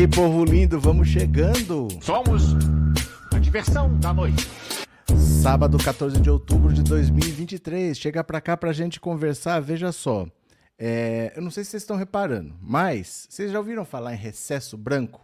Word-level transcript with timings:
aí, 0.00 0.08
povo 0.08 0.44
lindo, 0.46 0.80
vamos 0.80 1.08
chegando. 1.08 1.88
Somos 2.00 2.54
a 3.34 3.38
diversão 3.38 3.98
da 3.98 4.14
noite. 4.14 4.48
Sábado, 5.42 5.76
14 5.76 6.18
de 6.18 6.30
outubro 6.30 6.72
de 6.72 6.82
2023. 6.82 7.98
Chega 7.98 8.24
pra 8.24 8.40
cá 8.40 8.56
pra 8.56 8.72
gente 8.72 8.98
conversar, 8.98 9.60
veja 9.60 9.92
só. 9.92 10.26
É, 10.78 11.34
eu 11.36 11.42
não 11.42 11.50
sei 11.50 11.64
se 11.64 11.72
vocês 11.72 11.82
estão 11.82 11.98
reparando, 11.98 12.54
mas 12.62 13.26
vocês 13.28 13.52
já 13.52 13.58
ouviram 13.58 13.84
falar 13.84 14.14
em 14.14 14.16
recesso 14.16 14.78
branco? 14.78 15.20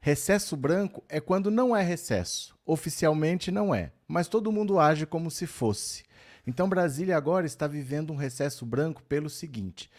Recesso 0.00 0.54
branco 0.54 1.02
é 1.08 1.18
quando 1.18 1.50
não 1.50 1.74
é 1.74 1.82
recesso. 1.82 2.54
Oficialmente 2.66 3.50
não 3.50 3.74
é, 3.74 3.90
mas 4.06 4.28
todo 4.28 4.52
mundo 4.52 4.78
age 4.78 5.06
como 5.06 5.30
se 5.30 5.46
fosse. 5.46 6.02
Então 6.46 6.68
Brasília 6.68 7.16
agora 7.16 7.46
está 7.46 7.66
vivendo 7.66 8.12
um 8.12 8.16
recesso 8.16 8.66
branco 8.66 9.02
pelo 9.04 9.30
seguinte: 9.30 9.90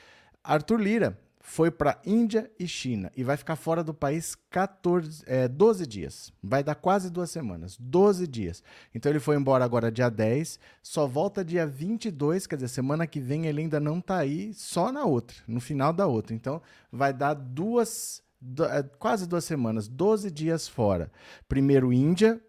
Arthur 0.43 0.80
Lira 0.80 1.24
foi 1.47 1.69
para 1.69 2.01
Índia 2.03 2.51
e 2.57 2.67
China 2.67 3.11
e 3.15 3.23
vai 3.23 3.38
ficar 3.38 3.55
fora 3.55 3.83
do 3.83 3.93
país 3.93 4.35
14, 4.49 5.23
é, 5.27 5.47
12 5.47 5.85
dias. 5.85 6.33
Vai 6.41 6.63
dar 6.63 6.73
quase 6.73 7.11
duas 7.11 7.29
semanas. 7.29 7.77
12 7.79 8.25
dias. 8.25 8.63
Então 8.95 9.11
ele 9.11 9.19
foi 9.19 9.35
embora 9.35 9.63
agora 9.63 9.91
dia 9.91 10.09
10, 10.09 10.59
só 10.81 11.05
volta 11.05 11.45
dia 11.45 11.67
22, 11.67 12.47
quer 12.47 12.55
dizer, 12.55 12.69
semana 12.69 13.05
que 13.05 13.19
vem 13.19 13.45
ele 13.45 13.61
ainda 13.61 13.79
não 13.79 13.99
está 13.99 14.17
aí, 14.17 14.55
só 14.55 14.91
na 14.91 15.05
outra, 15.05 15.37
no 15.47 15.61
final 15.61 15.93
da 15.93 16.07
outra. 16.07 16.33
Então 16.33 16.59
vai 16.91 17.13
dar 17.13 17.35
duas, 17.35 18.23
é, 18.71 18.81
quase 18.97 19.27
duas 19.27 19.45
semanas, 19.45 19.87
12 19.87 20.31
dias 20.31 20.67
fora. 20.67 21.11
Primeiro 21.47 21.93
Índia, 21.93 22.41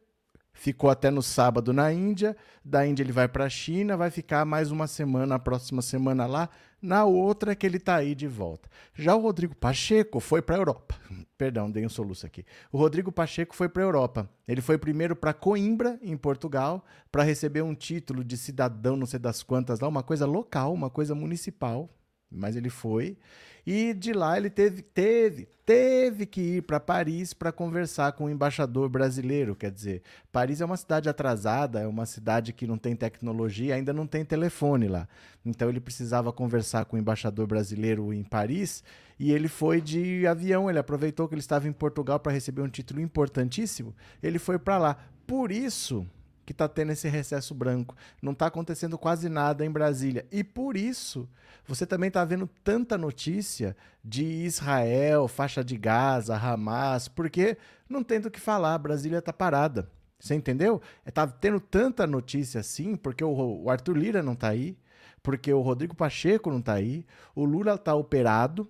ficou 0.55 0.89
até 0.89 1.11
no 1.11 1.23
sábado 1.23 1.71
na 1.71 1.93
Índia, 1.93 2.35
da 2.65 2.87
Índia 2.87 3.03
ele 3.03 3.13
vai 3.13 3.29
para 3.29 3.45
a 3.45 3.51
China, 3.51 3.95
vai 3.95 4.11
ficar 4.11 4.45
mais 4.47 4.71
uma 4.71 4.87
semana, 4.87 5.35
a 5.35 5.39
próxima 5.39 5.83
semana 5.83 6.25
lá, 6.27 6.49
na 6.87 7.05
outra 7.05 7.55
que 7.57 7.67
ele 7.67 7.79
está 7.79 7.97
aí 7.97 8.15
de 8.15 8.29
volta. 8.29 8.69
Já 8.95 9.15
o 9.17 9.21
Rodrigo 9.21 9.55
Pacheco 9.55 10.21
foi 10.21 10.41
para 10.41 10.55
a 10.55 10.59
Europa. 10.59 10.95
Perdão, 11.37 11.71
dei 11.71 11.85
um 11.85 11.89
soluço 11.89 12.25
aqui. 12.25 12.47
O 12.71 12.79
Rodrigo 12.79 13.11
Pacheco 13.11 13.55
foi 13.55 13.69
para 13.69 13.83
a 13.83 13.87
Europa. 13.87 14.31
Ele 14.47 14.61
foi 14.61 14.79
primeiro 14.79 15.17
para 15.17 15.35
Coimbra, 15.35 15.99
em 16.01 16.17
Portugal, 16.17 16.85
para 17.11 17.25
receber 17.25 17.63
um 17.63 17.75
título 17.75 18.23
de 18.23 18.37
cidadão, 18.37 18.97
não 18.97 19.05
sei 19.05 19.19
das 19.19 19.43
quantas 19.43 19.81
lá, 19.81 19.89
uma 19.89 20.03
coisa 20.03 20.25
local, 20.25 20.73
uma 20.73 20.89
coisa 20.89 21.15
municipal. 21.15 21.91
Mas 22.31 22.55
ele 22.55 22.71
foi. 22.71 23.19
E 23.67 23.93
de 23.93 24.13
lá 24.13 24.37
ele 24.37 24.49
teve, 24.49 24.81
teve, 24.81 25.49
teve 25.65 26.25
que 26.25 26.41
ir 26.41 26.63
para 26.63 26.79
Paris 26.79 27.35
para 27.35 27.51
conversar 27.51 28.13
com 28.13 28.27
o 28.27 28.31
embaixador 28.31 28.89
brasileiro. 28.89 29.57
Quer 29.57 29.73
dizer, 29.73 30.03
Paris 30.31 30.61
é 30.61 30.65
uma 30.65 30.77
cidade 30.77 31.09
atrasada, 31.09 31.81
é 31.81 31.87
uma 31.87 32.07
cidade 32.07 32.53
que 32.53 32.65
não 32.65 32.79
tem 32.79 32.95
tecnologia, 32.95 33.75
ainda 33.75 33.93
não 33.93 34.07
tem 34.07 34.25
telefone 34.25 34.87
lá. 34.87 35.09
Então 35.45 35.69
ele 35.69 35.81
precisava 35.81 36.33
conversar 36.33 36.85
com 36.85 36.95
o 36.95 36.99
embaixador 36.99 37.49
brasileiro 37.49 38.13
em 38.13 38.23
Paris 38.23 38.85
e 39.19 39.33
ele 39.33 39.49
foi 39.49 39.81
de 39.81 40.25
avião. 40.29 40.71
Ele 40.71 40.79
aproveitou 40.79 41.27
que 41.27 41.35
ele 41.35 41.41
estava 41.41 41.67
em 41.67 41.73
Portugal 41.73 42.21
para 42.21 42.31
receber 42.31 42.63
um 42.63 42.69
título 42.69 43.01
importantíssimo. 43.01 43.93
Ele 44.23 44.39
foi 44.39 44.61
para 44.61 44.79
lá. 44.79 44.97
Por 45.27 45.51
isso 45.51 46.07
que 46.47 46.53
está 46.53 46.69
tendo 46.69 46.93
esse 46.93 47.09
recesso 47.09 47.53
branco. 47.53 47.97
Não 48.23 48.33
está 48.33 48.47
acontecendo 48.47 48.97
quase 48.97 49.29
nada 49.29 49.67
em 49.67 49.71
Brasília. 49.71 50.25
E 50.31 50.45
por 50.45 50.77
isso 50.77 51.29
você 51.67 51.85
também 51.85 52.09
está 52.09 52.25
vendo 52.25 52.49
tanta 52.63 52.97
notícia 52.97 53.77
de 54.03 54.25
Israel, 54.25 55.27
faixa 55.27 55.65
de 55.65 55.77
Gaza, 55.77 56.37
Hamas, 56.37 57.09
porque 57.09 57.59
não 57.89 58.05
tem 58.05 58.21
do 58.21 58.31
que 58.31 58.41
falar, 58.41 58.79
Brasília 58.79 59.19
está 59.19 59.33
parada. 59.33 59.91
Você 60.19 60.35
entendeu? 60.35 60.81
Está 61.05 61.23
é, 61.25 61.27
tendo 61.27 61.61
tanta 61.61 62.07
notícia 62.07 62.61
assim, 62.61 62.97
porque 62.97 63.25
o, 63.25 63.65
o 63.65 63.71
Arthur 63.71 63.97
Lira 63.97 64.23
não 64.23 64.33
está 64.33 64.49
aí, 64.49 64.79
porque 65.23 65.53
o 65.53 65.61
Rodrigo 65.61 65.95
Pacheco 65.95 66.51
não 66.51 66.61
está 66.61 66.75
aí, 66.75 67.05
o 67.35 67.45
Lula 67.45 67.75
está 67.75 67.95
operado. 67.95 68.69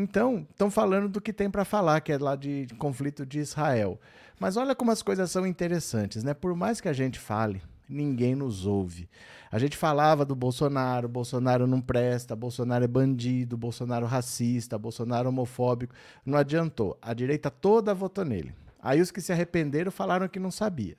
Então, 0.00 0.46
estão 0.48 0.70
falando 0.70 1.08
do 1.08 1.20
que 1.20 1.32
tem 1.32 1.50
para 1.50 1.64
falar, 1.64 2.00
que 2.00 2.12
é 2.12 2.18
lá 2.18 2.36
de, 2.36 2.66
de 2.66 2.74
conflito 2.74 3.26
de 3.26 3.40
Israel. 3.40 3.98
Mas 4.38 4.56
olha 4.56 4.72
como 4.72 4.92
as 4.92 5.02
coisas 5.02 5.28
são 5.28 5.44
interessantes, 5.44 6.22
né? 6.22 6.32
Por 6.32 6.54
mais 6.54 6.80
que 6.80 6.88
a 6.88 6.92
gente 6.92 7.18
fale, 7.18 7.60
ninguém 7.88 8.36
nos 8.36 8.64
ouve. 8.64 9.08
A 9.50 9.58
gente 9.58 9.76
falava 9.76 10.24
do 10.24 10.36
Bolsonaro, 10.36 11.08
Bolsonaro 11.08 11.66
não 11.66 11.80
presta, 11.80 12.36
Bolsonaro 12.36 12.84
é 12.84 12.86
bandido, 12.86 13.56
Bolsonaro 13.56 14.06
racista, 14.06 14.78
Bolsonaro 14.78 15.30
homofóbico. 15.30 15.92
Não 16.24 16.38
adiantou. 16.38 16.96
A 17.02 17.12
direita 17.12 17.50
toda 17.50 17.92
votou 17.92 18.24
nele. 18.24 18.54
Aí 18.80 19.00
os 19.00 19.10
que 19.10 19.20
se 19.20 19.32
arrependeram 19.32 19.90
falaram 19.90 20.28
que 20.28 20.38
não 20.38 20.52
sabia. 20.52 20.96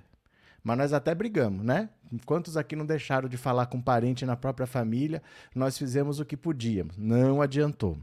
Mas 0.61 0.77
nós 0.77 0.91
até 0.91 1.15
brigamos, 1.15 1.63
né? 1.63 1.89
Quantos 2.25 2.57
aqui 2.57 2.75
não 2.75 2.85
deixaram 2.85 3.29
de 3.29 3.37
falar 3.37 3.67
com 3.67 3.79
parente 3.79 4.25
na 4.25 4.35
própria 4.35 4.67
família? 4.67 5.23
Nós 5.55 5.77
fizemos 5.77 6.19
o 6.19 6.25
que 6.25 6.35
podíamos. 6.35 6.97
Não 6.97 7.41
adiantou. 7.41 7.97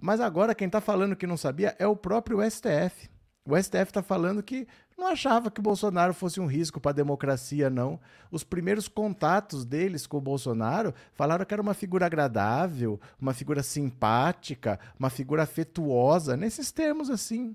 Mas 0.00 0.20
agora 0.20 0.54
quem 0.54 0.66
está 0.66 0.80
falando 0.80 1.16
que 1.16 1.26
não 1.26 1.36
sabia 1.36 1.74
é 1.78 1.86
o 1.86 1.96
próprio 1.96 2.38
STF. 2.48 3.08
O 3.46 3.56
STF 3.62 3.82
está 3.82 4.02
falando 4.02 4.42
que 4.42 4.66
não 4.96 5.08
achava 5.08 5.50
que 5.50 5.60
o 5.60 5.62
Bolsonaro 5.62 6.14
fosse 6.14 6.40
um 6.40 6.46
risco 6.46 6.80
para 6.80 6.92
a 6.92 6.94
democracia, 6.94 7.68
não. 7.68 8.00
Os 8.30 8.42
primeiros 8.42 8.88
contatos 8.88 9.66
deles 9.66 10.06
com 10.06 10.16
o 10.16 10.20
Bolsonaro 10.20 10.94
falaram 11.12 11.44
que 11.44 11.52
era 11.52 11.62
uma 11.62 11.74
figura 11.74 12.06
agradável, 12.06 12.98
uma 13.20 13.34
figura 13.34 13.62
simpática, 13.62 14.80
uma 14.98 15.10
figura 15.10 15.42
afetuosa, 15.42 16.36
nesses 16.36 16.72
termos 16.72 17.10
assim. 17.10 17.54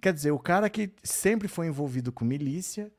Quer 0.00 0.12
dizer, 0.12 0.32
o 0.32 0.38
cara 0.40 0.68
que 0.68 0.92
sempre 1.04 1.46
foi 1.46 1.68
envolvido 1.68 2.10
com 2.10 2.24
milícia, 2.24 2.90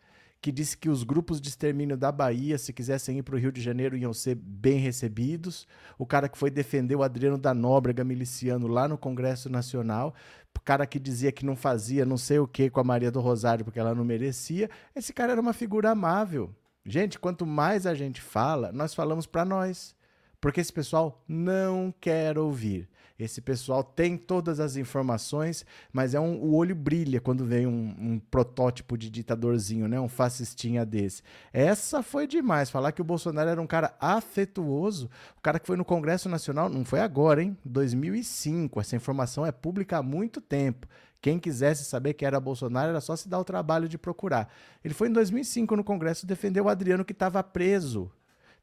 que 0.41 0.51
disse 0.51 0.77
que 0.77 0.89
os 0.89 1.03
grupos 1.03 1.41
de 1.41 1.49
extermínio 1.49 1.97
da 1.97 2.11
Bahia, 2.11 2.57
se 2.57 2.71
quisessem 2.71 3.17
ir 3.17 3.23
para 3.23 3.35
o 3.35 3.39
Rio 3.39 3.51
de 3.51 3.61
Janeiro, 3.61 3.97
iam 3.97 4.13
ser 4.13 4.35
bem 4.35 4.79
recebidos. 4.79 5.67
O 5.97 6.05
cara 6.05 6.29
que 6.29 6.37
foi 6.37 6.49
defender 6.49 6.95
o 6.95 7.03
Adriano 7.03 7.37
da 7.37 7.53
Nóbrega 7.53 8.03
miliciano 8.03 8.67
lá 8.67 8.87
no 8.87 8.97
Congresso 8.97 9.49
Nacional. 9.49 10.13
O 10.55 10.61
cara 10.61 10.85
que 10.85 10.99
dizia 10.99 11.31
que 11.31 11.45
não 11.45 11.55
fazia 11.55 12.05
não 12.05 12.17
sei 12.17 12.39
o 12.39 12.47
que 12.47 12.69
com 12.69 12.79
a 12.79 12.83
Maria 12.83 13.11
do 13.11 13.19
Rosário 13.19 13.65
porque 13.65 13.79
ela 13.79 13.95
não 13.95 14.03
merecia. 14.03 14.69
Esse 14.95 15.13
cara 15.13 15.31
era 15.31 15.41
uma 15.41 15.53
figura 15.53 15.91
amável. 15.91 16.53
Gente, 16.85 17.19
quanto 17.19 17.45
mais 17.45 17.85
a 17.85 17.93
gente 17.93 18.21
fala, 18.21 18.71
nós 18.71 18.93
falamos 18.93 19.25
para 19.25 19.43
nós. 19.43 19.95
Porque 20.39 20.61
esse 20.61 20.71
pessoal 20.71 21.23
não 21.27 21.93
quer 21.99 22.37
ouvir. 22.37 22.87
Esse 23.19 23.41
pessoal 23.41 23.83
tem 23.83 24.15
todas 24.15 24.59
as 24.59 24.75
informações, 24.75 25.65
mas 25.91 26.13
é 26.13 26.19
um, 26.19 26.35
o 26.35 26.53
olho 26.53 26.75
brilha 26.75 27.19
quando 27.19 27.45
vem 27.45 27.65
um, 27.65 27.95
um, 27.99 28.19
protótipo 28.19 28.95
de 28.95 29.09
ditadorzinho, 29.09 29.87
né? 29.87 29.99
Um 29.99 30.07
fascistinha 30.07 30.85
desse. 30.85 31.23
Essa 31.51 32.03
foi 32.03 32.27
demais. 32.27 32.69
Falar 32.69 32.91
que 32.91 33.01
o 33.01 33.05
Bolsonaro 33.05 33.49
era 33.49 33.61
um 33.61 33.65
cara 33.65 33.95
afetuoso, 33.99 35.09
o 35.35 35.41
cara 35.41 35.57
que 35.59 35.65
foi 35.65 35.75
no 35.75 35.83
Congresso 35.83 36.29
Nacional, 36.29 36.69
não 36.69 36.85
foi 36.85 36.99
agora, 36.99 37.41
hein? 37.41 37.57
2005. 37.65 38.79
Essa 38.79 38.95
informação 38.95 39.43
é 39.43 39.51
pública 39.51 39.97
há 39.97 40.03
muito 40.03 40.39
tempo. 40.39 40.85
Quem 41.19 41.39
quisesse 41.39 41.85
saber 41.85 42.13
que 42.13 42.23
era 42.23 42.39
Bolsonaro 42.39 42.89
era 42.89 43.01
só 43.01 43.15
se 43.15 43.27
dar 43.27 43.39
o 43.39 43.43
trabalho 43.43 43.89
de 43.89 43.97
procurar. 43.97 44.47
Ele 44.85 44.93
foi 44.93 45.09
em 45.09 45.13
2005 45.13 45.75
no 45.75 45.83
Congresso 45.83 46.27
defender 46.27 46.61
o 46.61 46.69
Adriano 46.69 47.03
que 47.03 47.13
estava 47.13 47.41
preso 47.41 48.11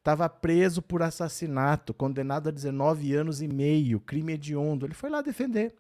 estava 0.04 0.28
preso 0.28 0.82
por 0.82 1.02
assassinato, 1.02 1.94
condenado 1.94 2.50
a 2.50 2.52
19 2.52 3.14
anos 3.14 3.40
e 3.40 3.48
meio, 3.48 3.98
crime 3.98 4.34
hediondo. 4.34 4.84
Ele 4.84 4.92
foi 4.92 5.08
lá 5.08 5.22
defender. 5.22 5.74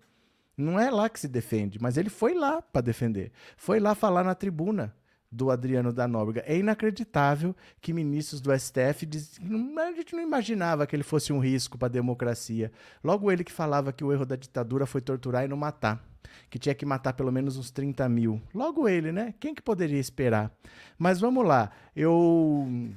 Não 0.56 0.80
é 0.80 0.90
lá 0.90 1.10
que 1.10 1.20
se 1.20 1.28
defende, 1.28 1.78
mas 1.78 1.98
ele 1.98 2.08
foi 2.08 2.32
lá 2.32 2.62
para 2.62 2.80
defender. 2.80 3.32
Foi 3.54 3.78
lá 3.78 3.94
falar 3.94 4.24
na 4.24 4.34
tribuna 4.34 4.94
do 5.30 5.50
Adriano 5.50 5.92
da 5.92 6.08
Nóbrega. 6.08 6.42
É 6.46 6.56
inacreditável 6.56 7.54
que 7.82 7.92
ministros 7.92 8.40
do 8.40 8.50
STF 8.58 9.04
diz... 9.04 9.38
a 9.76 9.92
gente 9.92 10.14
não 10.14 10.22
imaginava 10.22 10.86
que 10.86 10.96
ele 10.96 11.02
fosse 11.02 11.30
um 11.30 11.38
risco 11.38 11.76
para 11.76 11.88
a 11.88 11.90
democracia. 11.90 12.72
Logo 13.02 13.30
ele 13.30 13.44
que 13.44 13.52
falava 13.52 13.92
que 13.92 14.04
o 14.04 14.10
erro 14.10 14.24
da 14.24 14.36
ditadura 14.36 14.86
foi 14.86 15.02
torturar 15.02 15.44
e 15.44 15.48
não 15.48 15.56
matar. 15.56 16.02
Que 16.48 16.58
tinha 16.58 16.74
que 16.74 16.86
matar 16.86 17.12
pelo 17.12 17.30
menos 17.30 17.58
uns 17.58 17.70
30 17.70 18.08
mil. 18.08 18.40
Logo 18.54 18.88
ele, 18.88 19.12
né? 19.12 19.34
Quem 19.38 19.54
que 19.54 19.60
poderia 19.60 20.00
esperar? 20.00 20.50
Mas 20.96 21.20
vamos 21.20 21.44
lá. 21.44 21.70
Eu 21.94 22.94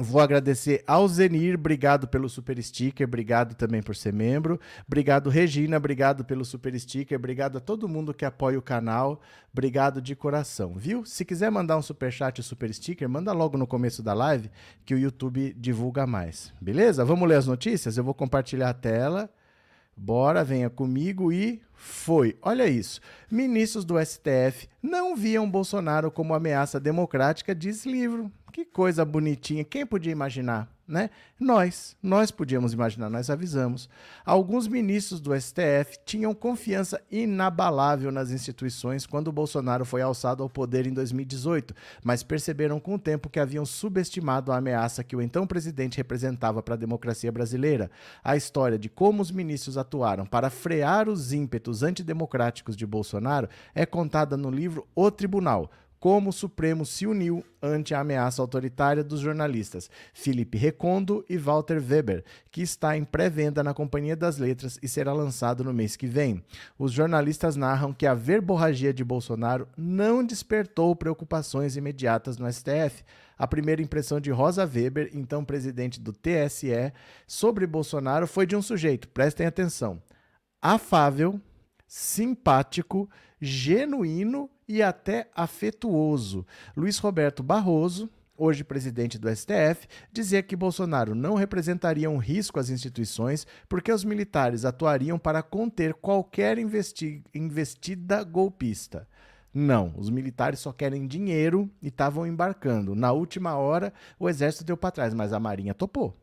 Vou 0.00 0.20
agradecer 0.20 0.84
ao 0.86 1.08
Zenir, 1.08 1.56
obrigado 1.56 2.06
pelo 2.06 2.28
super 2.28 2.62
sticker, 2.62 3.04
obrigado 3.04 3.56
também 3.56 3.82
por 3.82 3.96
ser 3.96 4.12
membro. 4.12 4.60
Obrigado, 4.86 5.28
Regina, 5.28 5.76
obrigado 5.76 6.24
pelo 6.24 6.44
super 6.44 6.78
sticker, 6.78 7.18
obrigado 7.18 7.58
a 7.58 7.60
todo 7.60 7.88
mundo 7.88 8.14
que 8.14 8.24
apoia 8.24 8.56
o 8.56 8.62
canal, 8.62 9.20
obrigado 9.52 10.00
de 10.00 10.14
coração, 10.14 10.74
viu? 10.76 11.04
Se 11.04 11.24
quiser 11.24 11.50
mandar 11.50 11.76
um 11.76 11.82
super 11.82 12.12
chat 12.12 12.38
e 12.38 12.44
super 12.44 12.72
sticker, 12.72 13.08
manda 13.08 13.32
logo 13.32 13.58
no 13.58 13.66
começo 13.66 14.00
da 14.00 14.14
live 14.14 14.48
que 14.84 14.94
o 14.94 14.98
YouTube 14.98 15.52
divulga 15.58 16.06
mais, 16.06 16.52
beleza? 16.60 17.04
Vamos 17.04 17.28
ler 17.28 17.36
as 17.36 17.48
notícias? 17.48 17.98
Eu 17.98 18.04
vou 18.04 18.14
compartilhar 18.14 18.70
a 18.70 18.74
tela. 18.74 19.28
Bora, 19.98 20.44
venha 20.44 20.70
comigo 20.70 21.32
e 21.32 21.60
foi. 21.74 22.36
Olha 22.40 22.68
isso. 22.68 23.00
Ministros 23.28 23.84
do 23.84 23.98
STF 23.98 24.68
não 24.80 25.16
viam 25.16 25.50
Bolsonaro 25.50 26.10
como 26.10 26.34
ameaça 26.34 26.78
democrática, 26.78 27.54
diz 27.54 27.84
livro. 27.84 28.30
Que 28.52 28.64
coisa 28.64 29.04
bonitinha. 29.04 29.64
Quem 29.64 29.84
podia 29.84 30.12
imaginar? 30.12 30.68
Né? 30.88 31.10
Nós, 31.38 31.94
nós 32.02 32.30
podíamos 32.30 32.72
imaginar, 32.72 33.10
nós 33.10 33.28
avisamos. 33.28 33.88
Alguns 34.24 34.66
ministros 34.66 35.20
do 35.20 35.38
STF 35.38 35.98
tinham 36.04 36.34
confiança 36.34 37.00
inabalável 37.10 38.10
nas 38.10 38.30
instituições 38.30 39.06
quando 39.06 39.30
Bolsonaro 39.30 39.84
foi 39.84 40.00
alçado 40.00 40.42
ao 40.42 40.48
poder 40.48 40.86
em 40.86 40.92
2018, 40.92 41.74
mas 42.02 42.22
perceberam 42.22 42.80
com 42.80 42.94
o 42.94 42.98
tempo 42.98 43.28
que 43.28 43.38
haviam 43.38 43.66
subestimado 43.66 44.50
a 44.50 44.56
ameaça 44.56 45.04
que 45.04 45.14
o 45.14 45.20
então 45.20 45.46
presidente 45.46 45.98
representava 45.98 46.62
para 46.62 46.74
a 46.74 46.78
democracia 46.78 47.30
brasileira. 47.30 47.90
A 48.24 48.36
história 48.36 48.78
de 48.78 48.88
como 48.88 49.20
os 49.20 49.30
ministros 49.30 49.76
atuaram 49.76 50.24
para 50.24 50.48
frear 50.48 51.08
os 51.08 51.32
ímpetos 51.32 51.82
antidemocráticos 51.82 52.74
de 52.74 52.86
Bolsonaro 52.86 53.48
é 53.74 53.84
contada 53.84 54.36
no 54.36 54.50
livro 54.50 54.86
O 54.94 55.10
Tribunal 55.10 55.70
como 55.98 56.30
o 56.30 56.32
Supremo 56.32 56.86
se 56.86 57.06
uniu 57.06 57.44
ante 57.62 57.94
a 57.94 58.00
ameaça 58.00 58.40
autoritária 58.40 59.02
dos 59.02 59.20
jornalistas 59.20 59.90
Felipe 60.12 60.56
Recondo 60.56 61.24
e 61.28 61.36
Walter 61.36 61.82
Weber, 61.82 62.24
que 62.50 62.62
está 62.62 62.96
em 62.96 63.04
pré-venda 63.04 63.62
na 63.62 63.74
Companhia 63.74 64.16
das 64.16 64.38
Letras 64.38 64.78
e 64.82 64.88
será 64.88 65.12
lançado 65.12 65.64
no 65.64 65.72
mês 65.72 65.96
que 65.96 66.06
vem. 66.06 66.42
Os 66.78 66.92
jornalistas 66.92 67.56
narram 67.56 67.92
que 67.92 68.06
a 68.06 68.14
verborragia 68.14 68.92
de 68.92 69.04
Bolsonaro 69.04 69.68
não 69.76 70.24
despertou 70.24 70.94
preocupações 70.94 71.76
imediatas 71.76 72.38
no 72.38 72.50
STF. 72.52 73.02
A 73.36 73.46
primeira 73.46 73.82
impressão 73.82 74.20
de 74.20 74.30
Rosa 74.30 74.64
Weber, 74.64 75.10
então 75.14 75.44
presidente 75.44 76.00
do 76.00 76.12
TSE, 76.12 76.92
sobre 77.26 77.66
Bolsonaro 77.66 78.26
foi 78.26 78.46
de 78.46 78.56
um 78.56 78.62
sujeito, 78.62 79.08
prestem 79.08 79.46
atenção, 79.46 80.02
afável, 80.60 81.40
simpático, 81.88 83.08
genuíno 83.40 84.50
e 84.68 84.82
até 84.82 85.30
afetuoso. 85.34 86.46
Luiz 86.76 86.98
Roberto 86.98 87.42
Barroso, 87.42 88.10
hoje 88.36 88.62
presidente 88.62 89.18
do 89.18 89.34
STF, 89.34 89.88
dizia 90.12 90.42
que 90.42 90.54
Bolsonaro 90.54 91.14
não 91.14 91.34
representaria 91.34 92.10
um 92.10 92.18
risco 92.18 92.60
às 92.60 92.68
instituições 92.68 93.46
porque 93.68 93.90
os 93.90 94.04
militares 94.04 94.66
atuariam 94.66 95.18
para 95.18 95.42
conter 95.42 95.94
qualquer 95.94 96.58
investi 96.58 97.24
investida 97.34 98.22
golpista. 98.22 99.08
Não, 99.52 99.94
os 99.96 100.10
militares 100.10 100.60
só 100.60 100.72
querem 100.72 101.06
dinheiro 101.06 101.70
e 101.82 101.88
estavam 101.88 102.26
embarcando. 102.26 102.94
Na 102.94 103.12
última 103.12 103.56
hora, 103.56 103.92
o 104.18 104.28
exército 104.28 104.64
deu 104.64 104.76
para 104.76 104.90
trás, 104.90 105.14
mas 105.14 105.32
a 105.32 105.40
marinha 105.40 105.72
topou. 105.72 106.14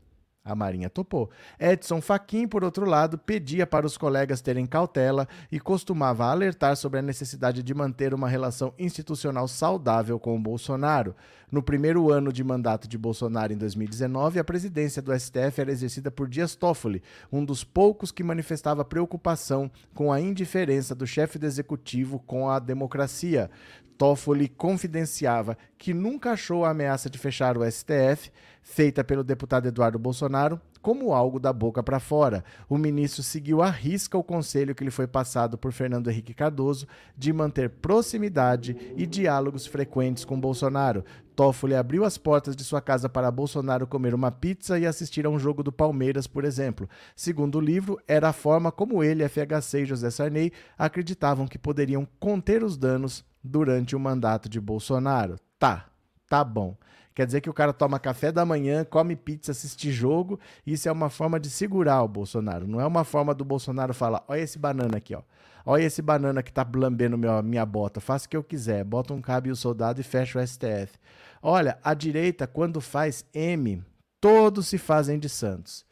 A 0.46 0.54
Marinha 0.54 0.92
topou. 0.92 1.32
Edson 1.60 2.00
Fachin, 2.00 2.48
por 2.48 2.64
outro 2.64 2.86
lado, 2.86 3.18
pedia 3.18 3.66
para 3.66 3.84
os 3.84 3.98
colegas 3.98 4.42
terem 4.42 4.68
cautela 4.68 5.28
e 5.52 5.60
costumava 5.60 6.26
alertar 6.26 6.78
sobre 6.78 7.00
a 7.00 7.02
necessidade 7.02 7.64
de 7.64 7.74
manter 7.74 8.14
uma 8.14 8.30
relação 8.30 8.72
institucional 8.78 9.48
saudável 9.48 10.20
com 10.20 10.36
o 10.36 10.40
Bolsonaro. 10.40 11.16
No 11.52 11.64
primeiro 11.64 12.12
ano 12.12 12.32
de 12.32 12.44
mandato 12.44 12.88
de 12.88 12.96
Bolsonaro, 12.96 13.54
em 13.54 13.58
2019, 13.58 14.38
a 14.38 14.44
presidência 14.44 15.02
do 15.02 15.18
STF 15.18 15.62
era 15.62 15.72
exercida 15.72 16.12
por 16.12 16.28
Dias 16.28 16.56
Toffoli, 16.56 17.02
um 17.32 17.44
dos 17.44 17.64
poucos 17.64 18.12
que 18.12 18.24
manifestava 18.24 18.86
preocupação 18.86 19.72
com 19.96 20.14
a 20.14 20.22
indiferença 20.22 20.94
do 20.94 21.08
chefe 21.08 21.40
do 21.40 21.48
executivo 21.48 22.20
com 22.20 22.50
a 22.50 22.60
democracia. 22.60 23.50
Toffoli 23.98 24.48
confidenciava 24.48 25.58
que 25.78 25.94
nunca 25.94 26.32
achou 26.32 26.66
a 26.66 26.70
ameaça 26.70 27.10
de 27.10 27.18
fechar 27.18 27.58
o 27.58 27.70
STF, 27.70 28.32
feita 28.62 29.04
pelo 29.04 29.24
deputado 29.24 29.68
Eduardo 29.68 30.00
Bolsonaro, 30.00 30.60
como 30.86 31.16
algo 31.16 31.40
da 31.40 31.52
boca 31.52 31.82
para 31.82 32.00
fora. 32.00 32.46
O 32.70 32.78
ministro 32.78 33.24
seguiu 33.24 33.64
à 33.64 33.72
risca 33.72 34.20
o 34.20 34.24
conselho 34.24 34.76
que 34.76 34.84
lhe 34.84 34.92
foi 34.92 35.08
passado 35.08 35.58
por 35.58 35.72
Fernando 35.72 36.12
Henrique 36.12 36.32
Cardoso 36.32 36.88
de 37.18 37.34
manter 37.34 37.72
proximidade 37.72 38.78
e 38.96 39.08
diálogos 39.08 39.66
frequentes 39.66 40.24
com 40.24 40.40
Bolsonaro. 40.40 41.04
Toffoli 41.36 41.74
abriu 41.74 42.06
as 42.06 42.20
portas 42.20 42.56
de 42.56 42.64
sua 42.64 42.82
casa 42.82 43.10
para 43.10 43.32
Bolsonaro 43.32 43.88
comer 43.88 44.14
uma 44.14 44.30
pizza 44.30 44.78
e 44.78 44.86
assistir 44.86 45.26
a 45.26 45.30
um 45.32 45.40
jogo 45.40 45.64
do 45.64 45.72
Palmeiras, 45.72 46.28
por 46.28 46.46
exemplo. 46.46 46.88
Segundo 47.16 47.58
o 47.58 47.62
livro, 47.62 48.00
era 48.08 48.30
a 48.30 48.34
forma 48.34 48.72
como 48.72 49.04
ele, 49.04 49.28
FHC 49.28 49.82
e 49.82 49.86
José 49.86 50.12
Sarney 50.12 50.52
acreditavam 50.78 51.48
que 51.48 51.58
poderiam 51.58 52.08
conter 52.20 52.64
os 52.64 52.78
danos 52.78 53.26
durante 53.44 53.96
o 53.96 54.00
mandato 54.00 54.48
de 54.48 54.62
Bolsonaro. 54.62 55.40
Tá, 55.58 55.88
tá 56.30 56.44
bom. 56.44 56.78
Quer 57.16 57.26
dizer 57.26 57.40
que 57.40 57.50
o 57.50 57.54
cara 57.54 57.72
toma 57.72 57.98
café 57.98 58.30
da 58.30 58.46
manhã, 58.46 58.84
come 58.84 59.16
pizza, 59.16 59.54
assiste 59.54 59.90
jogo. 59.90 60.38
Isso 60.68 60.90
é 60.90 60.92
uma 60.92 61.10
forma 61.10 61.40
de 61.40 61.50
segurar 61.50 62.04
o 62.04 62.08
Bolsonaro. 62.10 62.68
Não 62.68 62.82
é 62.82 62.86
uma 62.86 63.06
forma 63.06 63.34
do 63.34 63.46
Bolsonaro 63.46 63.94
falar: 63.94 64.24
olha 64.28 64.42
esse 64.42 64.60
banana 64.60 64.98
aqui, 64.98 65.16
ó. 65.16 65.22
Olha 65.66 65.84
esse 65.84 66.02
banana 66.02 66.44
que 66.44 66.52
tá 66.52 66.68
lambendo 66.76 67.18
meu, 67.18 67.42
minha 67.42 67.66
bota. 67.66 68.02
Faça 68.02 68.28
o 68.28 68.30
que 68.30 68.38
eu 68.38 68.44
quiser. 68.44 68.84
Bota 68.84 69.14
um 69.14 69.22
cabo 69.22 69.48
e 69.48 69.52
o 69.52 69.56
soldado 69.56 70.02
e 70.02 70.04
fecha 70.04 70.38
o 70.38 70.46
STF. 70.46 71.00
Olha, 71.42 71.80
a 71.82 71.94
direita, 71.94 72.46
quando 72.46 72.82
faz 72.82 73.26
M, 73.34 73.82
todos 74.20 74.68
se 74.68 74.78
fazem 74.78 75.18
de 75.18 75.30
santos 75.30 75.86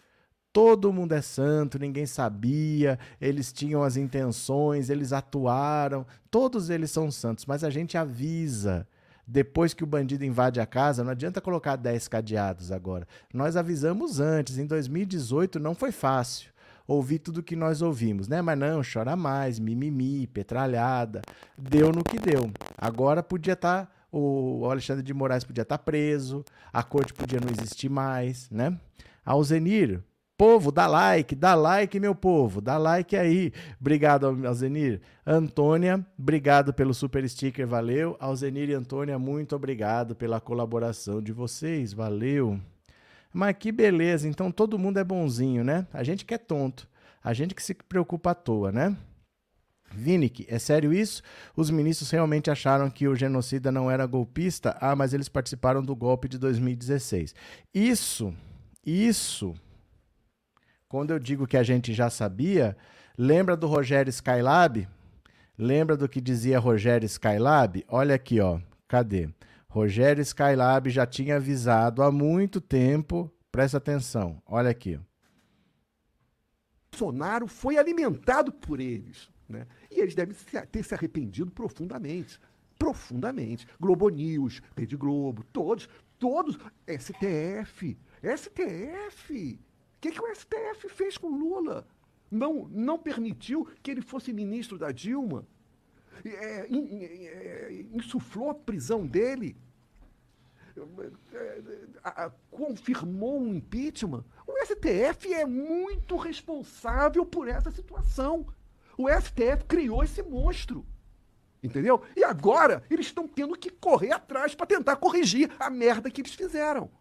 todo 0.53 0.93
mundo 0.93 1.13
é 1.13 1.21
santo, 1.21 1.79
ninguém 1.79 2.05
sabia, 2.05 2.99
eles 3.19 3.51
tinham 3.51 3.81
as 3.81 3.97
intenções, 3.97 4.91
eles 4.91 5.11
atuaram, 5.11 6.05
todos 6.29 6.69
eles 6.69 6.91
são 6.91 7.09
santos, 7.09 7.47
mas 7.47 7.63
a 7.63 7.71
gente 7.71 7.97
avisa. 7.97 8.87
Depois 9.25 9.73
que 9.73 9.83
o 9.83 9.87
bandido 9.87 10.25
invade 10.25 10.59
a 10.59 10.65
casa, 10.65 11.03
não 11.03 11.11
adianta 11.11 11.41
colocar 11.41 11.75
10 11.75 12.07
cadeados 12.07 12.71
agora. 12.71 13.07
Nós 13.33 13.55
avisamos 13.55 14.19
antes, 14.19 14.57
em 14.57 14.65
2018 14.65 15.59
não 15.59 15.73
foi 15.73 15.91
fácil 15.91 16.53
ouvir 16.87 17.19
tudo 17.19 17.43
que 17.43 17.55
nós 17.55 17.81
ouvimos, 17.81 18.27
né? 18.27 18.41
Mas 18.41 18.59
não, 18.59 18.81
chora 18.81 19.15
mais, 19.15 19.59
mimimi, 19.59 20.27
petralhada. 20.27 21.21
Deu 21.57 21.91
no 21.91 22.03
que 22.03 22.19
deu. 22.19 22.51
Agora 22.77 23.23
podia 23.23 23.53
estar. 23.53 23.85
Tá, 23.85 23.91
o 24.11 24.69
Alexandre 24.69 25.01
de 25.01 25.11
Moraes 25.11 25.43
podia 25.43 25.63
estar 25.63 25.77
tá 25.77 25.83
preso, 25.83 26.45
a 26.71 26.83
corte 26.83 27.11
podia 27.11 27.39
não 27.39 27.49
existir 27.49 27.89
mais, 27.89 28.47
né? 28.51 28.79
Alzenir, 29.25 30.03
Povo, 30.45 30.73
dá 30.73 30.87
like, 30.87 31.35
dá 31.35 31.55
like, 31.55 31.97
meu 32.01 32.13
povo, 32.13 32.59
dá 32.59 32.77
like 32.77 33.15
aí. 33.15 33.53
Obrigado, 33.79 34.25
Alzenir. 34.45 34.99
Antônia, 35.25 36.05
obrigado 36.19 36.73
pelo 36.73 36.93
super 36.93 37.25
sticker, 37.29 37.65
valeu. 37.65 38.17
Alzenir 38.19 38.69
e 38.69 38.73
Antônia, 38.73 39.17
muito 39.17 39.55
obrigado 39.55 40.13
pela 40.13 40.41
colaboração 40.41 41.21
de 41.21 41.31
vocês, 41.31 41.93
valeu. 41.93 42.59
Mas 43.33 43.55
que 43.57 43.71
beleza, 43.71 44.27
então 44.27 44.51
todo 44.51 44.77
mundo 44.77 44.99
é 44.99 45.03
bonzinho, 45.05 45.63
né? 45.63 45.87
A 45.93 46.03
gente 46.03 46.25
que 46.25 46.33
é 46.33 46.37
tonto, 46.37 46.89
a 47.23 47.33
gente 47.33 47.55
que 47.55 47.63
se 47.63 47.73
preocupa 47.73 48.31
à 48.31 48.35
toa, 48.35 48.69
né? 48.69 48.97
Vinick, 49.93 50.45
é 50.49 50.59
sério 50.59 50.93
isso? 50.93 51.23
Os 51.55 51.69
ministros 51.69 52.11
realmente 52.11 52.51
acharam 52.51 52.89
que 52.89 53.07
o 53.07 53.15
genocida 53.15 53.71
não 53.71 53.89
era 53.89 54.05
golpista? 54.05 54.75
Ah, 54.81 54.93
mas 54.93 55.13
eles 55.13 55.29
participaram 55.29 55.81
do 55.81 55.95
golpe 55.95 56.27
de 56.27 56.37
2016. 56.37 57.33
Isso, 57.73 58.33
isso 58.85 59.55
quando 60.93 61.09
eu 61.09 61.17
digo 61.17 61.47
que 61.47 61.57
a 61.57 61.63
gente 61.63 61.91
já 61.91 62.07
sabia, 62.07 62.77
lembra 63.17 63.57
do 63.57 63.65
Rogério 63.65 64.11
Skylab? 64.11 64.87
Lembra 65.57 65.97
do 65.97 66.07
que 66.07 66.21
dizia 66.21 66.59
Rogério 66.59 67.07
Skylab? 67.07 67.83
Olha 67.87 68.13
aqui, 68.13 68.39
ó. 68.39 68.59
Cadê? 68.87 69.27
Rogério 69.67 70.21
Skylab 70.21 70.91
já 70.91 71.07
tinha 71.07 71.37
avisado 71.37 72.03
há 72.03 72.11
muito 72.11 72.61
tempo. 72.61 73.27
Presta 73.51 73.77
atenção. 73.77 74.39
Olha 74.45 74.69
aqui. 74.69 74.99
Bolsonaro 76.91 77.47
foi 77.47 77.75
alimentado 77.75 78.51
por 78.51 78.79
eles. 78.79 79.31
Né? 79.49 79.65
E 79.89 79.99
eles 79.99 80.13
devem 80.13 80.35
ter 80.71 80.83
se 80.83 80.93
arrependido 80.93 81.49
profundamente. 81.49 82.39
Profundamente. 82.77 83.65
Globo 83.79 84.09
News, 84.09 84.61
Rede 84.77 84.95
Globo, 84.95 85.43
todos, 85.45 85.89
todos. 86.19 86.55
STF. 86.87 87.97
STF 88.21 89.59
que, 90.03 90.11
que 90.11 90.21
o 90.21 90.35
STF 90.35 90.89
fez 90.89 91.17
com 91.17 91.29
Lula? 91.29 91.87
Não, 92.29 92.67
não 92.69 92.99
permitiu 92.99 93.65
que 93.81 93.89
ele 93.89 94.01
fosse 94.01 94.33
ministro 94.33 94.77
da 94.77 94.91
Dilma? 94.91 95.47
É, 96.25 96.67
é, 96.69 97.85
insuflou 97.93 98.49
a 98.49 98.55
prisão 98.55 99.07
dele? 99.07 99.55
É, 101.33 102.31
confirmou 102.51 103.39
um 103.39 103.53
impeachment? 103.53 104.25
O 104.45 104.65
STF 104.65 105.33
é 105.33 105.45
muito 105.45 106.17
responsável 106.17 107.25
por 107.25 107.47
essa 107.47 107.71
situação. 107.71 108.45
O 108.97 109.07
STF 109.09 109.63
criou 109.67 110.03
esse 110.03 110.21
monstro. 110.21 110.85
Entendeu? 111.61 112.03
E 112.13 112.25
agora 112.25 112.83
eles 112.89 113.05
estão 113.05 113.25
tendo 113.25 113.57
que 113.57 113.69
correr 113.69 114.11
atrás 114.11 114.53
para 114.53 114.65
tentar 114.65 114.97
corrigir 114.97 115.49
a 115.57 115.69
merda 115.69 116.11
que 116.11 116.19
eles 116.19 116.33
fizeram. 116.33 116.91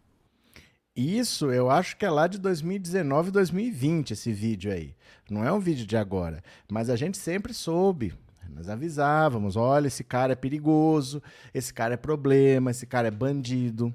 Isso 0.95 1.51
eu 1.51 1.71
acho 1.71 1.97
que 1.97 2.05
é 2.05 2.11
lá 2.11 2.27
de 2.27 2.39
2019, 2.39 3.31
2020 3.31 4.11
esse 4.11 4.31
vídeo 4.31 4.71
aí. 4.71 4.95
Não 5.31 5.43
é 5.45 5.51
um 5.51 5.59
vídeo 5.59 5.87
de 5.87 5.97
agora. 5.97 6.43
Mas 6.71 6.91
a 6.91 6.97
gente 6.97 7.17
sempre 7.17 7.55
soube. 7.55 8.13
Nós 8.51 8.69
avisávamos: 8.69 9.57
olha, 9.57 9.87
esse 9.87 10.05
cara 10.05 10.35
é 10.35 10.37
perigoso, 10.37 11.23
esse 11.55 11.73
cara 11.73 11.95
é 11.95 11.97
problema, 11.97 12.71
esse 12.71 12.87
cara 12.87 13.09
é 13.09 13.11
bandido. 13.11 13.95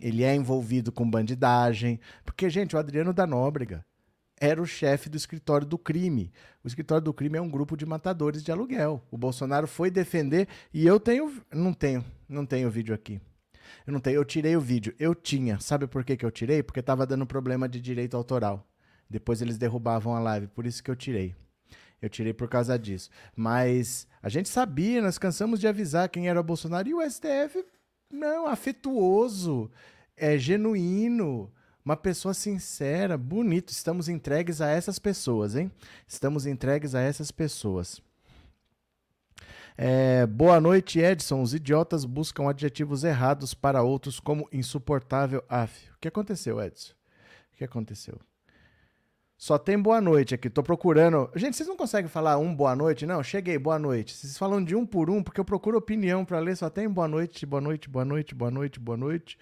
Ele 0.00 0.22
é 0.22 0.34
envolvido 0.34 0.92
com 0.92 1.08
bandidagem. 1.08 1.98
Porque, 2.24 2.50
gente, 2.50 2.76
o 2.76 2.78
Adriano 2.78 3.12
da 3.12 3.26
Nóbrega 3.26 3.84
era 4.38 4.60
o 4.60 4.66
chefe 4.66 5.08
do 5.08 5.16
escritório 5.16 5.66
do 5.66 5.78
crime. 5.78 6.32
O 6.62 6.66
escritório 6.66 7.04
do 7.04 7.14
crime 7.14 7.38
é 7.38 7.40
um 7.40 7.48
grupo 7.48 7.76
de 7.76 7.86
matadores 7.86 8.42
de 8.42 8.50
aluguel. 8.52 9.00
O 9.10 9.16
Bolsonaro 9.16 9.68
foi 9.68 9.90
defender 9.90 10.48
e 10.74 10.86
eu 10.86 11.00
tenho. 11.00 11.40
Não 11.52 11.72
tenho, 11.72 12.04
não 12.28 12.44
tenho 12.44 12.70
vídeo 12.70 12.94
aqui. 12.94 13.20
Eu 13.86 13.92
não 13.92 14.00
tenho. 14.00 14.16
Eu 14.16 14.24
tirei 14.24 14.56
o 14.56 14.60
vídeo. 14.60 14.94
Eu 14.98 15.14
tinha. 15.14 15.60
Sabe 15.60 15.86
por 15.86 16.04
que, 16.04 16.16
que 16.16 16.24
eu 16.24 16.30
tirei? 16.30 16.62
Porque 16.62 16.82
tava 16.82 17.06
dando 17.06 17.26
problema 17.26 17.68
de 17.68 17.80
direito 17.80 18.16
autoral. 18.16 18.66
Depois 19.08 19.42
eles 19.42 19.58
derrubavam 19.58 20.14
a 20.14 20.20
live. 20.20 20.46
Por 20.48 20.66
isso 20.66 20.82
que 20.82 20.90
eu 20.90 20.96
tirei. 20.96 21.34
Eu 22.00 22.08
tirei 22.08 22.32
por 22.32 22.48
causa 22.48 22.78
disso. 22.78 23.10
Mas 23.36 24.06
a 24.22 24.28
gente 24.28 24.48
sabia, 24.48 25.00
nós 25.00 25.18
cansamos 25.18 25.60
de 25.60 25.68
avisar 25.68 26.08
quem 26.08 26.28
era 26.28 26.40
o 26.40 26.44
Bolsonaro. 26.44 26.88
E 26.88 26.94
o 26.94 27.10
STF, 27.10 27.64
não, 28.10 28.46
afetuoso, 28.46 29.70
é 30.16 30.36
genuíno. 30.36 31.52
Uma 31.84 31.96
pessoa 31.96 32.34
sincera, 32.34 33.18
bonito. 33.18 33.70
Estamos 33.70 34.08
entregues 34.08 34.60
a 34.60 34.68
essas 34.68 34.98
pessoas, 34.98 35.56
hein? 35.56 35.70
Estamos 36.06 36.46
entregues 36.46 36.94
a 36.94 37.00
essas 37.00 37.30
pessoas. 37.30 38.00
É, 39.76 40.26
boa 40.26 40.60
noite, 40.60 41.00
Edson. 41.00 41.42
Os 41.42 41.54
idiotas 41.54 42.04
buscam 42.04 42.48
adjetivos 42.48 43.04
errados 43.04 43.54
para 43.54 43.82
outros, 43.82 44.20
como 44.20 44.48
insuportável. 44.52 45.42
Af. 45.48 45.88
O 45.94 45.98
que 46.00 46.08
aconteceu, 46.08 46.60
Edson? 46.60 46.92
O 47.52 47.56
que 47.56 47.64
aconteceu? 47.64 48.18
Só 49.42 49.58
tem 49.58 49.76
boa 49.76 50.00
noite 50.00 50.36
aqui. 50.36 50.48
Tô 50.48 50.62
procurando. 50.62 51.28
Gente, 51.34 51.56
vocês 51.56 51.68
não 51.68 51.76
conseguem 51.76 52.08
falar 52.08 52.38
um 52.38 52.54
boa 52.54 52.76
noite? 52.76 53.04
Não, 53.04 53.24
cheguei, 53.24 53.58
boa 53.58 53.76
noite. 53.76 54.14
Vocês 54.14 54.38
falam 54.38 54.62
de 54.62 54.76
um 54.76 54.86
por 54.86 55.10
um, 55.10 55.20
porque 55.20 55.40
eu 55.40 55.44
procuro 55.44 55.76
opinião 55.76 56.24
para 56.24 56.38
ler. 56.38 56.56
Só 56.56 56.70
tem 56.70 56.88
boa 56.88 57.08
noite, 57.08 57.44
boa 57.44 57.60
noite, 57.60 57.90
boa 57.90 58.04
noite, 58.04 58.36
boa 58.36 58.52
noite, 58.52 58.78
boa 58.78 58.96
noite. 58.96 59.36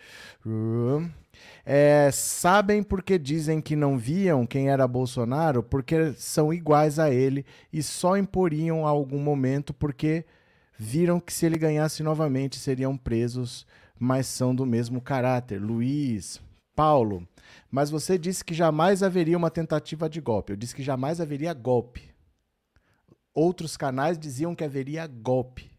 É, 1.67 2.09
sabem 2.15 2.83
porque 2.83 3.19
dizem 3.19 3.61
que 3.61 3.77
não 3.77 3.99
viam 3.99 4.47
quem 4.47 4.71
era 4.71 4.89
Bolsonaro? 4.89 5.63
Porque 5.63 6.15
são 6.15 6.51
iguais 6.51 6.99
a 6.99 7.11
ele 7.11 7.45
e 7.71 7.83
só 7.83 8.17
imporiam 8.17 8.87
a 8.87 8.89
algum 8.89 9.19
momento 9.19 9.75
porque 9.75 10.25
viram 10.79 11.21
que 11.21 11.31
se 11.31 11.45
ele 11.45 11.59
ganhasse 11.59 12.03
novamente 12.03 12.59
seriam 12.59 12.97
presos, 12.97 13.67
mas 13.99 14.27
são 14.27 14.55
do 14.55 14.65
mesmo 14.65 14.99
caráter. 15.03 15.61
Luiz, 15.61 16.41
Paulo. 16.81 17.29
Mas 17.71 17.91
você 17.91 18.17
disse 18.17 18.43
que 18.43 18.55
jamais 18.55 19.03
haveria 19.03 19.37
uma 19.37 19.51
tentativa 19.51 20.09
de 20.09 20.19
golpe. 20.19 20.55
Eu 20.55 20.57
disse 20.57 20.75
que 20.75 20.83
jamais 20.83 21.21
haveria 21.21 21.53
golpe. 21.53 22.11
Outros 23.35 23.77
canais 23.77 24.19
diziam 24.19 24.55
que 24.55 24.65
haveria 24.65 25.07
golpe. 25.07 25.71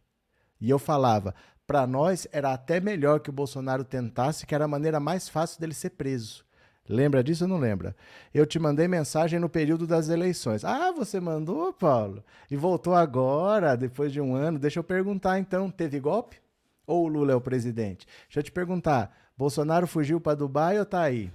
E 0.60 0.70
eu 0.70 0.78
falava, 0.78 1.34
para 1.66 1.88
nós 1.88 2.28
era 2.32 2.54
até 2.54 2.80
melhor 2.80 3.20
que 3.20 3.32
o 3.32 3.34
Bolsonaro 3.34 3.84
tentasse, 3.84 4.46
que 4.46 4.54
era 4.54 4.66
a 4.66 4.68
maneira 4.68 5.00
mais 5.00 5.28
fácil 5.28 5.60
dele 5.60 5.74
ser 5.74 5.90
preso. 5.90 6.46
Lembra 6.88 7.24
disso 7.24 7.46
ou 7.46 7.48
não 7.48 7.58
lembra? 7.58 7.96
Eu 8.32 8.46
te 8.46 8.60
mandei 8.60 8.88
mensagem 8.88 9.40
no 9.40 9.50
período 9.50 9.88
das 9.88 10.08
eleições. 10.08 10.64
Ah, 10.64 10.92
você 10.92 11.20
mandou, 11.20 11.74
Paulo? 11.74 12.24
E 12.50 12.56
voltou 12.56 12.94
agora, 12.94 13.76
depois 13.76 14.14
de 14.14 14.22
um 14.22 14.36
ano. 14.36 14.60
Deixa 14.60 14.78
eu 14.78 14.84
perguntar 14.84 15.40
então: 15.40 15.72
teve 15.72 16.00
golpe? 16.00 16.38
Ou 16.86 17.06
o 17.06 17.08
Lula 17.08 17.32
é 17.32 17.36
o 17.36 17.42
presidente? 17.42 18.06
Deixa 18.28 18.42
eu 18.42 18.44
te 18.44 18.52
perguntar: 18.52 19.12
Bolsonaro 19.42 19.88
fugiu 19.88 20.22
para 20.22 20.38
Dubai 20.38 20.78
ou 20.78 20.86
tá 20.86 21.02
aí? 21.02 21.32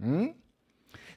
Hum? 0.00 0.34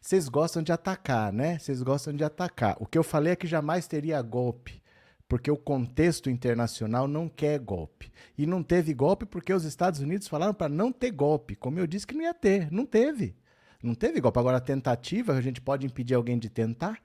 Vocês 0.02 0.28
gostam 0.28 0.62
de 0.62 0.74
atacar, 0.74 1.32
né? 1.32 1.58
Vocês 1.58 1.82
gostam 1.82 2.14
de 2.14 2.22
atacar. 2.22 2.76
O 2.82 2.86
que 2.86 2.98
eu 2.98 3.04
falei 3.04 3.32
é 3.32 3.36
que 3.38 3.48
jamais 3.48 3.88
teria 3.88 4.22
golpe, 4.22 4.84
porque 5.26 5.50
o 5.50 5.56
contexto 5.56 6.30
internacional 6.30 7.08
não 7.08 7.30
quer 7.30 7.58
golpe. 7.60 8.12
E 8.38 8.46
não 8.46 8.62
teve 8.62 8.94
golpe 8.94 9.26
porque 9.26 9.54
os 9.54 9.64
Estados 9.64 10.02
Unidos 10.02 10.28
falaram 10.28 10.54
para 10.54 10.68
não 10.68 10.92
ter 10.92 11.12
golpe. 11.12 11.56
Como 11.56 11.80
eu 11.80 11.88
disse 11.88 12.06
que 12.06 12.14
não 12.14 12.24
ia 12.24 12.34
ter, 12.34 12.70
não 12.70 12.86
teve. 12.86 13.38
Não 13.82 13.96
teve 13.96 14.20
golpe. 14.20 14.38
Agora, 14.38 14.58
a 14.58 14.60
tentativa, 14.60 15.32
a 15.32 15.40
gente 15.40 15.62
pode 15.62 15.86
impedir 15.86 16.14
alguém 16.14 16.38
de 16.38 16.50
tentar? 16.50 17.00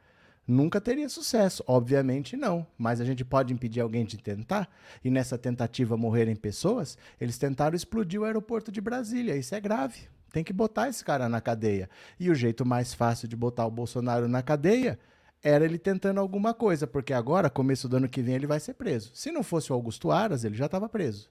Nunca 0.49 0.81
teria 0.81 1.11
sucesso. 1.11 1.63
Obviamente 1.67 2.35
não. 2.35 2.67
Mas 2.79 3.03
a 3.03 3.05
gente 3.05 3.23
pode 3.23 3.53
impedir 3.53 3.81
alguém 3.81 4.07
de 4.07 4.17
tentar? 4.17 4.67
E 5.05 5.11
nessa 5.11 5.37
tentativa 5.37 5.95
morrerem 5.95 6.35
pessoas? 6.35 6.97
Eles 7.21 7.37
tentaram 7.37 7.77
explodir 7.77 8.19
o 8.19 8.25
aeroporto 8.25 8.73
de 8.73 8.81
Brasília. 8.81 9.37
Isso 9.37 9.55
é 9.55 9.61
grave. 9.61 10.09
Tem 10.33 10.43
que 10.43 10.53
botar 10.53 10.89
esse 10.89 11.05
cara 11.05 11.29
na 11.29 11.43
cadeia. 11.43 11.91
E 12.19 12.31
o 12.31 12.35
jeito 12.35 12.65
mais 12.65 12.95
fácil 12.95 13.29
de 13.29 13.37
botar 13.37 13.67
o 13.67 13.71
Bolsonaro 13.71 14.27
na 14.27 14.43
cadeia 14.43 14.99
era 15.43 15.67
ele 15.67 15.79
tentando 15.79 16.19
alguma 16.19 16.53
coisa, 16.55 16.87
porque 16.87 17.13
agora, 17.13 17.51
começo 17.51 17.89
do 17.89 17.97
ano 17.97 18.09
que 18.09 18.23
vem, 18.23 18.35
ele 18.35 18.47
vai 18.47 18.59
ser 18.59 18.75
preso. 18.75 19.11
Se 19.15 19.31
não 19.31 19.43
fosse 19.43 19.71
o 19.71 19.75
Augusto 19.75 20.11
Aras, 20.11 20.45
ele 20.45 20.57
já 20.57 20.67
estava 20.67 20.89
preso. 20.89 21.31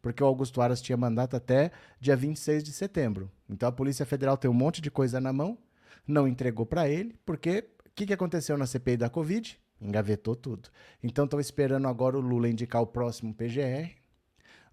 Porque 0.00 0.22
o 0.22 0.26
Augusto 0.26 0.60
Aras 0.60 0.80
tinha 0.80 0.96
mandato 0.96 1.36
até 1.36 1.72
dia 1.98 2.14
26 2.14 2.62
de 2.62 2.72
setembro. 2.72 3.30
Então 3.48 3.68
a 3.68 3.72
Polícia 3.72 4.06
Federal 4.06 4.36
tem 4.36 4.50
um 4.50 4.54
monte 4.54 4.80
de 4.80 4.90
coisa 4.90 5.20
na 5.20 5.32
mão, 5.32 5.58
não 6.06 6.28
entregou 6.28 6.64
para 6.64 6.88
ele, 6.88 7.16
porque 7.26 7.64
que, 7.98 8.06
que 8.06 8.12
aconteceu 8.12 8.56
na 8.56 8.64
CPI 8.64 8.96
da 8.96 9.10
Covid? 9.10 9.58
Engavetou 9.80 10.36
tudo. 10.36 10.68
Então 11.02 11.24
estão 11.24 11.40
esperando 11.40 11.88
agora 11.88 12.16
o 12.16 12.20
Lula 12.20 12.48
indicar 12.48 12.80
o 12.80 12.86
próximo 12.86 13.34
PGR. 13.34 13.90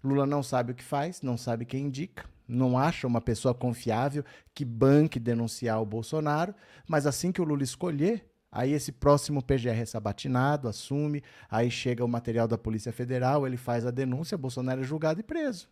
Lula 0.02 0.24
não 0.24 0.42
sabe 0.42 0.72
o 0.72 0.74
que 0.74 0.84
faz, 0.84 1.22
não 1.22 1.36
sabe 1.36 1.64
quem 1.64 1.86
indica 1.86 2.24
não 2.48 2.78
acha 2.78 3.08
uma 3.08 3.20
pessoa 3.20 3.52
confiável 3.52 4.24
que 4.54 4.64
banque 4.64 5.18
denunciar 5.18 5.82
o 5.82 5.84
Bolsonaro, 5.84 6.54
mas 6.86 7.04
assim 7.04 7.32
que 7.32 7.40
o 7.40 7.44
Lula 7.44 7.64
escolher, 7.64 8.24
aí 8.52 8.72
esse 8.72 8.92
próximo 8.92 9.42
PGR 9.42 9.80
é 9.80 9.84
sabatinado, 9.84 10.68
assume, 10.68 11.24
aí 11.50 11.68
chega 11.72 12.04
o 12.04 12.08
material 12.08 12.46
da 12.46 12.56
Polícia 12.56 12.92
Federal, 12.92 13.48
ele 13.48 13.56
faz 13.56 13.84
a 13.84 13.90
denúncia, 13.90 14.38
Bolsonaro 14.38 14.82
é 14.82 14.84
julgado 14.84 15.18
e 15.18 15.24
preso. 15.24 15.68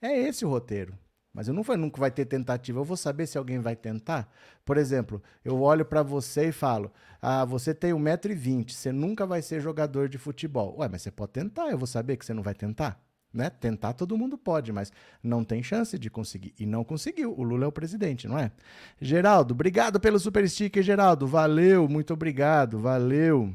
É 0.00 0.16
esse 0.16 0.46
o 0.46 0.48
roteiro. 0.48 0.96
Mas 1.38 1.46
eu 1.46 1.54
não 1.54 1.62
vou, 1.62 1.76
nunca 1.76 2.00
vai 2.00 2.10
ter 2.10 2.24
tentativa. 2.24 2.80
Eu 2.80 2.84
vou 2.84 2.96
saber 2.96 3.24
se 3.28 3.38
alguém 3.38 3.60
vai 3.60 3.76
tentar. 3.76 4.28
Por 4.64 4.76
exemplo, 4.76 5.22
eu 5.44 5.62
olho 5.62 5.84
para 5.84 6.02
você 6.02 6.48
e 6.48 6.52
falo: 6.52 6.90
Ah, 7.22 7.44
você 7.44 7.72
tem 7.72 7.92
1,20m, 7.92 8.68
você 8.68 8.90
nunca 8.90 9.24
vai 9.24 9.40
ser 9.40 9.60
jogador 9.60 10.08
de 10.08 10.18
futebol. 10.18 10.74
Ué, 10.80 10.88
mas 10.90 11.02
você 11.02 11.12
pode 11.12 11.30
tentar, 11.30 11.70
eu 11.70 11.78
vou 11.78 11.86
saber 11.86 12.16
que 12.16 12.26
você 12.26 12.34
não 12.34 12.42
vai 12.42 12.54
tentar. 12.54 13.00
Né? 13.32 13.50
Tentar 13.50 13.92
todo 13.92 14.18
mundo 14.18 14.36
pode, 14.36 14.72
mas 14.72 14.90
não 15.22 15.44
tem 15.44 15.62
chance 15.62 15.96
de 15.96 16.10
conseguir. 16.10 16.52
E 16.58 16.66
não 16.66 16.82
conseguiu. 16.82 17.32
O 17.38 17.44
Lula 17.44 17.66
é 17.66 17.68
o 17.68 17.72
presidente, 17.72 18.26
não 18.26 18.36
é? 18.36 18.50
Geraldo, 19.00 19.54
obrigado 19.54 20.00
pelo 20.00 20.18
super 20.18 20.48
sticker, 20.48 20.82
Geraldo. 20.82 21.24
Valeu, 21.24 21.88
muito 21.88 22.12
obrigado, 22.12 22.80
valeu. 22.80 23.54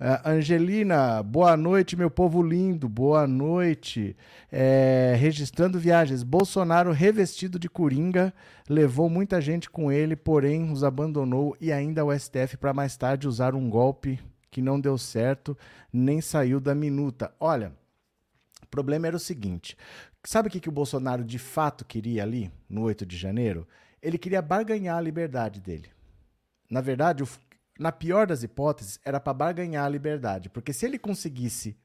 Uh, 0.00 0.28
Angelina, 0.28 1.22
boa 1.22 1.56
noite, 1.56 1.96
meu 1.96 2.10
povo 2.10 2.42
lindo, 2.42 2.88
boa 2.88 3.28
noite. 3.28 4.16
É, 4.50 5.14
registrando 5.16 5.78
viagens, 5.78 6.24
Bolsonaro 6.24 6.90
revestido 6.90 7.60
de 7.60 7.68
coringa 7.68 8.34
levou 8.68 9.08
muita 9.08 9.40
gente 9.40 9.70
com 9.70 9.92
ele, 9.92 10.16
porém 10.16 10.72
os 10.72 10.82
abandonou 10.82 11.56
e 11.60 11.70
ainda 11.70 12.04
o 12.04 12.12
STF 12.12 12.56
para 12.56 12.74
mais 12.74 12.96
tarde 12.96 13.28
usar 13.28 13.54
um 13.54 13.70
golpe 13.70 14.18
que 14.50 14.60
não 14.60 14.80
deu 14.80 14.98
certo, 14.98 15.56
nem 15.92 16.20
saiu 16.20 16.58
da 16.58 16.74
minuta. 16.74 17.32
Olha, 17.38 17.72
problema 18.74 19.06
era 19.06 19.16
o 19.16 19.20
seguinte: 19.20 19.76
sabe 20.24 20.48
o 20.48 20.50
que, 20.50 20.58
que 20.58 20.68
o 20.68 20.72
Bolsonaro 20.72 21.22
de 21.22 21.38
fato 21.38 21.84
queria 21.84 22.24
ali, 22.24 22.50
no 22.68 22.82
8 22.82 23.06
de 23.06 23.16
janeiro? 23.16 23.64
Ele 24.02 24.18
queria 24.18 24.42
barganhar 24.42 24.98
a 24.98 25.00
liberdade 25.00 25.60
dele. 25.60 25.88
Na 26.68 26.80
verdade, 26.80 27.22
o, 27.22 27.28
na 27.78 27.92
pior 27.92 28.26
das 28.26 28.42
hipóteses, 28.42 29.00
era 29.04 29.18
para 29.18 29.34
barganhar 29.34 29.84
a 29.84 29.88
liberdade. 29.88 30.48
Porque 30.48 30.72
se 30.72 30.86
ele 30.86 30.98
conseguisse 30.98 31.76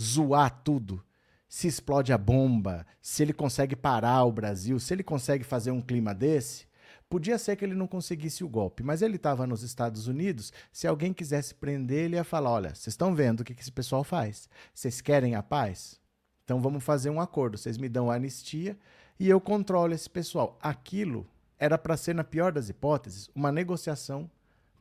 zoar 0.00 0.62
tudo, 0.62 1.04
se 1.48 1.66
explode 1.66 2.12
a 2.12 2.18
bomba, 2.18 2.86
se 3.00 3.22
ele 3.22 3.32
consegue 3.32 3.74
parar 3.74 4.24
o 4.24 4.32
Brasil, 4.32 4.78
se 4.78 4.94
ele 4.94 5.02
consegue 5.02 5.44
fazer 5.44 5.70
um 5.70 5.80
clima 5.80 6.14
desse, 6.14 6.68
Podia 7.08 7.38
ser 7.38 7.56
que 7.56 7.64
ele 7.64 7.74
não 7.74 7.86
conseguisse 7.86 8.44
o 8.44 8.48
golpe, 8.48 8.82
mas 8.82 9.00
ele 9.00 9.16
estava 9.16 9.46
nos 9.46 9.62
Estados 9.62 10.06
Unidos. 10.06 10.52
Se 10.70 10.86
alguém 10.86 11.14
quisesse 11.14 11.54
prender, 11.54 12.04
ele 12.04 12.16
ia 12.16 12.24
falar: 12.24 12.50
olha, 12.50 12.74
vocês 12.74 12.88
estão 12.88 13.14
vendo 13.14 13.40
o 13.40 13.44
que, 13.44 13.54
que 13.54 13.62
esse 13.62 13.72
pessoal 13.72 14.04
faz? 14.04 14.46
Vocês 14.74 15.00
querem 15.00 15.34
a 15.34 15.42
paz? 15.42 15.98
Então 16.44 16.60
vamos 16.60 16.84
fazer 16.84 17.08
um 17.08 17.20
acordo. 17.20 17.56
Vocês 17.56 17.78
me 17.78 17.88
dão 17.88 18.10
a 18.10 18.16
anistia 18.16 18.78
e 19.18 19.26
eu 19.26 19.40
controlo 19.40 19.94
esse 19.94 20.08
pessoal. 20.08 20.58
Aquilo 20.60 21.26
era 21.58 21.78
para 21.78 21.96
ser, 21.96 22.14
na 22.14 22.24
pior 22.24 22.52
das 22.52 22.68
hipóteses, 22.68 23.30
uma 23.34 23.50
negociação 23.50 24.30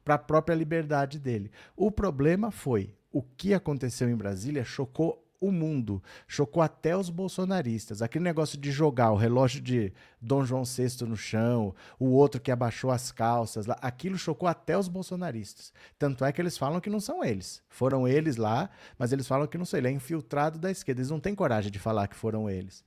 para 0.08 0.16
a 0.16 0.18
própria 0.18 0.56
liberdade 0.56 1.20
dele. 1.20 1.52
O 1.76 1.92
problema 1.92 2.50
foi 2.50 2.96
o 3.12 3.22
que 3.22 3.54
aconteceu 3.54 4.10
em 4.10 4.16
Brasília 4.16 4.64
chocou 4.64 5.22
o 5.38 5.52
mundo, 5.52 6.02
chocou 6.26 6.64
até 6.64 6.96
os 6.96 7.10
bolsonaristas. 7.10 8.02
Aquele 8.02 8.24
negócio 8.24 8.58
de 8.58 8.72
jogar 8.72 9.12
o 9.12 9.18
relógio 9.18 9.60
de 9.60 9.92
Dom 10.22 10.46
João 10.46 10.64
VI 10.64 11.06
no 11.06 11.18
chão, 11.18 11.76
o 12.00 12.06
outro 12.06 12.40
que 12.40 12.52
abaixou 12.52 12.90
as 12.90 13.12
calças, 13.12 13.66
aquilo 13.82 14.18
chocou 14.18 14.48
até 14.48 14.78
os 14.78 14.88
bolsonaristas. 14.88 15.74
Tanto 16.00 16.24
é 16.24 16.32
que 16.32 16.42
eles 16.42 16.58
falam 16.58 16.80
que 16.80 16.90
não 16.90 17.02
são 17.02 17.22
eles. 17.22 17.62
Foram 17.68 18.08
eles 18.08 18.38
lá, 18.38 18.70
mas 18.98 19.12
eles 19.12 19.28
falam 19.28 19.46
que 19.46 19.58
não 19.58 19.66
são 19.66 19.78
ele. 19.78 19.90
É 19.90 19.92
infiltrado 19.92 20.58
da 20.58 20.72
esquerda. 20.72 21.02
Eles 21.02 21.12
não 21.12 21.20
têm 21.20 21.36
coragem 21.36 21.70
de 21.70 21.80
falar 21.80 22.08
que 22.08 22.16
foram 22.16 22.50
eles. 22.50 22.82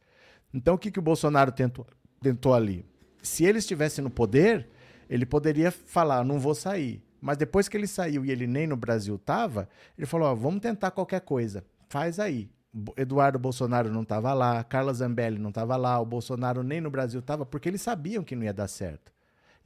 Então 0.54 0.74
o 0.74 0.78
que, 0.78 0.90
que 0.90 0.98
o 0.98 1.02
Bolsonaro 1.02 1.52
tentou, 1.52 1.86
tentou 2.22 2.54
ali? 2.54 2.82
Se 3.22 3.44
ele 3.44 3.58
estivesse 3.58 4.00
no 4.00 4.08
poder, 4.08 4.66
ele 5.10 5.26
poderia 5.26 5.72
falar: 5.72 6.24
não 6.24 6.38
vou 6.38 6.54
sair. 6.54 7.02
Mas 7.20 7.36
depois 7.36 7.68
que 7.68 7.76
ele 7.76 7.86
saiu 7.86 8.24
e 8.24 8.30
ele 8.30 8.46
nem 8.46 8.66
no 8.66 8.76
Brasil 8.76 9.16
estava, 9.16 9.68
ele 9.96 10.06
falou: 10.06 10.28
ó, 10.28 10.34
vamos 10.34 10.60
tentar 10.60 10.90
qualquer 10.90 11.20
coisa 11.20 11.64
faz 11.90 12.20
aí. 12.20 12.48
Eduardo 12.96 13.36
Bolsonaro 13.38 13.92
não 13.92 14.02
estava 14.02 14.32
lá, 14.32 14.62
Carla 14.62 14.94
Zambelli 14.94 15.38
não 15.38 15.48
estava 15.50 15.76
lá, 15.76 15.98
o 16.00 16.06
Bolsonaro 16.06 16.62
nem 16.62 16.80
no 16.80 16.88
Brasil 16.88 17.18
estava, 17.18 17.44
porque 17.44 17.68
eles 17.68 17.82
sabiam 17.82 18.22
que 18.22 18.36
não 18.36 18.44
ia 18.44 18.52
dar 18.52 18.68
certo. 18.68 19.12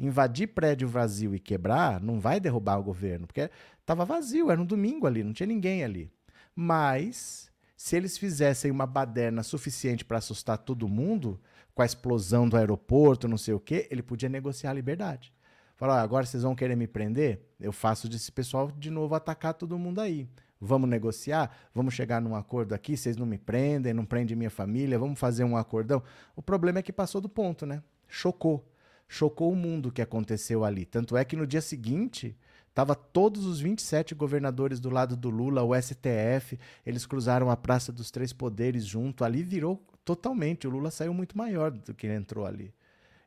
Invadir 0.00 0.48
prédio 0.48 0.88
vazio 0.88 1.34
e 1.34 1.38
quebrar 1.38 2.00
não 2.00 2.18
vai 2.18 2.40
derrubar 2.40 2.78
o 2.78 2.82
governo, 2.82 3.26
porque 3.26 3.50
estava 3.78 4.06
vazio, 4.06 4.50
era 4.50 4.60
um 4.60 4.64
domingo 4.64 5.06
ali, 5.06 5.22
não 5.22 5.34
tinha 5.34 5.46
ninguém 5.46 5.84
ali. 5.84 6.10
Mas 6.56 7.52
Se 7.84 7.96
eles 7.96 8.16
fizessem 8.16 8.70
uma 8.70 8.86
baderna 8.86 9.42
suficiente 9.42 10.06
para 10.06 10.16
assustar 10.16 10.56
todo 10.56 10.88
mundo, 10.88 11.38
com 11.74 11.82
a 11.82 11.84
explosão 11.84 12.48
do 12.48 12.56
aeroporto, 12.56 13.28
não 13.28 13.36
sei 13.36 13.52
o 13.52 13.60
quê, 13.60 13.86
ele 13.90 14.02
podia 14.02 14.28
negociar 14.28 14.70
a 14.70 14.74
liberdade. 14.74 15.33
Falar, 15.76 16.02
agora 16.02 16.24
vocês 16.24 16.42
vão 16.42 16.54
querer 16.54 16.76
me 16.76 16.86
prender? 16.86 17.40
Eu 17.58 17.72
faço 17.72 18.08
desse 18.08 18.30
pessoal 18.30 18.70
de 18.70 18.90
novo 18.90 19.14
atacar 19.14 19.54
todo 19.54 19.78
mundo 19.78 20.00
aí. 20.00 20.28
Vamos 20.60 20.88
negociar? 20.88 21.54
Vamos 21.74 21.94
chegar 21.94 22.20
num 22.20 22.36
acordo 22.36 22.74
aqui? 22.74 22.96
Vocês 22.96 23.16
não 23.16 23.26
me 23.26 23.38
prendem, 23.38 23.92
não 23.92 24.04
prendem 24.04 24.36
minha 24.36 24.50
família, 24.50 24.98
vamos 24.98 25.18
fazer 25.18 25.44
um 25.44 25.56
acordão? 25.56 26.02
O 26.36 26.42
problema 26.42 26.78
é 26.78 26.82
que 26.82 26.92
passou 26.92 27.20
do 27.20 27.28
ponto, 27.28 27.66
né? 27.66 27.82
Chocou. 28.08 28.64
Chocou 29.08 29.52
o 29.52 29.56
mundo 29.56 29.88
o 29.88 29.92
que 29.92 30.00
aconteceu 30.00 30.64
ali. 30.64 30.84
Tanto 30.84 31.16
é 31.16 31.24
que 31.24 31.36
no 31.36 31.46
dia 31.46 31.60
seguinte, 31.60 32.36
Tava 32.74 32.96
todos 32.96 33.46
os 33.46 33.60
27 33.60 34.16
governadores 34.16 34.80
do 34.80 34.90
lado 34.90 35.16
do 35.16 35.30
Lula, 35.30 35.62
o 35.62 35.80
STF, 35.80 36.58
eles 36.84 37.06
cruzaram 37.06 37.48
a 37.48 37.56
Praça 37.56 37.92
dos 37.92 38.10
Três 38.10 38.32
Poderes 38.32 38.84
junto. 38.84 39.22
Ali 39.22 39.44
virou 39.44 39.80
totalmente. 40.04 40.66
O 40.66 40.70
Lula 40.70 40.90
saiu 40.90 41.14
muito 41.14 41.38
maior 41.38 41.70
do 41.70 41.94
que 41.94 42.04
ele 42.04 42.16
entrou 42.16 42.44
ali. 42.44 42.74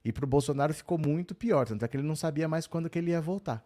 E 0.08 0.12
para 0.14 0.24
o 0.24 0.28
Bolsonaro 0.28 0.74
ficou 0.74 0.98
muito 0.98 1.36
pior, 1.36 1.68
tanto 1.68 1.84
é 1.84 1.88
que 1.90 1.98
ele 1.98 2.08
não 2.08 2.16
sabia 2.16 2.48
mais 2.48 2.66
quando 2.66 2.90
que 2.90 2.98
ele 2.98 3.12
ia 3.12 3.20
voltar. 3.20 3.62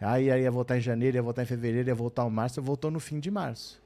Aí 0.00 0.24
ia 0.26 0.50
voltar 0.50 0.76
em 0.76 0.80
janeiro, 0.80 1.16
ia 1.16 1.22
voltar 1.22 1.44
em 1.44 1.46
fevereiro, 1.46 1.88
ia 1.88 1.94
voltar 1.94 2.26
em 2.26 2.30
março, 2.30 2.60
voltou 2.60 2.90
no 2.90 2.98
fim 2.98 3.20
de 3.20 3.30
março. 3.30 3.80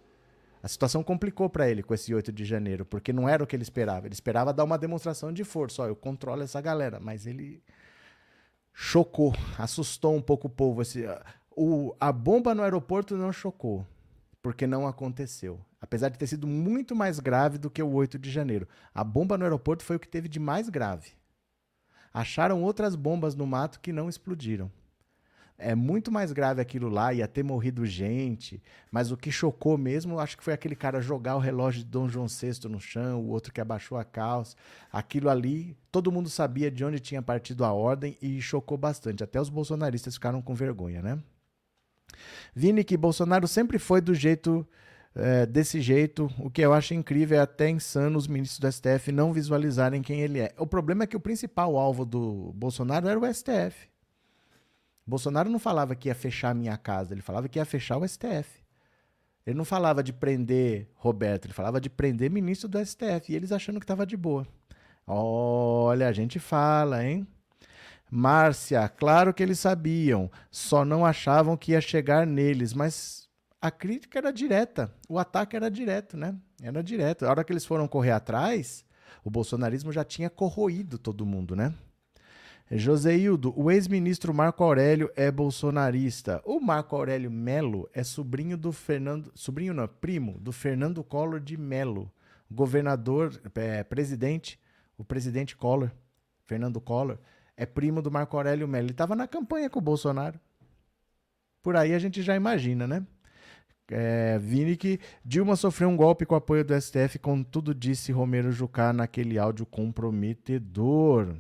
A 0.62 0.69
situação 0.69 1.02
complicou 1.02 1.50
para 1.50 1.69
ele 1.69 1.83
com 1.83 1.92
esse 1.92 2.14
8 2.14 2.33
de 2.33 2.42
janeiro, 2.42 2.87
porque 2.87 3.12
não 3.12 3.28
era 3.28 3.45
o 3.45 3.47
que 3.47 3.54
ele 3.54 3.62
esperava. 3.62 4.07
Ele 4.07 4.14
esperava 4.14 4.50
dar 4.50 4.64
uma 4.64 4.78
demonstração 4.78 5.30
de 5.30 5.45
força. 5.45 5.83
Ó, 5.83 5.88
eu 5.88 5.95
controlo 5.95 6.42
essa 6.42 6.59
galera, 6.62 6.99
mas 6.99 7.26
ele 7.26 7.62
chocou, 8.73 9.35
assustou 9.59 10.16
um 10.16 10.23
pouco 10.23 10.47
o 10.47 10.50
povo. 10.50 10.80
Esse, 10.80 11.04
o, 11.54 11.95
a 12.00 12.11
bomba 12.11 12.54
no 12.54 12.62
aeroporto 12.62 13.14
não 13.14 13.30
chocou, 13.30 13.87
porque 14.40 14.66
não 14.66 14.88
aconteceu. 14.88 15.61
Apesar 15.78 16.09
de 16.09 16.19
ter 16.19 16.28
sido 16.28 16.47
muito 16.47 16.97
mais 16.97 17.21
grave 17.21 17.59
do 17.59 17.69
que 17.69 17.83
o 17.83 17.92
8 17.92 18.19
de 18.19 18.30
janeiro. 18.30 18.66
A 18.95 19.04
bomba 19.04 19.37
no 19.37 19.45
aeroporto 19.45 19.85
foi 19.85 19.97
o 19.97 20.00
que 20.00 20.09
teve 20.09 20.26
de 20.26 20.40
mais 20.40 20.71
grave. 20.71 21.20
Acharam 22.12 22.62
outras 22.62 22.97
bombas 22.97 23.35
no 23.35 23.47
mato 23.47 23.81
que 23.81 23.93
não 23.93 24.09
explodiram. 24.09 24.71
É 25.62 25.75
muito 25.75 26.11
mais 26.11 26.33
grave 26.33 26.62
aquilo 26.62 26.88
lá, 26.88 27.12
ia 27.12 27.29
ter 27.29 27.43
morrido 27.43 27.85
gente, 27.85 28.62
mas 28.90 29.12
o 29.12 29.17
que 29.17 29.31
chocou 29.31 29.76
mesmo, 29.76 30.19
acho 30.19 30.38
que 30.38 30.43
foi 30.43 30.55
aquele 30.55 30.75
cara 30.75 31.02
jogar 31.02 31.37
o 31.37 31.38
relógio 31.38 31.85
de 31.85 31.87
Dom 31.87 32.09
João 32.09 32.26
VI 32.26 32.67
no 32.67 32.81
chão, 32.81 33.21
o 33.21 33.29
outro 33.29 33.52
que 33.52 33.61
abaixou 33.61 33.99
a 33.99 34.05
calça. 34.05 34.57
Aquilo 34.90 35.29
ali, 35.29 35.76
todo 35.93 36.11
mundo 36.11 36.31
sabia 36.31 36.71
de 36.71 36.83
onde 36.83 36.99
tinha 36.99 37.21
partido 37.21 37.62
a 37.62 37.73
ordem 37.75 38.17
e 38.23 38.40
chocou 38.40 38.79
bastante. 38.79 39.23
Até 39.23 39.38
os 39.38 39.50
bolsonaristas 39.50 40.14
ficaram 40.14 40.40
com 40.40 40.55
vergonha, 40.55 41.02
né? 41.02 41.23
Vini, 42.55 42.83
que 42.83 42.97
Bolsonaro 42.97 43.47
sempre 43.47 43.79
foi 43.79 44.00
do 44.00 44.14
jeito 44.14 44.67
é, 45.14 45.47
desse 45.47 45.81
jeito. 45.81 46.31
O 46.38 46.50
que 46.50 46.62
eu 46.62 46.73
acho 46.73 46.95
incrível 46.95 47.38
é 47.38 47.40
até 47.40 47.69
insano 47.69 48.19
os 48.19 48.26
ministros 48.26 48.59
do 48.59 48.71
STF 48.71 49.12
não 49.12 49.33
visualizarem 49.33 50.02
quem 50.02 50.21
ele 50.21 50.40
é. 50.40 50.55
O 50.59 50.67
problema 50.67 51.05
é 51.05 51.07
que 51.07 51.17
o 51.17 51.21
principal 51.21 51.76
alvo 51.76 52.05
do 52.05 52.52
Bolsonaro 52.55 53.09
era 53.09 53.19
o 53.19 53.35
STF. 53.35 53.88
Bolsonaro 55.07 55.50
não 55.50 55.59
falava 55.59 55.95
que 55.95 56.09
ia 56.09 56.14
fechar 56.14 56.50
a 56.50 56.55
minha 56.55 56.76
casa, 56.76 57.12
ele 57.12 57.23
falava 57.23 57.49
que 57.49 57.59
ia 57.59 57.64
fechar 57.64 57.97
o 57.97 58.07
STF. 58.07 58.61
Ele 59.45 59.57
não 59.57 59.64
falava 59.64 60.02
de 60.02 60.12
prender 60.12 60.88
Roberto, 60.95 61.47
ele 61.47 61.55
falava 61.55 61.81
de 61.81 61.90
prender 61.90 62.31
ministro 62.31 62.69
do 62.69 62.79
STF. 62.85 63.33
E 63.33 63.35
eles 63.35 63.50
achando 63.50 63.81
que 63.81 63.85
estava 63.85 64.07
de 64.07 64.17
boa. 64.17 64.47
Olha, 65.07 66.06
a 66.06 66.13
gente 66.13 66.39
fala, 66.39 67.04
hein? 67.04 67.26
Márcia, 68.11 68.89
claro 68.89 69.32
que 69.32 69.43
eles 69.43 69.58
sabiam, 69.58 70.30
só 70.50 70.84
não 70.84 71.06
achavam 71.06 71.56
que 71.56 71.73
ia 71.73 71.80
chegar 71.80 72.26
neles, 72.26 72.73
mas 72.73 73.20
a 73.60 73.70
crítica 73.70 74.18
era 74.18 74.32
direta, 74.32 74.92
o 75.08 75.18
ataque 75.18 75.54
era 75.54 75.70
direto, 75.70 76.16
né? 76.16 76.34
Era 76.62 76.82
direto. 76.82 77.26
A 77.26 77.30
hora 77.30 77.44
que 77.44 77.52
eles 77.52 77.64
foram 77.64 77.86
correr 77.86 78.12
atrás, 78.12 78.84
o 79.23 79.30
bolsonarismo 79.30 79.92
já 79.92 80.02
tinha 80.02 80.30
corroído 80.30 80.99
todo 80.99 81.26
mundo, 81.26 81.54
né? 81.54 81.75
Joseildo, 82.73 83.52
o 83.56 83.68
ex-ministro 83.70 84.32
Marco 84.32 84.62
Aurélio 84.62 85.10
é 85.16 85.28
bolsonarista. 85.30 86.40
O 86.44 86.60
Marco 86.60 86.94
Aurélio 86.94 87.30
Melo 87.30 87.90
é 87.92 88.04
sobrinho 88.04 88.56
do 88.56 88.70
Fernando, 88.70 89.32
sobrinho 89.34 89.75
não, 89.75 89.88
primo 89.88 90.38
do 90.38 90.52
Fernando 90.52 91.02
Collor 91.02 91.40
de 91.40 91.56
Melo, 91.56 92.10
governador, 92.49 93.40
é, 93.56 93.82
presidente, 93.82 94.58
o 94.96 95.04
presidente 95.04 95.56
Collor, 95.56 95.90
Fernando 96.44 96.80
Collor, 96.80 97.18
é 97.56 97.66
primo 97.66 98.00
do 98.00 98.10
Marco 98.10 98.36
Aurélio 98.36 98.68
Melo. 98.68 98.86
Ele 98.86 98.92
estava 98.92 99.16
na 99.16 99.26
campanha 99.26 99.68
com 99.68 99.80
o 99.80 99.82
Bolsonaro. 99.82 100.38
Por 101.60 101.76
aí 101.76 101.92
a 101.92 101.99
gente 101.99 102.23
já 102.23 102.36
imagina, 102.36 102.86
né? 102.86 103.04
É, 103.91 104.41
que 104.79 105.00
Dilma 105.25 105.57
sofreu 105.57 105.89
um 105.89 105.97
golpe 105.97 106.25
com 106.25 106.35
o 106.35 106.39
apoio 106.39 106.65
do 106.65 106.81
STF, 106.81 107.19
contudo 107.19 107.75
disse 107.75 108.13
Romero 108.13 108.53
Jucá 108.53 108.93
naquele 108.93 109.39
áudio 109.39 109.67
comprometedor. 109.67 111.35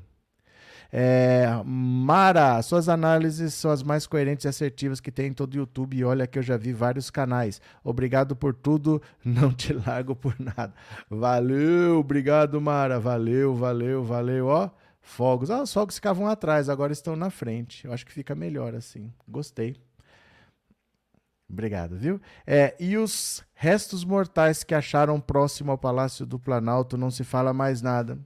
É, 0.92 1.46
Mara, 1.64 2.60
suas 2.62 2.88
análises 2.88 3.54
são 3.54 3.70
as 3.70 3.82
mais 3.82 4.06
coerentes 4.06 4.44
e 4.44 4.48
assertivas 4.48 5.00
que 5.00 5.12
tem 5.12 5.28
em 5.28 5.32
todo 5.32 5.54
o 5.54 5.58
YouTube. 5.58 5.96
E 5.96 6.04
olha 6.04 6.26
que 6.26 6.38
eu 6.38 6.42
já 6.42 6.56
vi 6.56 6.72
vários 6.72 7.10
canais. 7.10 7.60
Obrigado 7.84 8.34
por 8.34 8.54
tudo, 8.54 9.00
não 9.24 9.52
te 9.52 9.72
largo 9.72 10.16
por 10.16 10.34
nada. 10.38 10.74
Valeu, 11.08 11.98
obrigado, 11.98 12.60
Mara. 12.60 12.98
Valeu, 12.98 13.54
valeu, 13.54 14.02
valeu. 14.02 14.46
Ó, 14.46 14.70
fogos. 15.00 15.50
Ah, 15.50 15.62
os 15.62 15.72
fogos 15.72 15.94
ficavam 15.94 16.26
atrás, 16.26 16.68
agora 16.68 16.92
estão 16.92 17.14
na 17.14 17.30
frente. 17.30 17.84
Eu 17.84 17.92
acho 17.92 18.04
que 18.04 18.12
fica 18.12 18.34
melhor 18.34 18.74
assim. 18.74 19.12
Gostei. 19.28 19.89
Obrigado, 21.50 21.96
viu? 21.96 22.20
É, 22.46 22.76
e 22.78 22.96
os 22.96 23.44
restos 23.54 24.04
mortais 24.04 24.62
que 24.62 24.74
acharam 24.74 25.20
próximo 25.20 25.72
ao 25.72 25.78
Palácio 25.78 26.24
do 26.24 26.38
Planalto 26.38 26.96
não 26.96 27.10
se 27.10 27.24
fala 27.24 27.52
mais 27.52 27.82
nada. 27.82 28.18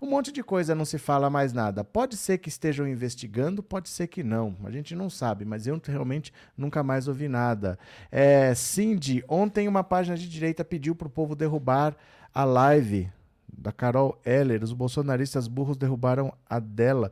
Um 0.00 0.08
monte 0.08 0.32
de 0.32 0.42
coisa 0.42 0.74
não 0.74 0.84
se 0.84 0.96
fala 0.96 1.28
mais 1.28 1.52
nada. 1.52 1.82
Pode 1.82 2.16
ser 2.16 2.38
que 2.38 2.48
estejam 2.48 2.86
investigando, 2.86 3.62
pode 3.62 3.88
ser 3.88 4.06
que 4.06 4.22
não. 4.22 4.56
A 4.64 4.70
gente 4.70 4.94
não 4.94 5.10
sabe, 5.10 5.44
mas 5.44 5.66
eu 5.66 5.80
realmente 5.84 6.32
nunca 6.56 6.82
mais 6.82 7.08
ouvi 7.08 7.28
nada. 7.28 7.78
É, 8.10 8.54
Cindy, 8.54 9.24
ontem 9.28 9.66
uma 9.66 9.82
página 9.82 10.16
de 10.16 10.28
direita 10.28 10.64
pediu 10.64 10.94
para 10.94 11.08
o 11.08 11.10
povo 11.10 11.34
derrubar 11.34 11.96
a 12.32 12.44
live 12.44 13.10
da 13.52 13.72
Carol 13.72 14.18
Heller. 14.24 14.62
Os 14.62 14.72
bolsonaristas 14.72 15.48
burros 15.48 15.76
derrubaram 15.76 16.32
a 16.48 16.58
dela. 16.58 17.10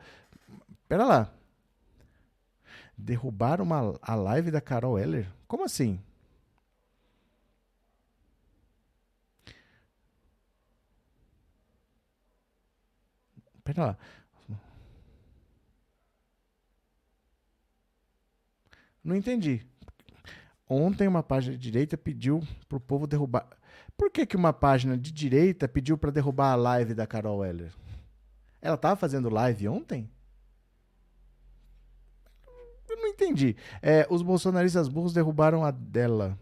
Pera 0.88 1.04
lá. 1.04 1.41
Derrubaram 3.02 3.64
uma, 3.64 3.98
a 4.00 4.14
live 4.14 4.50
da 4.50 4.60
Carol 4.60 4.96
Heller? 4.96 5.28
Como 5.48 5.64
assim? 5.64 6.00
Pera 13.64 13.86
lá. 13.86 13.98
Não 19.02 19.16
entendi. 19.16 19.66
Ontem 20.68 21.08
uma 21.08 21.24
página 21.24 21.56
de 21.56 21.60
direita 21.60 21.98
pediu 21.98 22.40
para 22.68 22.78
o 22.78 22.80
povo 22.80 23.06
derrubar. 23.06 23.48
Por 23.96 24.10
que, 24.12 24.24
que 24.24 24.36
uma 24.36 24.52
página 24.52 24.96
de 24.96 25.10
direita 25.10 25.66
pediu 25.66 25.98
para 25.98 26.12
derrubar 26.12 26.52
a 26.52 26.56
live 26.56 26.94
da 26.94 27.06
Carol 27.06 27.44
Heller? 27.44 27.72
Ela 28.60 28.76
estava 28.76 28.94
fazendo 28.94 29.28
live 29.28 29.68
ontem? 29.68 30.08
Entendi. 33.12 33.56
É, 33.80 34.06
os 34.10 34.22
bolsonaristas 34.22 34.88
burros 34.88 35.12
derrubaram 35.12 35.64
a 35.64 35.70
dela. 35.70 36.38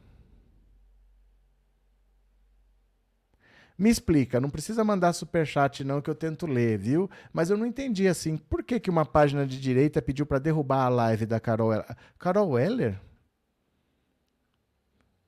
Me 3.77 3.89
explica, 3.89 4.39
não 4.39 4.51
precisa 4.51 4.85
mandar 4.85 5.15
superchat 5.15 5.83
não 5.83 6.03
que 6.03 6.11
eu 6.11 6.15
tento 6.15 6.47
ler, 6.47 6.77
viu? 6.79 7.11
Mas 7.33 7.49
eu 7.49 7.57
não 7.57 7.65
entendi 7.65 8.07
assim, 8.07 8.37
por 8.37 8.63
que, 8.63 8.79
que 8.79 8.91
uma 8.91 9.07
página 9.07 9.47
de 9.47 9.59
direita 9.59 10.03
pediu 10.03 10.27
para 10.27 10.39
derrubar 10.39 10.85
a 10.85 10.89
live 10.91 11.25
da 11.25 11.41
Carol? 11.41 11.73
Carol 12.19 12.59
Heller? 12.59 13.01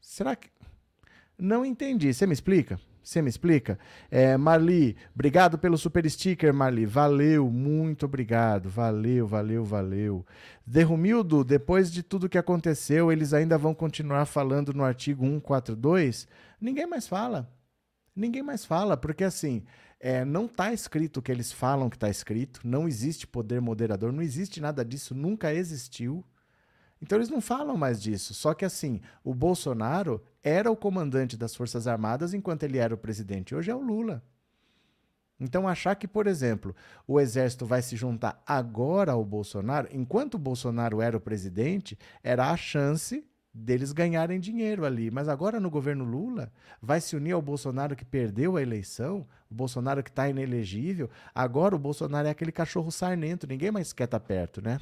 Será 0.02 0.36
que... 0.36 0.50
Não 1.38 1.64
entendi, 1.64 2.12
você 2.12 2.26
me 2.26 2.34
explica? 2.34 2.78
Você 3.02 3.20
me 3.20 3.28
explica? 3.28 3.78
É, 4.10 4.36
Marli, 4.36 4.96
obrigado 5.14 5.58
pelo 5.58 5.76
super 5.76 6.08
sticker, 6.08 6.54
Marli. 6.54 6.86
Valeu, 6.86 7.50
muito 7.50 8.06
obrigado. 8.06 8.68
Valeu, 8.68 9.26
valeu, 9.26 9.64
valeu. 9.64 10.26
Derrumildo, 10.64 11.42
depois 11.42 11.90
de 11.90 12.02
tudo 12.02 12.28
que 12.28 12.38
aconteceu, 12.38 13.10
eles 13.10 13.34
ainda 13.34 13.58
vão 13.58 13.74
continuar 13.74 14.24
falando 14.26 14.72
no 14.72 14.84
artigo 14.84 15.24
142? 15.24 16.28
Ninguém 16.60 16.86
mais 16.86 17.08
fala. 17.08 17.50
Ninguém 18.14 18.42
mais 18.42 18.64
fala, 18.64 18.96
porque 18.96 19.24
assim, 19.24 19.64
é, 19.98 20.24
não 20.24 20.44
está 20.44 20.72
escrito 20.72 21.18
o 21.18 21.22
que 21.22 21.32
eles 21.32 21.50
falam 21.50 21.88
que 21.88 21.96
está 21.96 22.10
escrito, 22.10 22.60
não 22.62 22.86
existe 22.86 23.26
poder 23.26 23.60
moderador, 23.60 24.12
não 24.12 24.22
existe 24.22 24.60
nada 24.60 24.84
disso, 24.84 25.14
nunca 25.14 25.54
existiu. 25.54 26.24
Então 27.02 27.18
eles 27.18 27.28
não 27.28 27.40
falam 27.40 27.76
mais 27.76 28.00
disso. 28.00 28.32
Só 28.32 28.54
que 28.54 28.64
assim, 28.64 29.00
o 29.24 29.34
Bolsonaro 29.34 30.22
era 30.42 30.70
o 30.70 30.76
comandante 30.76 31.36
das 31.36 31.54
Forças 31.54 31.88
Armadas 31.88 32.32
enquanto 32.32 32.62
ele 32.62 32.78
era 32.78 32.94
o 32.94 32.98
presidente. 32.98 33.54
Hoje 33.54 33.72
é 33.72 33.74
o 33.74 33.80
Lula. 33.80 34.22
Então 35.40 35.66
achar 35.66 35.96
que, 35.96 36.06
por 36.06 36.28
exemplo, 36.28 36.74
o 37.04 37.18
exército 37.18 37.66
vai 37.66 37.82
se 37.82 37.96
juntar 37.96 38.40
agora 38.46 39.10
ao 39.10 39.24
Bolsonaro, 39.24 39.88
enquanto 39.90 40.34
o 40.34 40.38
Bolsonaro 40.38 41.00
era 41.00 41.16
o 41.16 41.20
presidente, 41.20 41.98
era 42.22 42.48
a 42.48 42.56
chance 42.56 43.26
deles 43.52 43.90
ganharem 43.90 44.38
dinheiro 44.38 44.84
ali. 44.84 45.10
Mas 45.10 45.28
agora 45.28 45.58
no 45.58 45.68
governo 45.68 46.04
Lula, 46.04 46.52
vai 46.80 47.00
se 47.00 47.16
unir 47.16 47.32
ao 47.32 47.42
Bolsonaro 47.42 47.96
que 47.96 48.04
perdeu 48.04 48.56
a 48.56 48.62
eleição, 48.62 49.26
o 49.50 49.54
Bolsonaro 49.54 50.04
que 50.04 50.10
está 50.10 50.28
inelegível. 50.28 51.10
Agora 51.34 51.74
o 51.74 51.78
Bolsonaro 51.78 52.28
é 52.28 52.30
aquele 52.30 52.52
cachorro 52.52 52.92
sarnento, 52.92 53.48
ninguém 53.48 53.72
mais 53.72 53.92
quer 53.92 54.04
estar 54.04 54.20
tá 54.20 54.24
perto, 54.24 54.62
né? 54.62 54.80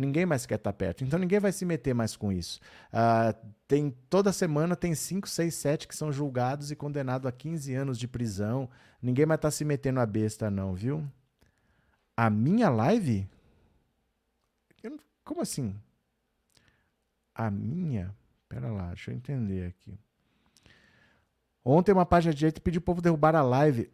Ninguém 0.00 0.24
mais 0.24 0.46
quer 0.46 0.54
estar 0.54 0.72
tá 0.72 0.76
perto. 0.76 1.04
Então 1.04 1.18
ninguém 1.18 1.38
vai 1.38 1.52
se 1.52 1.66
meter 1.66 1.92
mais 1.94 2.16
com 2.16 2.32
isso. 2.32 2.58
Uh, 2.88 3.36
tem 3.68 3.90
Toda 4.08 4.32
semana 4.32 4.74
tem 4.74 4.94
5, 4.94 5.28
6, 5.28 5.54
7 5.54 5.88
que 5.88 5.94
são 5.94 6.10
julgados 6.10 6.70
e 6.70 6.76
condenados 6.76 7.26
a 7.26 7.32
15 7.32 7.74
anos 7.74 7.98
de 7.98 8.08
prisão. 8.08 8.68
Ninguém 9.02 9.26
mais 9.26 9.36
está 9.36 9.50
se 9.50 9.62
metendo 9.62 10.00
a 10.00 10.06
besta, 10.06 10.50
não, 10.50 10.74
viu? 10.74 11.06
A 12.16 12.30
minha 12.30 12.70
live? 12.70 13.28
Como 15.22 15.42
assim? 15.42 15.76
A 17.34 17.50
minha? 17.50 18.14
Pera 18.48 18.70
lá, 18.72 18.88
deixa 18.88 19.10
eu 19.10 19.14
entender 19.14 19.66
aqui. 19.66 19.98
Ontem 21.62 21.92
uma 21.92 22.06
página 22.06 22.32
de 22.32 22.38
direita 22.38 22.60
pediu 22.60 22.78
o 22.80 22.82
povo 22.82 23.02
derrubar 23.02 23.36
a 23.36 23.42
live. 23.42 23.90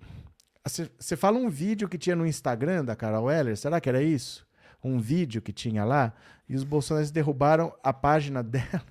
Você 0.65 1.17
fala 1.17 1.37
um 1.37 1.51
vídeo 1.51 1.89
que 1.89 1.99
tinha 1.99 2.15
no 2.15 2.27
Instagram 2.27 2.85
da 2.85 2.95
Carol 2.95 3.25
Weller, 3.25 3.57
será 3.57 3.81
que 3.81 3.89
era 3.89 4.03
isso? 4.03 4.46
Um 4.87 4.99
vídeo 4.99 5.43
que 5.43 5.53
tinha 5.53 5.85
lá, 5.85 6.13
e 6.49 6.55
os 6.55 6.65
bolsonaristas 6.65 7.13
derrubaram 7.13 7.73
a 7.83 7.93
página 7.93 8.43
dela. 8.45 8.83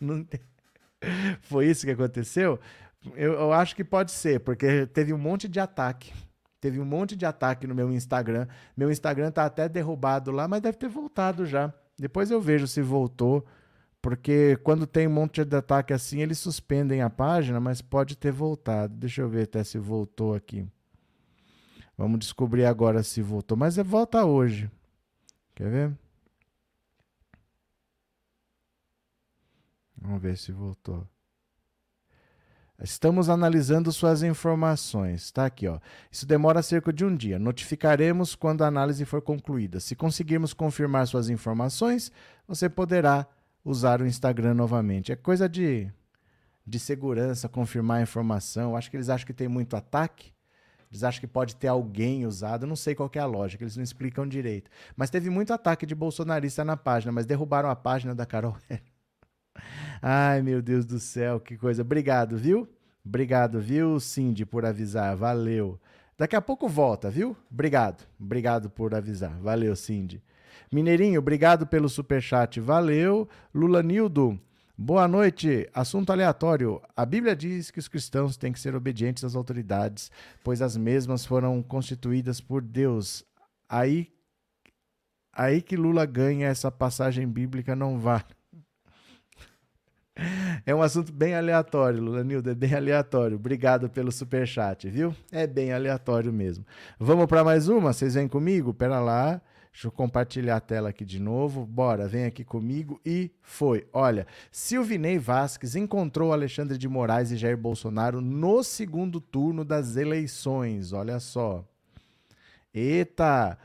Não. 0.00 0.26
Foi 1.42 1.66
isso 1.66 1.84
que 1.84 1.92
aconteceu? 1.92 2.58
Eu, 3.14 3.34
eu 3.34 3.52
acho 3.52 3.76
que 3.76 3.84
pode 3.84 4.10
ser, 4.10 4.40
porque 4.40 4.86
teve 4.86 5.12
um 5.12 5.18
monte 5.18 5.48
de 5.48 5.60
ataque. 5.60 6.12
Teve 6.60 6.80
um 6.80 6.84
monte 6.84 7.14
de 7.14 7.26
ataque 7.26 7.66
no 7.66 7.74
meu 7.74 7.92
Instagram. 7.92 8.46
Meu 8.74 8.90
Instagram 8.90 9.30
tá 9.30 9.44
até 9.44 9.68
derrubado 9.68 10.30
lá, 10.30 10.48
mas 10.48 10.62
deve 10.62 10.78
ter 10.78 10.88
voltado 10.88 11.44
já. 11.44 11.70
Depois 11.98 12.30
eu 12.30 12.40
vejo 12.40 12.66
se 12.66 12.80
voltou. 12.80 13.44
Porque 14.00 14.58
quando 14.62 14.86
tem 14.86 15.06
um 15.06 15.10
monte 15.10 15.44
de 15.44 15.56
ataque 15.56 15.92
assim, 15.92 16.20
eles 16.20 16.38
suspendem 16.38 17.00
a 17.00 17.08
página, 17.08 17.58
mas 17.60 17.80
pode 17.80 18.16
ter 18.16 18.32
voltado. 18.32 18.94
Deixa 18.94 19.22
eu 19.22 19.28
ver 19.28 19.44
até 19.44 19.64
se 19.64 19.78
voltou 19.78 20.34
aqui. 20.34 20.66
Vamos 21.96 22.18
descobrir 22.18 22.64
agora 22.64 23.02
se 23.02 23.22
voltou. 23.22 23.56
Mas 23.56 23.78
é 23.78 23.82
volta 23.82 24.24
hoje. 24.24 24.70
Quer 25.54 25.70
ver? 25.70 25.98
Vamos 29.96 30.20
ver 30.20 30.36
se 30.36 30.52
voltou. 30.52 31.08
Estamos 32.82 33.28
analisando 33.28 33.92
suas 33.92 34.22
informações. 34.22 35.24
Está 35.24 35.46
aqui, 35.46 35.68
ó. 35.68 35.78
Isso 36.10 36.26
demora 36.26 36.60
cerca 36.60 36.92
de 36.92 37.04
um 37.04 37.16
dia. 37.16 37.38
Notificaremos 37.38 38.34
quando 38.34 38.62
a 38.62 38.66
análise 38.66 39.04
for 39.04 39.22
concluída. 39.22 39.78
Se 39.78 39.94
conseguirmos 39.94 40.52
confirmar 40.52 41.06
suas 41.06 41.30
informações, 41.30 42.10
você 42.48 42.68
poderá 42.68 43.26
usar 43.64 44.02
o 44.02 44.06
Instagram 44.06 44.54
novamente. 44.54 45.12
É 45.12 45.16
coisa 45.16 45.48
de, 45.48 45.90
de 46.66 46.78
segurança, 46.80 47.48
confirmar 47.48 48.00
a 48.00 48.02
informação. 48.02 48.76
Acho 48.76 48.90
que 48.90 48.96
eles 48.96 49.08
acham 49.08 49.26
que 49.26 49.32
tem 49.32 49.48
muito 49.48 49.76
ataque. 49.76 50.33
Eles 50.94 51.02
acham 51.02 51.20
que 51.20 51.26
pode 51.26 51.56
ter 51.56 51.66
alguém 51.66 52.24
usado. 52.24 52.68
não 52.68 52.76
sei 52.76 52.94
qual 52.94 53.10
é 53.12 53.18
a 53.18 53.26
lógica, 53.26 53.64
eles 53.64 53.76
não 53.76 53.82
explicam 53.82 54.28
direito. 54.28 54.70
Mas 54.96 55.10
teve 55.10 55.28
muito 55.28 55.52
ataque 55.52 55.84
de 55.84 55.92
bolsonarista 55.92 56.64
na 56.64 56.76
página, 56.76 57.10
mas 57.10 57.26
derrubaram 57.26 57.68
a 57.68 57.74
página 57.74 58.14
da 58.14 58.24
Carol. 58.24 58.56
Ai, 60.00 60.40
meu 60.40 60.62
Deus 60.62 60.86
do 60.86 61.00
céu, 61.00 61.40
que 61.40 61.56
coisa. 61.56 61.82
Obrigado, 61.82 62.36
viu? 62.36 62.68
Obrigado, 63.04 63.60
viu, 63.60 63.98
Cindy, 63.98 64.46
por 64.46 64.64
avisar. 64.64 65.16
Valeu. 65.16 65.80
Daqui 66.16 66.36
a 66.36 66.40
pouco 66.40 66.68
volta, 66.68 67.10
viu? 67.10 67.36
Obrigado. 67.50 68.04
Obrigado 68.20 68.70
por 68.70 68.94
avisar. 68.94 69.36
Valeu, 69.40 69.74
Cindy. 69.74 70.22
Mineirinho, 70.70 71.18
obrigado 71.18 71.66
pelo 71.66 71.88
superchat. 71.88 72.60
Valeu. 72.60 73.28
Lula 73.52 73.82
Nildo, 73.82 74.38
boa 74.76 75.06
noite. 75.08 75.68
Assunto 75.72 76.10
aleatório. 76.10 76.80
A 76.96 77.06
Bíblia 77.06 77.34
diz 77.34 77.70
que 77.70 77.78
os 77.78 77.88
cristãos 77.88 78.36
têm 78.36 78.52
que 78.52 78.60
ser 78.60 78.74
obedientes 78.74 79.24
às 79.24 79.34
autoridades, 79.34 80.10
pois 80.42 80.60
as 80.60 80.76
mesmas 80.76 81.24
foram 81.24 81.62
constituídas 81.62 82.40
por 82.40 82.62
Deus. 82.62 83.24
Aí, 83.68 84.12
aí 85.32 85.62
que 85.62 85.76
Lula 85.76 86.04
ganha 86.04 86.48
essa 86.48 86.70
passagem 86.70 87.26
bíblica 87.26 87.74
não 87.74 87.98
vale. 87.98 88.24
É 90.64 90.72
um 90.72 90.80
assunto 90.80 91.12
bem 91.12 91.34
aleatório, 91.34 92.00
Lula 92.00 92.22
Nildo, 92.22 92.48
é 92.48 92.54
bem 92.54 92.72
aleatório. 92.72 93.36
Obrigado 93.36 93.90
pelo 93.90 94.12
super 94.12 94.46
chat, 94.46 94.88
viu? 94.88 95.12
É 95.32 95.44
bem 95.44 95.72
aleatório 95.72 96.32
mesmo. 96.32 96.64
Vamos 97.00 97.26
para 97.26 97.42
mais 97.42 97.66
uma? 97.66 97.92
Vocês 97.92 98.14
vêm 98.14 98.28
comigo? 98.28 98.72
Pera 98.72 99.00
lá. 99.00 99.42
Deixa 99.74 99.88
eu 99.88 99.92
compartilhar 99.92 100.54
a 100.54 100.60
tela 100.60 100.90
aqui 100.90 101.04
de 101.04 101.18
novo. 101.18 101.66
Bora, 101.66 102.06
vem 102.06 102.26
aqui 102.26 102.44
comigo 102.44 103.00
e 103.04 103.32
foi. 103.42 103.84
Olha, 103.92 104.24
Silvinei 104.52 105.18
Vasques 105.18 105.74
encontrou 105.74 106.32
Alexandre 106.32 106.78
de 106.78 106.88
Moraes 106.88 107.32
e 107.32 107.36
Jair 107.36 107.58
Bolsonaro 107.58 108.20
no 108.20 108.62
segundo 108.62 109.20
turno 109.20 109.64
das 109.64 109.96
eleições. 109.96 110.92
Olha 110.92 111.18
só. 111.18 111.64
Eita! 112.72 113.58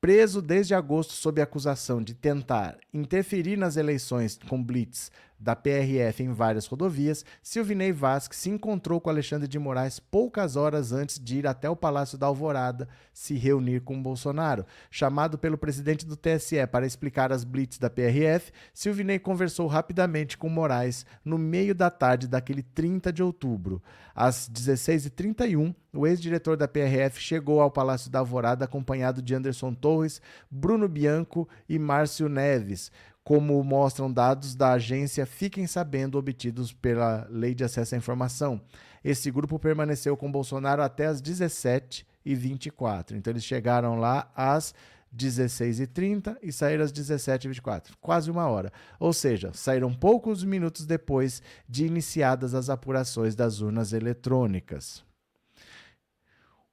Preso 0.00 0.42
desde 0.42 0.74
agosto 0.74 1.12
sob 1.12 1.40
acusação 1.40 2.02
de 2.02 2.14
tentar 2.14 2.76
interferir 2.92 3.56
nas 3.56 3.76
eleições 3.76 4.36
com 4.48 4.62
blitz 4.62 5.10
da 5.44 5.54
PRF 5.54 6.22
em 6.22 6.32
várias 6.32 6.66
rodovias, 6.66 7.22
Silvinei 7.42 7.92
Vasque 7.92 8.34
se 8.34 8.48
encontrou 8.48 8.98
com 8.98 9.10
Alexandre 9.10 9.46
de 9.46 9.58
Moraes 9.58 10.00
poucas 10.00 10.56
horas 10.56 10.90
antes 10.90 11.20
de 11.20 11.36
ir 11.36 11.46
até 11.46 11.68
o 11.68 11.76
Palácio 11.76 12.16
da 12.16 12.26
Alvorada 12.26 12.88
se 13.12 13.34
reunir 13.34 13.82
com 13.82 14.02
Bolsonaro. 14.02 14.64
Chamado 14.90 15.36
pelo 15.36 15.58
presidente 15.58 16.06
do 16.06 16.16
TSE 16.16 16.66
para 16.66 16.86
explicar 16.86 17.30
as 17.30 17.44
blitz 17.44 17.78
da 17.78 17.90
PRF, 17.90 18.50
Silvinei 18.72 19.18
conversou 19.18 19.66
rapidamente 19.66 20.38
com 20.38 20.48
Moraes 20.48 21.04
no 21.22 21.36
meio 21.36 21.74
da 21.74 21.90
tarde 21.90 22.26
daquele 22.26 22.62
30 22.62 23.12
de 23.12 23.22
outubro. 23.22 23.82
Às 24.14 24.48
16h31, 24.48 25.74
o 25.92 26.06
ex-diretor 26.06 26.56
da 26.56 26.66
PRF 26.66 27.20
chegou 27.20 27.60
ao 27.60 27.70
Palácio 27.70 28.10
da 28.10 28.20
Alvorada 28.20 28.64
acompanhado 28.64 29.20
de 29.20 29.34
Anderson 29.34 29.74
Torres, 29.74 30.22
Bruno 30.50 30.88
Bianco 30.88 31.46
e 31.68 31.78
Márcio 31.78 32.28
Neves 32.28 32.90
como 33.24 33.64
mostram 33.64 34.12
dados 34.12 34.54
da 34.54 34.72
agência 34.72 35.24
Fiquem 35.24 35.66
Sabendo 35.66 36.18
obtidos 36.18 36.72
pela 36.72 37.26
Lei 37.30 37.54
de 37.54 37.64
Acesso 37.64 37.94
à 37.94 37.98
Informação. 37.98 38.60
Esse 39.02 39.30
grupo 39.30 39.58
permaneceu 39.58 40.14
com 40.16 40.30
Bolsonaro 40.30 40.82
até 40.82 41.06
as 41.06 41.22
17h24. 41.22 43.12
Então 43.12 43.32
eles 43.32 43.44
chegaram 43.44 43.96
lá 43.96 44.30
às 44.36 44.74
16h30 45.16 46.36
e 46.42 46.52
saíram 46.52 46.84
às 46.84 46.92
17h24, 46.92 47.92
quase 48.00 48.30
uma 48.30 48.46
hora. 48.46 48.70
Ou 49.00 49.12
seja, 49.12 49.52
saíram 49.54 49.94
poucos 49.94 50.44
minutos 50.44 50.84
depois 50.84 51.42
de 51.66 51.86
iniciadas 51.86 52.54
as 52.54 52.68
apurações 52.68 53.34
das 53.34 53.60
urnas 53.60 53.92
eletrônicas. 53.94 55.02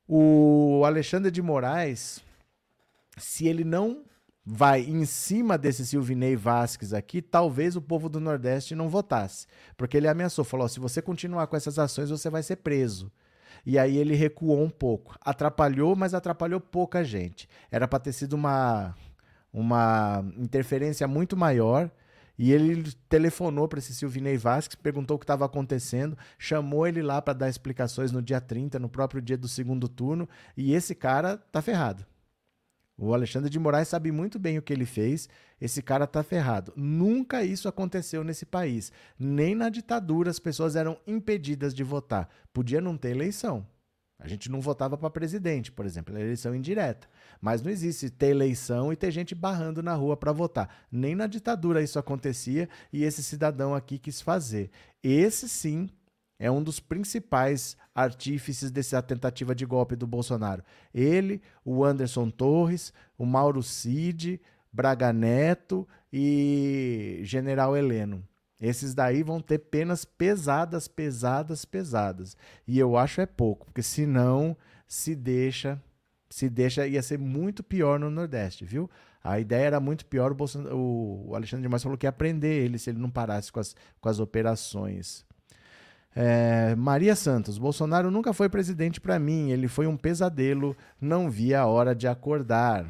O 0.08 0.84
Alexandre 0.86 1.32
de 1.32 1.42
Moraes, 1.42 2.22
se 3.18 3.48
ele 3.48 3.64
não 3.64 4.04
vai 4.46 4.82
em 4.82 5.06
cima 5.06 5.58
desse 5.58 5.86
Silvinei 5.86 6.36
Vasques 6.36 6.94
aqui, 6.94 7.22
talvez 7.22 7.76
o 7.76 7.82
povo 7.82 8.10
do 8.10 8.20
Nordeste 8.20 8.76
não 8.76 8.90
votasse. 8.90 9.48
Porque 9.78 9.98
ele 9.98 10.08
ameaçou, 10.08 10.44
falou: 10.44 10.68
se 10.68 10.80
você 10.80 11.02
continuar 11.02 11.48
com 11.48 11.56
essas 11.56 11.78
ações, 11.78 12.10
você 12.10 12.30
vai 12.30 12.44
ser 12.44 12.58
preso. 12.58 13.12
E 13.66 13.78
aí 13.78 13.98
ele 13.98 14.16
recuou 14.16 14.62
um 14.62 14.70
pouco. 14.70 15.16
Atrapalhou, 15.22 15.96
mas 15.96 16.14
atrapalhou 16.14 16.60
pouca 16.60 17.04
gente. 17.04 17.48
Era 17.70 17.88
para 17.88 18.00
ter 18.00 18.12
sido 18.12 18.34
uma, 18.34 18.96
uma 19.54 20.26
interferência 20.38 21.08
muito 21.08 21.38
maior. 21.38 21.92
E 22.40 22.52
ele 22.52 22.92
telefonou 23.08 23.68
para 23.68 23.78
esse 23.78 23.94
Silvinei 23.94 24.36
Vasques, 24.36 24.76
perguntou 24.76 25.16
o 25.16 25.20
que 25.20 25.26
estava 25.26 25.46
acontecendo, 25.46 26.18
chamou 26.40 26.88
ele 26.88 27.00
lá 27.04 27.22
para 27.22 27.34
dar 27.34 27.50
explicações 27.50 28.12
no 28.12 28.20
dia 28.20 28.42
30, 28.42 28.80
no 28.80 28.90
próprio 28.90 29.22
dia 29.22 29.38
do 29.38 29.48
segundo 29.48 29.88
turno, 29.88 30.28
e 30.58 30.74
esse 30.74 30.96
cara 30.96 31.38
tá 31.38 31.62
ferrado. 31.62 32.04
O 33.04 33.16
Alexandre 33.16 33.50
de 33.50 33.58
Moraes 33.58 33.88
sabe 33.88 34.12
muito 34.12 34.38
bem 34.38 34.60
o 34.60 34.62
que 34.62 34.72
ele 34.72 34.86
fez. 34.86 35.28
Esse 35.60 35.82
cara 35.82 36.06
tá 36.06 36.22
ferrado. 36.22 36.72
Nunca 36.76 37.44
isso 37.44 37.68
aconteceu 37.68 38.24
nesse 38.24 38.46
país. 38.46 38.92
Nem 39.18 39.56
na 39.56 39.70
ditadura 39.70 40.30
as 40.30 40.38
pessoas 40.38 40.76
eram 40.76 40.96
impedidas 41.08 41.74
de 41.74 41.84
votar. 41.84 42.30
Podia 42.54 42.80
não 42.80 42.96
ter 42.96 43.10
eleição. 43.10 43.66
A 44.20 44.28
gente 44.28 44.52
não 44.52 44.62
votava 44.62 44.96
para 45.00 45.10
presidente, 45.10 45.72
por 45.72 45.84
exemplo, 45.84 46.16
eleição 46.16 46.54
indireta. 46.54 47.10
Mas 47.42 47.64
não 47.64 47.72
existe 47.72 48.08
ter 48.12 48.28
eleição 48.28 48.94
e 48.94 48.96
ter 48.96 49.10
gente 49.10 49.34
barrando 49.34 49.82
na 49.82 49.96
rua 49.96 50.16
para 50.16 50.32
votar. 50.32 50.70
Nem 50.92 51.16
na 51.16 51.26
ditadura 51.26 51.82
isso 51.82 51.98
acontecia 51.98 52.70
e 52.94 53.04
esse 53.04 53.24
cidadão 53.24 53.74
aqui 53.74 53.98
quis 53.98 54.22
fazer. 54.22 54.70
Esse 55.04 55.50
sim 55.50 55.90
é 56.42 56.50
um 56.50 56.64
dos 56.64 56.80
principais 56.80 57.78
artífices 57.94 58.72
dessa 58.72 59.00
tentativa 59.00 59.54
de 59.54 59.64
golpe 59.64 59.96
do 59.96 60.08
Bolsonaro. 60.08 60.64
Ele, 60.92 61.40
o 61.64 61.86
Anderson 61.86 62.32
Torres, 62.32 62.92
o 63.16 63.28
Mauro 63.28 63.62
Cid, 63.62 64.42
Braga 64.74 65.14
Neto 65.14 65.88
e 66.12 67.22
General 67.24 67.78
Heleno. 67.78 68.28
Esses 68.60 68.96
daí 68.96 69.22
vão 69.22 69.40
ter 69.40 69.60
penas 69.60 70.04
pesadas, 70.04 70.88
pesadas, 70.88 71.64
pesadas. 71.64 72.36
E 72.68 72.80
eu 72.80 72.98
acho 72.98 73.22
é 73.22 73.28
pouco, 73.28 73.68
porque 73.68 73.84
senão 73.84 74.58
se 74.88 75.16
deixa, 75.16 75.80
se 76.28 76.50
deixa 76.50 76.88
ia 76.88 77.04
ser 77.04 77.20
muito 77.20 77.62
pior 77.62 78.00
no 78.00 78.10
Nordeste, 78.10 78.66
viu? 78.66 78.90
A 79.24 79.40
ideia 79.40 79.68
era 79.68 79.80
muito 79.80 80.08
pior. 80.08 80.36
O, 80.36 81.30
o 81.30 81.36
Alexandre 81.36 81.62
de 81.62 81.68
Moraes 81.68 81.84
falou 81.84 82.00
que 82.00 82.08
ia 82.08 82.12
prender 82.12 82.64
ele 82.64 82.80
se 82.80 82.90
ele 82.90 82.98
não 82.98 83.12
parasse 83.12 83.52
com 83.52 83.60
as, 83.60 83.76
com 84.00 84.10
as 84.10 84.20
operações. 84.20 85.24
É, 86.16 86.76
Maria 86.76 87.16
Santos, 87.16 87.58
Bolsonaro 87.58 88.12
nunca 88.12 88.34
foi 88.34 88.50
presidente 88.50 89.00
para 89.00 89.18
mim, 89.18 89.50
ele 89.50 89.68
foi 89.68 89.88
um 89.88 89.96
pesadelo, 89.96 90.76
não 91.00 91.30
via 91.30 91.62
a 91.62 91.68
hora 91.68 91.96
de 91.96 92.08
acordar. 92.08 92.86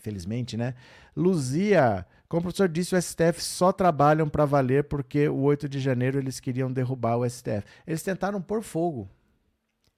Felizmente, 0.00 0.56
né? 0.56 0.74
Luzia, 1.16 2.04
como 2.28 2.40
o 2.40 2.42
professor 2.44 2.68
disse, 2.68 2.96
o 2.96 3.00
STF 3.00 3.40
só 3.40 3.70
trabalham 3.70 4.28
para 4.28 4.44
valer 4.44 4.84
porque 4.84 5.28
o 5.28 5.42
8 5.42 5.68
de 5.68 5.78
janeiro 5.78 6.18
eles 6.18 6.40
queriam 6.40 6.72
derrubar 6.72 7.18
o 7.18 7.28
STF. 7.28 7.62
Eles 7.86 8.02
tentaram 8.02 8.42
pôr 8.42 8.62
fogo. 8.62 9.08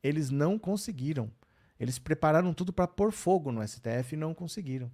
Eles 0.02 0.30
não 0.30 0.58
conseguiram. 0.58 1.30
Eles 1.78 1.98
prepararam 1.98 2.52
tudo 2.52 2.72
para 2.72 2.86
pôr 2.86 3.12
fogo 3.12 3.50
no 3.50 3.66
STF 3.66 4.14
e 4.14 4.16
não 4.16 4.34
conseguiram. 4.34 4.90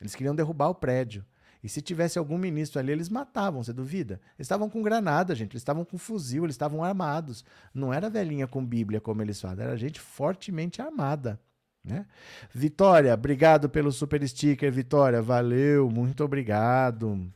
Eles 0.00 0.14
queriam 0.14 0.34
derrubar 0.34 0.68
o 0.68 0.74
prédio. 0.74 1.24
E 1.62 1.68
se 1.68 1.80
tivesse 1.80 2.18
algum 2.18 2.36
ministro 2.36 2.80
ali, 2.80 2.90
eles 2.90 3.08
matavam, 3.08 3.62
você 3.62 3.72
duvida? 3.72 4.14
Eles 4.36 4.46
estavam 4.46 4.68
com 4.68 4.82
granada, 4.82 5.34
gente, 5.34 5.52
eles 5.52 5.62
estavam 5.62 5.84
com 5.84 5.96
fuzil, 5.96 6.44
eles 6.44 6.54
estavam 6.54 6.82
armados. 6.82 7.44
Não 7.72 7.92
era 7.92 8.10
velhinha 8.10 8.48
com 8.48 8.64
Bíblia, 8.64 9.00
como 9.00 9.22
eles 9.22 9.40
falam, 9.40 9.62
era 9.64 9.76
gente 9.76 10.00
fortemente 10.00 10.82
armada. 10.82 11.38
Né? 11.84 12.04
Vitória, 12.52 13.14
obrigado 13.14 13.68
pelo 13.68 13.92
super 13.92 14.26
sticker, 14.26 14.72
Vitória, 14.72 15.22
valeu, 15.22 15.88
muito 15.88 16.24
obrigado. 16.24 17.32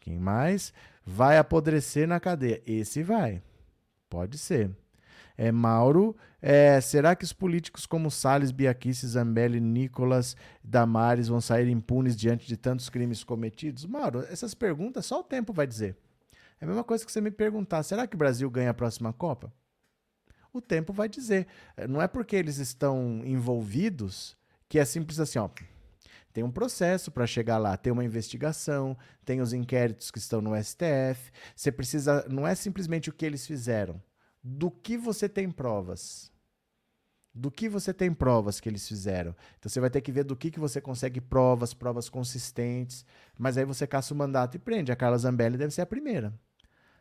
Quem 0.00 0.18
mais? 0.18 0.72
Vai 1.04 1.38
apodrecer 1.38 2.08
na 2.08 2.18
cadeia. 2.18 2.62
Esse 2.66 3.02
vai, 3.02 3.42
pode 4.08 4.38
ser. 4.38 4.70
É, 5.40 5.52
Mauro, 5.52 6.16
é, 6.42 6.80
será 6.80 7.14
que 7.14 7.22
os 7.24 7.32
políticos 7.32 7.86
como 7.86 8.10
Salles, 8.10 8.50
Biaquice, 8.50 9.06
Zambelli, 9.06 9.60
Nicolas, 9.60 10.36
Damares 10.64 11.28
vão 11.28 11.40
sair 11.40 11.68
impunes 11.68 12.16
diante 12.16 12.44
de 12.44 12.56
tantos 12.56 12.90
crimes 12.90 13.22
cometidos? 13.22 13.86
Mauro, 13.86 14.26
essas 14.28 14.52
perguntas 14.52 15.06
só 15.06 15.20
o 15.20 15.22
tempo 15.22 15.52
vai 15.52 15.64
dizer. 15.64 15.96
É 16.60 16.64
a 16.64 16.66
mesma 16.66 16.82
coisa 16.82 17.06
que 17.06 17.12
você 17.12 17.20
me 17.20 17.30
perguntar: 17.30 17.84
será 17.84 18.04
que 18.04 18.16
o 18.16 18.18
Brasil 18.18 18.50
ganha 18.50 18.70
a 18.70 18.74
próxima 18.74 19.12
Copa? 19.12 19.52
O 20.52 20.60
tempo 20.60 20.92
vai 20.92 21.08
dizer. 21.08 21.46
É, 21.76 21.86
não 21.86 22.02
é 22.02 22.08
porque 22.08 22.34
eles 22.34 22.58
estão 22.58 23.22
envolvidos 23.24 24.36
que 24.68 24.80
é 24.80 24.84
simples 24.84 25.20
assim, 25.20 25.38
ó. 25.38 25.48
Tem 26.32 26.42
um 26.42 26.50
processo 26.50 27.12
para 27.12 27.28
chegar 27.28 27.58
lá, 27.58 27.76
tem 27.76 27.92
uma 27.92 28.04
investigação, 28.04 28.96
tem 29.24 29.40
os 29.40 29.52
inquéritos 29.52 30.10
que 30.10 30.18
estão 30.18 30.40
no 30.40 30.60
STF. 30.60 31.30
Você 31.54 31.70
precisa. 31.70 32.26
Não 32.28 32.44
é 32.44 32.56
simplesmente 32.56 33.08
o 33.08 33.12
que 33.12 33.24
eles 33.24 33.46
fizeram 33.46 34.02
do 34.48 34.70
que 34.70 34.96
você 34.96 35.28
tem 35.28 35.50
provas. 35.50 36.32
Do 37.34 37.50
que 37.50 37.68
você 37.68 37.92
tem 37.92 38.12
provas 38.12 38.58
que 38.58 38.68
eles 38.68 38.88
fizeram. 38.88 39.34
Então 39.58 39.68
você 39.68 39.78
vai 39.78 39.90
ter 39.90 40.00
que 40.00 40.10
ver 40.10 40.24
do 40.24 40.34
que, 40.34 40.50
que 40.50 40.58
você 40.58 40.80
consegue 40.80 41.20
provas, 41.20 41.74
provas 41.74 42.08
consistentes. 42.08 43.04
Mas 43.38 43.58
aí 43.58 43.64
você 43.64 43.86
caça 43.86 44.14
o 44.14 44.16
mandato 44.16 44.54
e 44.54 44.58
prende. 44.58 44.90
A 44.90 44.96
Carla 44.96 45.18
Zambelli 45.18 45.58
deve 45.58 45.72
ser 45.72 45.82
a 45.82 45.86
primeira. 45.86 46.32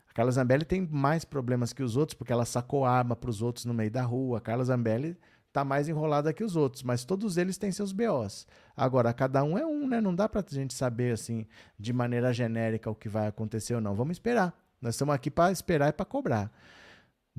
A 0.10 0.14
Carla 0.14 0.32
Zambelli 0.32 0.66
tem 0.66 0.86
mais 0.92 1.24
problemas 1.24 1.72
que 1.72 1.82
os 1.82 1.96
outros, 1.96 2.18
porque 2.18 2.34
ela 2.34 2.46
sacou 2.46 2.86
arma 2.86 3.16
para 3.16 3.30
os 3.30 3.42
outros 3.42 3.66
no 3.66 3.74
meio 3.74 3.90
da 3.90 4.04
rua. 4.04 4.40
A 4.40 4.42
Carla 4.42 4.66
Zambelli 4.66 5.18
está 5.48 5.64
mais 5.64 5.88
enrolada 5.88 6.34
que 6.34 6.44
os 6.44 6.56
outros, 6.56 6.84
mas 6.84 7.06
todos 7.06 7.38
eles 7.38 7.58
têm 7.58 7.72
seus 7.72 7.92
BOs. 7.92 8.46
Agora, 8.76 9.14
cada 9.14 9.44
um 9.44 9.58
é 9.58 9.66
um, 9.66 9.88
né? 9.88 10.02
Não 10.02 10.14
dá 10.14 10.28
para 10.28 10.42
a 10.42 10.54
gente 10.54 10.74
saber 10.74 11.14
assim 11.14 11.48
de 11.80 11.94
maneira 11.94 12.34
genérica 12.34 12.92
o 12.92 12.96
que 12.96 13.08
vai 13.08 13.28
acontecer 13.28 13.74
ou 13.74 13.82
não. 13.82 13.96
Vamos 13.96 14.18
esperar. 14.18 14.54
Nós 14.82 14.96
estamos 14.96 15.16
aqui 15.16 15.32
para 15.32 15.52
esperar 15.52 15.90
e 15.90 15.94
para 15.94 16.06
cobrar. 16.06 16.52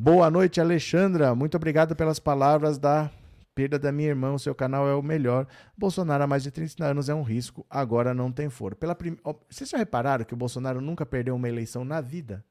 Boa 0.01 0.31
noite, 0.31 0.61
Alexandra. 0.61 1.35
Muito 1.35 1.57
obrigado 1.57 1.97
pelas 1.97 2.21
palavras 2.21 2.79
da 2.79 3.11
perda 3.53 3.81
da 3.81 3.91
minha 3.91 4.11
irmã. 4.11 4.33
O 4.33 4.39
seu 4.39 4.55
canal 4.55 4.87
é 4.87 4.95
o 4.95 5.03
melhor. 5.03 5.45
Bolsonaro 5.77 6.23
há 6.23 6.27
mais 6.29 6.45
de 6.45 6.53
30 6.53 6.85
anos 6.85 7.09
é 7.09 7.15
um 7.15 7.25
risco, 7.25 7.67
agora 7.69 8.15
não 8.15 8.31
tem 8.31 8.49
foro. 8.49 8.77
Pela 8.77 8.95
prim... 8.95 9.17
Vocês 9.51 9.69
já 9.69 9.77
repararam 9.77 10.25
que 10.25 10.35
o 10.35 10.37
Bolsonaro 10.37 10.81
nunca 10.81 11.05
perdeu 11.05 11.35
uma 11.35 11.49
eleição 11.49 11.85
na 11.85 12.01
vida? 12.01 12.45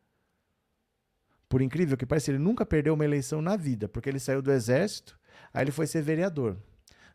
Por 1.47 1.61
incrível 1.61 1.95
que 1.95 2.05
pareça, 2.05 2.31
ele 2.31 2.37
nunca 2.37 2.65
perdeu 2.65 2.93
uma 2.93 3.05
eleição 3.05 3.41
na 3.41 3.55
vida, 3.55 3.87
porque 3.87 4.09
ele 4.09 4.19
saiu 4.19 4.41
do 4.41 4.51
exército, 4.51 5.17
aí 5.53 5.63
ele 5.63 5.71
foi 5.71 5.87
ser 5.87 6.01
vereador. 6.01 6.57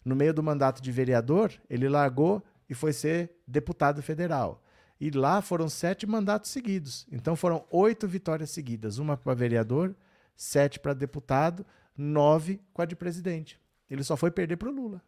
No 0.03 0.16
meio 0.16 0.33
do 0.33 0.42
mandato 0.42 0.81
de 0.81 0.90
vereador, 0.90 1.53
ele 1.68 1.90
largou 1.90 2.42
e 2.71 2.75
foi 2.75 2.95
ser 2.95 3.33
deputado 3.47 4.03
federal. 4.03 4.64
E 4.99 5.11
lá 5.11 5.42
foram 5.42 5.68
sete 5.68 6.07
mandatos 6.07 6.51
seguidos. 6.51 7.07
Então 7.12 7.37
foram 7.37 7.66
oito 7.71 8.09
vitórias 8.09 8.49
seguidas: 8.49 8.97
uma 8.97 9.14
para 9.14 9.35
vereador, 9.35 9.95
sete 10.35 10.81
para 10.81 10.95
deputado, 10.95 11.66
nove 11.97 12.61
com 12.73 12.83
a 12.83 12.85
de 12.85 12.97
presidente. 12.97 13.61
Ele 13.88 14.03
só 14.03 14.16
foi 14.16 14.31
perder 14.31 14.57
para 14.57 14.68
o 14.68 14.73
Lula. 14.73 15.03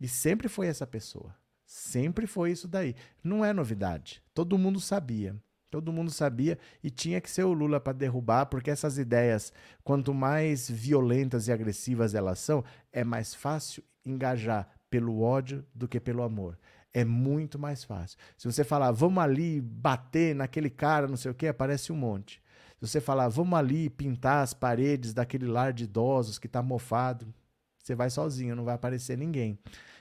E 0.00 0.08
sempre 0.08 0.48
foi 0.48 0.66
essa 0.66 0.86
pessoa. 0.86 1.34
Sempre 1.64 2.26
foi 2.26 2.52
isso 2.52 2.68
daí. 2.68 2.94
Não 3.22 3.44
é 3.44 3.52
novidade. 3.52 4.22
Todo 4.34 4.58
mundo 4.58 4.80
sabia. 4.80 5.36
Todo 5.70 5.92
mundo 5.92 6.10
sabia 6.10 6.58
e 6.82 6.90
tinha 6.90 7.20
que 7.20 7.30
ser 7.30 7.44
o 7.44 7.52
Lula 7.52 7.80
para 7.80 7.92
derrubar, 7.92 8.46
porque 8.46 8.70
essas 8.70 8.98
ideias, 8.98 9.52
quanto 9.82 10.14
mais 10.14 10.70
violentas 10.70 11.48
e 11.48 11.52
agressivas 11.52 12.14
elas 12.14 12.38
são, 12.38 12.64
é 12.92 13.02
mais 13.02 13.34
fácil 13.34 13.82
engajar 14.04 14.68
pelo 14.88 15.20
ódio 15.20 15.66
do 15.74 15.88
que 15.88 15.98
pelo 15.98 16.22
amor. 16.22 16.56
É 16.94 17.04
muito 17.04 17.58
mais 17.58 17.82
fácil. 17.84 18.16
Se 18.38 18.50
você 18.50 18.64
falar, 18.64 18.92
vamos 18.92 19.22
ali 19.22 19.60
bater 19.60 20.34
naquele 20.34 20.70
cara, 20.70 21.08
não 21.08 21.16
sei 21.16 21.30
o 21.30 21.34
que, 21.34 21.48
aparece 21.48 21.92
um 21.92 21.96
monte. 21.96 22.40
Se 22.76 22.88
você 22.88 23.00
falar, 23.00 23.28
vamos 23.28 23.58
ali 23.58 23.88
pintar 23.88 24.42
as 24.42 24.52
paredes 24.52 25.14
daquele 25.14 25.46
lar 25.46 25.72
de 25.72 25.84
idosos 25.84 26.38
que 26.38 26.46
está 26.46 26.62
mofado, 26.62 27.26
você 27.78 27.94
vai 27.94 28.10
sozinho, 28.10 28.54
não 28.54 28.64
vai 28.64 28.74
aparecer 28.74 29.16
ninguém. 29.16 29.58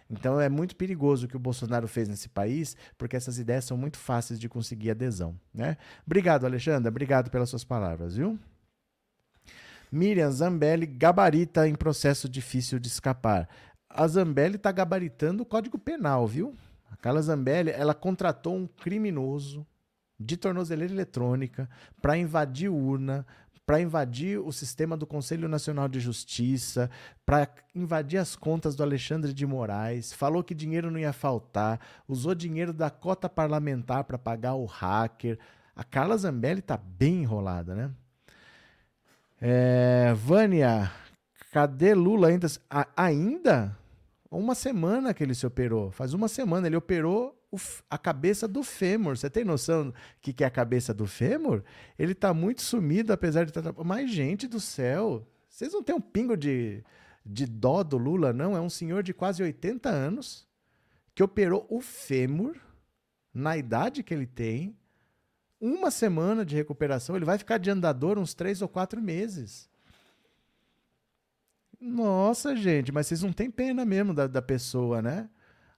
Então 0.09 0.39
é 0.39 0.49
muito 0.49 0.75
perigoso 0.75 1.25
o 1.25 1.29
que 1.29 1.37
o 1.37 1.39
Bolsonaro 1.39 1.87
fez 1.87 2.07
nesse 2.07 2.29
país, 2.29 2.75
porque 2.97 3.15
essas 3.15 3.39
ideias 3.39 3.65
são 3.65 3.77
muito 3.77 3.97
fáceis 3.97 4.39
de 4.39 4.49
conseguir 4.49 4.91
adesão. 4.91 5.39
Né? 5.53 5.77
Obrigado, 6.05 6.45
Alexandre. 6.45 6.89
Obrigado 6.89 7.29
pelas 7.29 7.49
suas 7.49 7.63
palavras, 7.63 8.15
viu? 8.15 8.37
Miriam 9.91 10.31
Zambelli 10.31 10.85
gabarita 10.85 11.67
em 11.67 11.75
processo 11.75 12.27
difícil 12.27 12.79
de 12.79 12.87
escapar. 12.87 13.47
A 13.89 14.07
Zambelli 14.07 14.55
está 14.57 14.71
gabaritando 14.71 15.43
o 15.43 15.45
Código 15.45 15.79
Penal, 15.79 16.27
viu? 16.27 16.55
A 16.91 16.97
Carla 16.97 17.21
Zambelli, 17.21 17.71
ela 17.71 17.93
contratou 17.93 18.55
um 18.55 18.67
criminoso 18.67 19.65
de 20.19 20.37
tornozeleira 20.37 20.93
eletrônica 20.93 21.69
para 22.01 22.17
invadir 22.17 22.69
urna, 22.69 23.25
para 23.65 23.81
invadir 23.81 24.39
o 24.39 24.51
sistema 24.51 24.95
do 24.95 25.07
Conselho 25.07 25.47
Nacional 25.47 25.87
de 25.87 25.99
Justiça, 25.99 26.89
para 27.25 27.49
invadir 27.73 28.17
as 28.17 28.35
contas 28.35 28.75
do 28.75 28.83
Alexandre 28.83 29.33
de 29.33 29.45
Moraes, 29.45 30.13
falou 30.13 30.43
que 30.43 30.53
dinheiro 30.53 30.91
não 30.91 30.99
ia 30.99 31.11
faltar, 31.11 31.79
usou 32.07 32.35
dinheiro 32.35 32.71
da 32.71 32.89
cota 32.91 33.27
parlamentar 33.27 34.03
para 34.03 34.17
pagar 34.17 34.53
o 34.53 34.65
hacker. 34.65 35.39
A 35.75 35.83
Carla 35.83 36.15
Zambelli 36.15 36.59
está 36.59 36.77
bem 36.77 37.23
enrolada, 37.23 37.73
né? 37.73 37.91
É, 39.41 40.13
Vânia, 40.13 40.91
cadê 41.51 41.93
Lula 41.93 42.27
ainda? 42.29 42.47
Ainda? 42.95 43.77
Uma 44.31 44.55
semana 44.55 45.13
que 45.13 45.23
ele 45.23 45.35
se 45.35 45.45
operou. 45.45 45.91
Faz 45.91 46.13
uma 46.13 46.27
semana. 46.27 46.67
Ele 46.67 46.75
operou 46.75 47.34
a 47.89 47.97
cabeça 47.97 48.47
do 48.47 48.63
fêmur. 48.63 49.17
Você 49.17 49.29
tem 49.29 49.43
noção 49.43 49.93
que 50.21 50.33
que 50.33 50.43
é 50.43 50.47
a 50.47 50.51
cabeça 50.51 50.93
do 50.93 51.05
fêmur? 51.05 51.63
Ele 51.97 52.11
está 52.11 52.33
muito 52.33 52.61
sumido, 52.61 53.13
apesar 53.13 53.43
de 53.43 53.51
estar. 53.51 53.61
Tá... 53.61 53.83
Mas, 53.83 54.11
gente 54.11 54.47
do 54.47 54.59
céu, 54.59 55.27
vocês 55.49 55.73
não 55.73 55.83
têm 55.83 55.95
um 55.95 56.01
pingo 56.01 56.35
de, 56.35 56.83
de 57.25 57.45
dó 57.45 57.83
do 57.83 57.97
Lula, 57.97 58.33
não? 58.33 58.55
É 58.55 58.61
um 58.61 58.69
senhor 58.69 59.03
de 59.03 59.13
quase 59.13 59.41
80 59.41 59.89
anos 59.89 60.47
que 61.13 61.23
operou 61.23 61.65
o 61.69 61.79
fêmur 61.79 62.57
na 63.33 63.57
idade 63.57 64.03
que 64.03 64.13
ele 64.13 64.27
tem. 64.27 64.77
Uma 65.59 65.89
semana 65.89 66.45
de 66.45 66.55
recuperação, 66.55 67.15
ele 67.15 67.25
vai 67.25 67.37
ficar 67.37 67.57
de 67.57 67.69
andador 67.69 68.19
uns 68.19 68.33
três 68.33 68.61
ou 68.61 68.67
quatro 68.67 69.01
meses. 69.01 69.69
Nossa, 71.79 72.55
gente, 72.55 72.91
mas 72.91 73.07
vocês 73.07 73.21
não 73.21 73.31
têm 73.31 73.49
pena 73.49 73.85
mesmo 73.85 74.13
da, 74.13 74.27
da 74.27 74.41
pessoa, 74.41 75.01
né? 75.01 75.29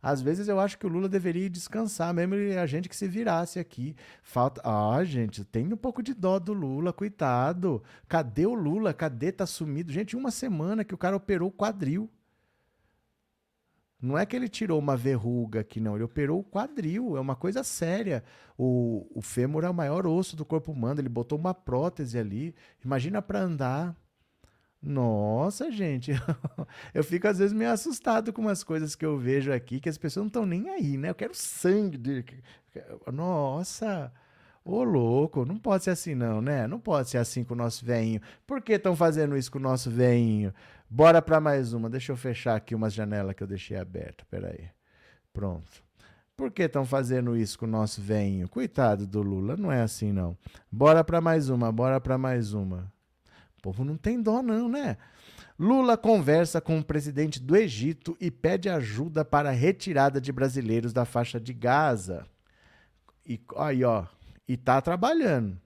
Às 0.01 0.21
vezes 0.21 0.47
eu 0.47 0.60
acho 0.60 0.77
que 0.77 0.86
o 0.86 0.89
Lula 0.89 1.10
deveria 1.10 1.49
descansar, 1.49 2.13
mesmo 2.13 2.36
a 2.60 2.65
gente 2.65 2.88
que 2.88 2.95
se 2.95 3.07
virasse 3.07 3.60
aqui. 3.60 3.95
Falta. 4.21 4.62
Ah, 4.63 5.03
gente, 5.03 5.43
tem 5.43 5.71
um 5.73 5.77
pouco 5.77 6.03
de 6.03 6.13
dó 6.13 6.39
do 6.39 6.53
Lula, 6.53 6.93
coitado. 6.93 7.83
Cadê 8.07 8.45
o 8.45 8.53
Lula? 8.53 8.93
Cadê? 8.93 9.31
Tá 9.31 9.45
sumido. 9.45 9.91
Gente, 9.91 10.15
uma 10.15 10.31
semana 10.31 10.83
que 10.83 10.93
o 10.93 10.97
cara 10.97 11.15
operou 11.15 11.49
o 11.49 11.51
quadril. 11.51 12.10
Não 13.99 14.15
é 14.15 14.25
que 14.27 14.36
ele 14.36 14.47
tirou 14.47 14.77
uma 14.77 14.95
verruga 14.95 15.62
aqui, 15.62 15.79
não. 15.79 15.95
Ele 15.95 16.03
operou 16.03 16.39
o 16.39 16.43
quadril. 16.43 17.17
É 17.17 17.19
uma 17.19 17.36
coisa 17.36 17.63
séria. 17.63 18.23
O, 18.55 19.07
o 19.15 19.21
fêmur 19.21 19.63
é 19.63 19.69
o 19.69 19.73
maior 19.73 20.05
osso 20.05 20.36
do 20.36 20.45
corpo 20.45 20.71
humano. 20.71 21.01
Ele 21.01 21.10
botou 21.10 21.38
uma 21.38 21.53
prótese 21.53 22.19
ali. 22.19 22.53
Imagina 22.86 23.21
para 23.21 23.41
andar. 23.41 23.95
Nossa, 24.81 25.71
gente, 25.71 26.11
eu 26.93 27.03
fico 27.03 27.27
às 27.27 27.39
vezes 27.39 27.53
meio 27.53 27.71
assustado 27.71 28.31
com 28.31 28.41
umas 28.41 28.63
coisas 28.63 28.95
que 28.95 29.05
eu 29.05 29.17
vejo 29.17 29.51
aqui 29.51 29.79
que 29.79 29.89
as 29.89 29.97
pessoas 29.97 30.23
não 30.23 30.27
estão 30.27 30.45
nem 30.45 30.69
aí, 30.69 30.97
né? 30.97 31.09
Eu 31.09 31.15
quero 31.15 31.33
sangue 31.33 31.97
dele. 31.97 32.25
Nossa, 33.11 34.11
ô 34.63 34.83
louco, 34.83 35.45
não 35.45 35.57
pode 35.57 35.83
ser 35.83 35.91
assim 35.91 36.13
não, 36.13 36.41
né? 36.41 36.67
Não 36.67 36.79
pode 36.79 37.09
ser 37.09 37.17
assim 37.17 37.43
com 37.43 37.53
o 37.53 37.57
nosso 37.57 37.83
veinho. 37.83 38.21
Por 38.45 38.61
que 38.61 38.73
estão 38.73 38.95
fazendo 38.95 39.35
isso 39.35 39.51
com 39.51 39.57
o 39.57 39.61
nosso 39.61 39.89
veinho? 39.89 40.53
Bora 40.89 41.21
para 41.21 41.41
mais 41.41 41.73
uma. 41.73 41.89
Deixa 41.89 42.11
eu 42.11 42.17
fechar 42.17 42.55
aqui 42.55 42.75
umas 42.75 42.93
janelas 42.93 43.35
que 43.35 43.43
eu 43.43 43.47
deixei 43.47 43.77
aberta. 43.77 44.25
Peraí. 44.29 44.69
Pronto. 45.33 45.83
Por 46.35 46.51
que 46.51 46.63
estão 46.63 46.85
fazendo 46.85 47.35
isso 47.35 47.57
com 47.57 47.65
o 47.65 47.69
nosso 47.69 47.99
veinho? 47.99 48.47
Coitado 48.47 49.07
do 49.07 49.23
Lula, 49.23 49.57
não 49.57 49.71
é 49.71 49.81
assim 49.81 50.13
não. 50.13 50.37
Bora 50.71 51.03
para 51.03 51.19
mais 51.19 51.49
uma, 51.49 51.71
bora 51.71 51.99
para 51.99 52.15
mais 52.15 52.53
uma. 52.53 52.91
O 53.58 53.62
povo 53.62 53.84
não 53.84 53.98
tem 53.98 54.22
dó 54.22 54.41
não, 54.41 54.70
né? 54.70 54.98
Lula 55.60 55.98
conversa 55.98 56.62
com 56.62 56.78
o 56.78 56.84
presidente 56.84 57.39
do 57.41 57.56
Egito 57.56 58.15
e 58.22 58.30
pede 58.30 58.70
ajuda 58.70 59.26
para 59.26 59.50
a 59.50 59.54
retirada 59.54 60.22
de 60.22 60.32
brasileiros 60.32 60.93
da 60.93 61.04
faixa 61.04 61.39
de 61.39 61.54
Gaza. 61.54 62.28
E 63.26 63.41
aí, 63.58 63.84
ó, 63.84 64.06
e 64.48 64.56
tá 64.56 64.80
trabalhando. 64.80 65.60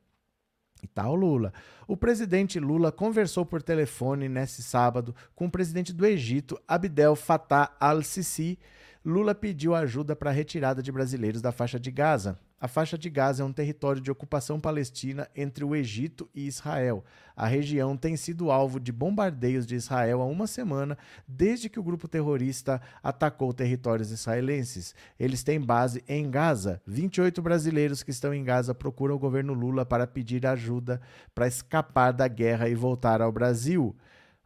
E 0.82 0.88
tá 0.88 1.08
o 1.10 1.16
Lula. 1.16 1.54
O 1.88 1.96
presidente 1.98 2.60
Lula 2.60 2.92
conversou 2.92 3.46
por 3.46 3.62
telefone 3.62 4.30
nesse 4.30 4.64
sábado 4.64 5.14
com 5.36 5.46
o 5.46 5.52
presidente 5.52 5.94
do 5.94 6.06
Egito, 6.06 6.60
Abdel 6.68 7.16
Fattah 7.16 7.76
al-Sisi. 7.80 8.58
Lula 9.04 9.36
pediu 9.36 9.76
ajuda 9.76 10.16
para 10.16 10.30
a 10.30 10.34
retirada 10.34 10.82
de 10.82 10.92
brasileiros 10.92 11.42
da 11.42 11.52
faixa 11.52 11.80
de 11.80 11.92
Gaza. 11.92 12.40
A 12.62 12.67
faixa 12.67 12.95
de 12.95 13.10
Gaza 13.10 13.41
é 13.41 13.45
um 13.45 13.52
território 13.52 14.00
de 14.00 14.12
ocupação 14.12 14.60
palestina 14.60 15.28
entre 15.36 15.65
o 15.65 15.76
Egito 15.76 16.30
e 16.32 16.45
Israel. 16.45 17.04
A 17.36 17.47
região 17.47 17.97
tem 17.97 18.15
sido 18.15 18.52
alvo 18.52 18.80
de 18.80 18.91
bombardeios 18.91 19.65
de 19.65 19.74
Israel 19.74 20.21
há 20.21 20.26
uma 20.28 20.45
semana, 20.45 20.95
desde 21.28 21.69
que 21.69 21.80
o 21.80 21.84
grupo 21.84 22.08
terrorista 22.08 22.80
atacou 23.02 23.52
territórios 23.52 24.12
israelenses. 24.12 24.93
Eles 25.19 25.41
têm 25.41 25.60
base 25.60 26.04
em 26.08 26.30
Gaza. 26.30 26.80
28 26.86 27.41
brasileiros 27.41 28.04
que 28.04 28.12
estão 28.12 28.32
em 28.32 28.43
Gaza 28.43 28.76
procuram 28.76 29.15
o 29.15 29.19
governo 29.19 29.54
Lula 29.54 29.84
para 29.84 30.06
pedir 30.06 30.45
ajuda 30.45 31.02
para 31.34 31.47
escapar 31.47 32.12
da 32.12 32.28
guerra 32.28 32.69
e 32.69 32.76
voltar 32.76 33.24
ao 33.24 33.32
Brasil. 33.32 33.95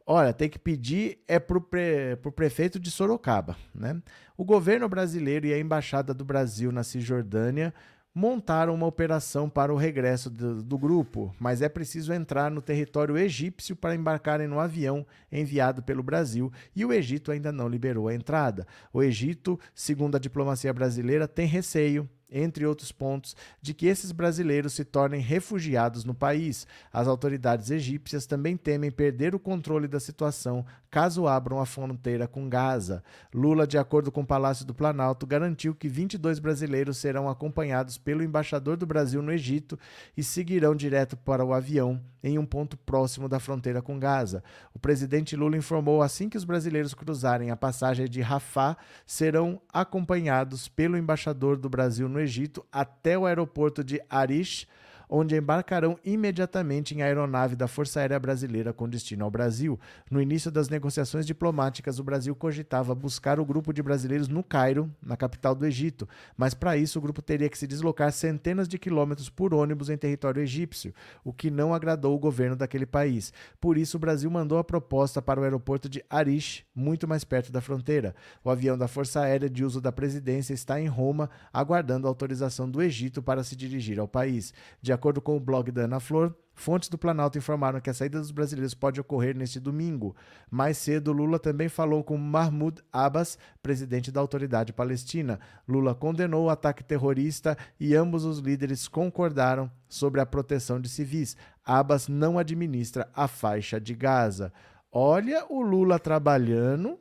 Olha, 0.08 0.32
tem 0.32 0.48
que 0.48 0.60
pedir 0.60 1.20
é 1.28 1.40
para 1.40 1.58
o 1.58 1.62
pre, 1.62 2.16
prefeito 2.34 2.80
de 2.80 2.92
Sorocaba. 2.92 3.58
Né? 3.74 4.00
O 4.38 4.46
governo 4.46 4.88
brasileiro 4.88 5.48
e 5.48 5.54
a 5.54 5.60
embaixada 5.60 6.14
do 6.14 6.24
Brasil 6.24 6.72
na 6.72 6.84
Cisjordânia 6.84 7.74
montaram 8.16 8.74
uma 8.74 8.88
operação 8.88 9.50
para 9.50 9.74
o 9.74 9.76
regresso 9.76 10.30
do, 10.30 10.64
do, 10.64 10.78
grupo, 10.78 11.36
mas 11.38 11.62
é 11.62 11.68
preciso 11.68 12.14
entrar 12.14 12.50
no 12.50 12.62
território 12.62 13.18
egípcio 13.18 13.76
para 13.76 13.94
embarcarem 13.94 14.48
no 14.48 14.58
avião 14.58 15.06
enviado 15.30 15.84
pelo 15.84 16.02
Brasil 16.02 16.50
e 16.74 16.86
o 16.86 16.94
Egito 16.94 17.30
ainda 17.30 17.52
não 17.52 17.68
liberou 17.68 18.08
a 18.08 18.16
entrada. 18.16 18.66
O 18.94 19.04
Egito, 19.04 19.60
segundo 19.74 20.16
a 20.16 20.20
diplomacia 20.20 20.74
brasileira, 20.74 21.28
tem 21.28 21.46
receio 21.46 22.10
entre 22.30 22.66
outros 22.66 22.92
pontos, 22.92 23.36
de 23.62 23.74
que 23.74 23.86
esses 23.86 24.12
brasileiros 24.12 24.74
se 24.74 24.84
tornem 24.84 25.22
refugiados 25.22 26.04
no 26.04 26.14
país. 26.14 26.68
As 26.92 27.08
autoridades 27.08 27.70
egípcias 27.70 28.26
também 28.26 28.58
temem 28.58 28.92
perder 28.92 29.36
o 29.36 29.40
controle 29.40 29.88
da 29.88 30.00
situação 30.00 30.66
caso 30.96 31.28
abram 31.28 31.60
a 31.60 31.66
fronteira 31.66 32.26
com 32.26 32.48
Gaza. 32.48 33.04
Lula, 33.34 33.68
de 33.68 33.78
acordo 33.78 34.10
com 34.14 34.22
o 34.22 34.26
Palácio 34.26 34.66
do 34.66 34.74
Planalto, 34.74 35.28
garantiu 35.28 35.76
que 35.76 35.90
22 35.90 36.40
brasileiros 36.40 36.96
serão 36.96 37.28
acompanhados 37.28 37.98
pelo 37.98 38.24
embaixador 38.24 38.78
do 38.78 38.86
Brasil 38.86 39.22
no 39.22 39.34
Egito 39.34 39.78
e 40.16 40.24
seguirão 40.24 40.74
direto 40.74 41.18
para 41.18 41.44
o 41.44 41.54
avião 41.54 42.02
em 42.24 42.40
um 42.40 42.46
ponto 42.46 42.78
próximo 42.78 43.28
da 43.28 43.42
fronteira 43.42 43.82
com 43.82 44.00
Gaza. 44.00 44.42
O 44.74 44.80
presidente 44.80 45.36
Lula 45.36 45.58
informou 45.58 46.02
assim 46.02 46.30
que 46.30 46.38
os 46.38 46.46
brasileiros 46.46 46.94
cruzarem 46.94 47.52
a 47.52 47.58
passagem 47.58 48.08
de 48.08 48.22
Rafah 48.22 48.78
serão 49.06 49.60
acompanhados 49.74 50.70
pelo 50.70 50.98
embaixador 50.98 51.58
do 51.58 51.68
Brasil 51.68 52.08
no 52.08 52.22
Egito 52.22 52.66
até 52.72 53.18
o 53.18 53.26
aeroporto 53.26 53.84
de 53.84 54.02
Arish 54.10 54.66
onde 55.10 55.36
embarcarão 55.36 55.98
imediatamente 56.04 56.96
em 56.96 57.02
aeronave 57.02 57.56
da 57.56 57.68
Força 57.68 58.00
Aérea 58.00 58.20
Brasileira 58.20 58.74
com 58.74 58.88
destino 58.88 59.26
ao 59.26 59.32
Brasil. 59.32 59.80
No 60.10 60.22
início 60.22 60.52
das 60.52 60.70
negociações 60.70 61.26
diplomáticas, 61.26 62.00
o 62.00 62.04
Brasil 62.04 62.36
cogitava 62.36 62.96
buscar 62.96 63.40
o 63.40 63.46
grupo 63.46 63.74
de 63.74 63.82
brasileiros 63.84 64.28
no 64.28 64.44
Cairo, 64.44 64.92
na 65.02 65.18
capital 65.18 65.56
do 65.56 65.66
Egito, 65.66 66.08
mas 66.38 66.54
para 66.54 66.78
isso 66.78 67.00
o 67.00 67.02
grupo 67.02 67.22
teria 67.22 67.50
que 67.50 67.58
se 67.58 67.68
deslocar 67.68 68.12
centenas 68.12 68.68
de 68.68 68.78
quilômetros 68.78 69.30
por 69.30 69.54
ônibus 69.54 69.90
em 69.90 69.98
território 69.98 70.42
egípcio, 70.42 70.94
o 71.24 71.34
que 71.34 71.50
não 71.50 71.74
agradou 71.74 72.16
o 72.16 72.20
governo 72.20 72.56
daquele 72.56 72.86
país. 72.86 73.34
Por 73.60 73.78
isso, 73.78 73.98
o 73.98 74.00
Brasil 74.00 74.30
mandou 74.30 74.58
a 74.58 74.64
proposta 74.64 75.22
para 75.22 75.40
o 75.40 75.44
aeroporto 75.44 75.90
de 75.90 76.04
Arish, 76.10 76.66
muito 76.74 77.08
mais 77.08 77.24
perto 77.24 77.52
da 77.52 77.62
fronteira. 77.62 78.16
O 78.44 78.50
avião 78.50 78.78
da 78.78 78.88
Força 78.88 79.22
Aérea 79.22 79.50
de 79.50 79.64
uso 79.64 79.82
da 79.82 79.92
presidência 79.92 80.54
está 80.54 80.80
em 80.80 80.88
Roma, 80.88 81.30
aguardando 81.52 82.08
a 82.08 82.10
autorização 82.10 82.70
do 82.70 82.82
Egito 82.82 83.22
para 83.22 83.44
se 83.44 83.56
dirigir 83.56 84.00
ao 84.00 84.08
país. 84.08 84.54
De 84.82 84.92
acordo 84.96 85.22
com 85.22 85.38
o 85.38 85.40
blog 85.40 85.72
da 85.72 85.84
Ana 85.84 86.00
Flor, 86.00 86.36
fontes 86.54 86.90
do 86.90 86.98
Planalto 86.98 87.38
informaram 87.38 87.80
que 87.80 87.90
a 87.90 87.94
saída 87.94 88.20
dos 88.20 88.32
brasileiros 88.32 88.74
pode 88.74 89.00
ocorrer 89.00 89.38
neste 89.38 89.60
domingo. 89.60 90.16
Mais 90.50 90.78
cedo, 90.78 91.12
Lula 91.12 91.38
também 91.38 91.70
falou 91.70 92.04
com 92.04 92.18
Mahmoud 92.18 92.82
Abbas, 92.92 93.38
presidente 93.62 94.12
da 94.12 94.20
Autoridade 94.20 94.74
Palestina. 94.74 95.40
Lula 95.68 95.94
condenou 95.94 96.46
o 96.46 96.50
ataque 96.50 96.84
terrorista 96.84 97.58
e 97.80 97.96
ambos 97.96 98.26
os 98.26 98.40
líderes 98.40 98.88
concordaram 98.88 99.70
sobre 99.88 100.20
a 100.20 100.26
proteção 100.26 100.82
de 100.82 100.90
civis. 100.90 101.38
Abbas 101.64 102.08
não 102.08 102.40
administra 102.40 103.08
a 103.14 103.28
faixa 103.28 103.80
de 103.80 103.94
Gaza. 103.94 104.52
Olha 104.92 105.46
o 105.50 105.62
Lula 105.62 106.00
trabalhando 106.00 107.00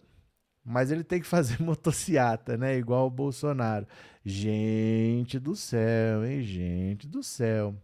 mas 0.64 0.90
ele 0.90 1.04
tem 1.04 1.20
que 1.20 1.26
fazer 1.26 1.60
motociata, 1.62 2.56
né? 2.56 2.78
Igual 2.78 3.06
o 3.06 3.10
Bolsonaro. 3.10 3.86
Gente 4.24 5.38
do 5.38 5.54
céu, 5.54 6.24
hein? 6.24 6.42
Gente 6.42 7.06
do 7.06 7.22
céu. 7.22 7.76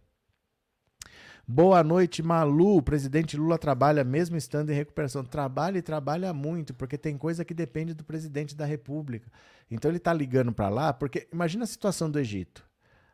Boa 1.47 1.83
noite, 1.83 2.21
Malu. 2.21 2.77
O 2.77 2.81
presidente 2.81 3.35
Lula 3.35 3.57
trabalha 3.57 4.03
mesmo 4.03 4.37
estando 4.37 4.69
em 4.69 4.75
recuperação. 4.75 5.23
Trabalha 5.23 5.79
e 5.79 5.81
trabalha 5.81 6.33
muito, 6.33 6.73
porque 6.73 6.97
tem 6.97 7.17
coisa 7.17 7.43
que 7.43 7.53
depende 7.53 7.93
do 7.93 8.03
presidente 8.03 8.55
da 8.55 8.65
República. 8.65 9.29
Então 9.69 9.89
ele 9.89 9.97
está 9.97 10.13
ligando 10.13 10.53
para 10.53 10.69
lá, 10.69 10.93
porque 10.93 11.27
imagina 11.33 11.63
a 11.63 11.67
situação 11.67 12.09
do 12.09 12.19
Egito. 12.19 12.63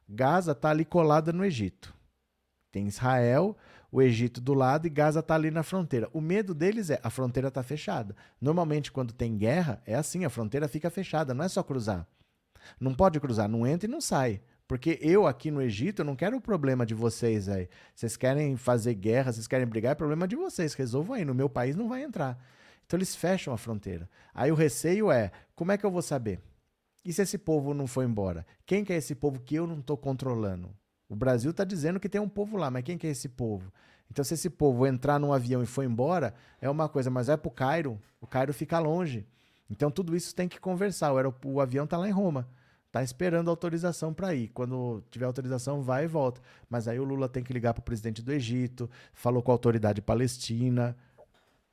Gaza 0.07 0.51
está 0.51 0.69
ali 0.69 0.85
colada 0.85 1.31
no 1.31 1.43
Egito. 1.43 1.95
Tem 2.71 2.87
Israel, 2.87 3.55
o 3.91 4.01
Egito 4.01 4.41
do 4.41 4.53
lado 4.53 4.85
e 4.85 4.89
Gaza 4.89 5.21
está 5.21 5.35
ali 5.35 5.49
na 5.49 5.63
fronteira. 5.63 6.09
O 6.13 6.21
medo 6.21 6.53
deles 6.53 6.89
é 6.89 6.99
a 7.01 7.09
fronteira 7.09 7.47
está 7.47 7.63
fechada. 7.63 8.15
Normalmente, 8.41 8.91
quando 8.91 9.13
tem 9.13 9.37
guerra, 9.37 9.81
é 9.85 9.95
assim: 9.95 10.25
a 10.25 10.29
fronteira 10.29 10.67
fica 10.67 10.89
fechada, 10.89 11.33
não 11.33 11.45
é 11.45 11.47
só 11.47 11.63
cruzar. 11.63 12.05
Não 12.79 12.93
pode 12.93 13.19
cruzar, 13.19 13.47
não 13.47 13.65
entra 13.65 13.87
e 13.87 13.91
não 13.91 14.01
sai. 14.01 14.41
Porque 14.67 14.99
eu 15.01 15.25
aqui 15.25 15.49
no 15.49 15.61
Egito, 15.61 16.01
eu 16.01 16.05
não 16.05 16.15
quero 16.15 16.37
o 16.37 16.41
problema 16.41 16.85
de 16.85 16.93
vocês 16.93 17.47
aí. 17.47 17.69
Vocês 17.95 18.17
querem 18.17 18.57
fazer 18.57 18.93
guerra, 18.95 19.31
vocês 19.31 19.47
querem 19.47 19.65
brigar, 19.65 19.93
é 19.93 19.95
problema 19.95 20.27
de 20.27 20.35
vocês. 20.35 20.73
Resolvam 20.73 21.15
aí. 21.15 21.23
No 21.23 21.33
meu 21.33 21.49
país 21.49 21.75
não 21.75 21.87
vai 21.87 22.03
entrar. 22.03 22.37
Então 22.85 22.97
eles 22.97 23.15
fecham 23.15 23.53
a 23.53 23.57
fronteira. 23.57 24.09
Aí 24.33 24.51
o 24.51 24.55
receio 24.55 25.11
é: 25.11 25.31
como 25.55 25.71
é 25.71 25.77
que 25.77 25.85
eu 25.85 25.91
vou 25.91 26.01
saber? 26.01 26.41
E 27.05 27.13
se 27.13 27.21
esse 27.21 27.37
povo 27.37 27.73
não 27.73 27.87
for 27.87 28.03
embora? 28.03 28.45
Quem 28.65 28.83
que 28.83 28.91
é 28.91 28.97
esse 28.97 29.15
povo 29.15 29.39
que 29.39 29.55
eu 29.55 29.65
não 29.65 29.79
estou 29.79 29.95
controlando? 29.95 30.75
O 31.07 31.15
Brasil 31.15 31.51
está 31.51 31.63
dizendo 31.63 31.99
que 31.99 32.09
tem 32.09 32.19
um 32.19 32.27
povo 32.27 32.57
lá, 32.57 32.69
mas 32.69 32.83
quem 32.83 32.97
que 32.97 33.07
é 33.07 33.11
esse 33.11 33.29
povo? 33.29 33.71
Então, 34.11 34.23
se 34.23 34.33
esse 34.33 34.49
povo 34.49 34.85
entrar 34.85 35.19
num 35.19 35.31
avião 35.31 35.63
e 35.63 35.65
for 35.65 35.83
embora, 35.83 36.33
é 36.61 36.69
uma 36.69 36.89
coisa, 36.89 37.09
mas 37.09 37.29
é 37.29 37.37
para 37.37 37.47
o 37.47 37.51
Cairo, 37.51 38.01
o 38.19 38.27
Cairo 38.27 38.53
fica 38.53 38.79
longe. 38.79 39.25
Então, 39.69 39.91
tudo 39.91 40.15
isso 40.15 40.33
tem 40.35 40.47
que 40.47 40.59
conversar. 40.59 41.13
O, 41.13 41.35
o 41.45 41.61
avião 41.61 41.85
está 41.85 41.97
lá 41.97 42.07
em 42.07 42.11
Roma, 42.11 42.47
está 42.87 43.03
esperando 43.03 43.49
autorização 43.49 44.13
para 44.13 44.33
ir. 44.33 44.49
Quando 44.49 45.03
tiver 45.11 45.25
autorização, 45.25 45.81
vai 45.81 46.05
e 46.05 46.07
volta. 46.07 46.41
Mas 46.69 46.87
aí 46.87 46.99
o 46.99 47.03
Lula 47.03 47.29
tem 47.29 47.43
que 47.43 47.53
ligar 47.53 47.73
para 47.73 47.81
o 47.81 47.85
presidente 47.85 48.21
do 48.21 48.33
Egito, 48.33 48.89
falou 49.13 49.43
com 49.43 49.51
a 49.51 49.53
autoridade 49.53 50.01
palestina. 50.01 50.97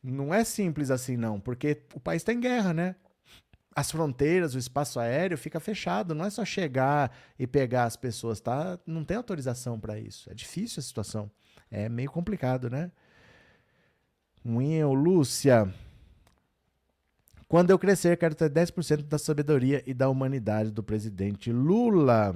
Não 0.03 0.35
é 0.35 0.45
simples 0.45 0.91
assim, 0.91 1.17
não, 1.17 1.41
porque 1.41 1.83
o 1.95 2.01
país 2.01 2.21
está 2.21 2.33
em 2.33 2.41
guerra, 2.41 2.75
né? 2.75 2.97
as 3.75 3.91
fronteiras, 3.91 4.55
o 4.55 4.59
espaço 4.59 5.01
aéreo 5.01 5.37
fica 5.37 5.59
fechado. 5.59 6.15
Não 6.15 6.25
é 6.25 6.31
só 6.31 6.45
chegar 6.45 7.11
e 7.39 7.47
pegar 7.47 7.85
as 7.85 7.97
pessoas, 7.97 8.41
tá? 8.41 8.79
Não 8.87 9.05
tem 9.05 9.17
autorização 9.17 9.81
para 9.81 9.99
isso. 9.99 10.31
É 10.31 10.35
difícil 10.35 10.79
a 10.79 10.83
situação. 10.83 11.31
É 11.71 11.89
meio 11.89 12.11
complicado, 12.11 12.71
né? 12.71 12.93
Winho, 14.45 14.93
Lúcia. 14.93 15.73
Quando 17.49 17.71
eu 17.71 17.79
crescer, 17.79 18.17
quero 18.17 18.35
ter 18.35 18.51
10% 18.51 19.03
da 19.03 19.19
sabedoria 19.19 19.83
e 19.87 19.93
da 19.93 20.09
humanidade 20.09 20.71
do 20.71 20.83
presidente 20.83 21.53
Lula. 21.53 22.35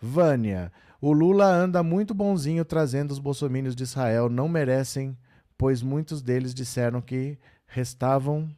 Vânia, 0.00 0.72
o 1.00 1.12
Lula 1.12 1.46
anda 1.46 1.82
muito 1.82 2.12
bonzinho 2.12 2.64
trazendo 2.64 3.10
os 3.10 3.18
bolsomínios 3.18 3.76
de 3.76 3.84
Israel. 3.84 4.28
Não 4.28 4.48
merecem, 4.48 5.16
pois 5.56 5.82
muitos 5.82 6.20
deles 6.20 6.52
disseram 6.54 7.00
que 7.00 7.38
restavam 7.66 8.48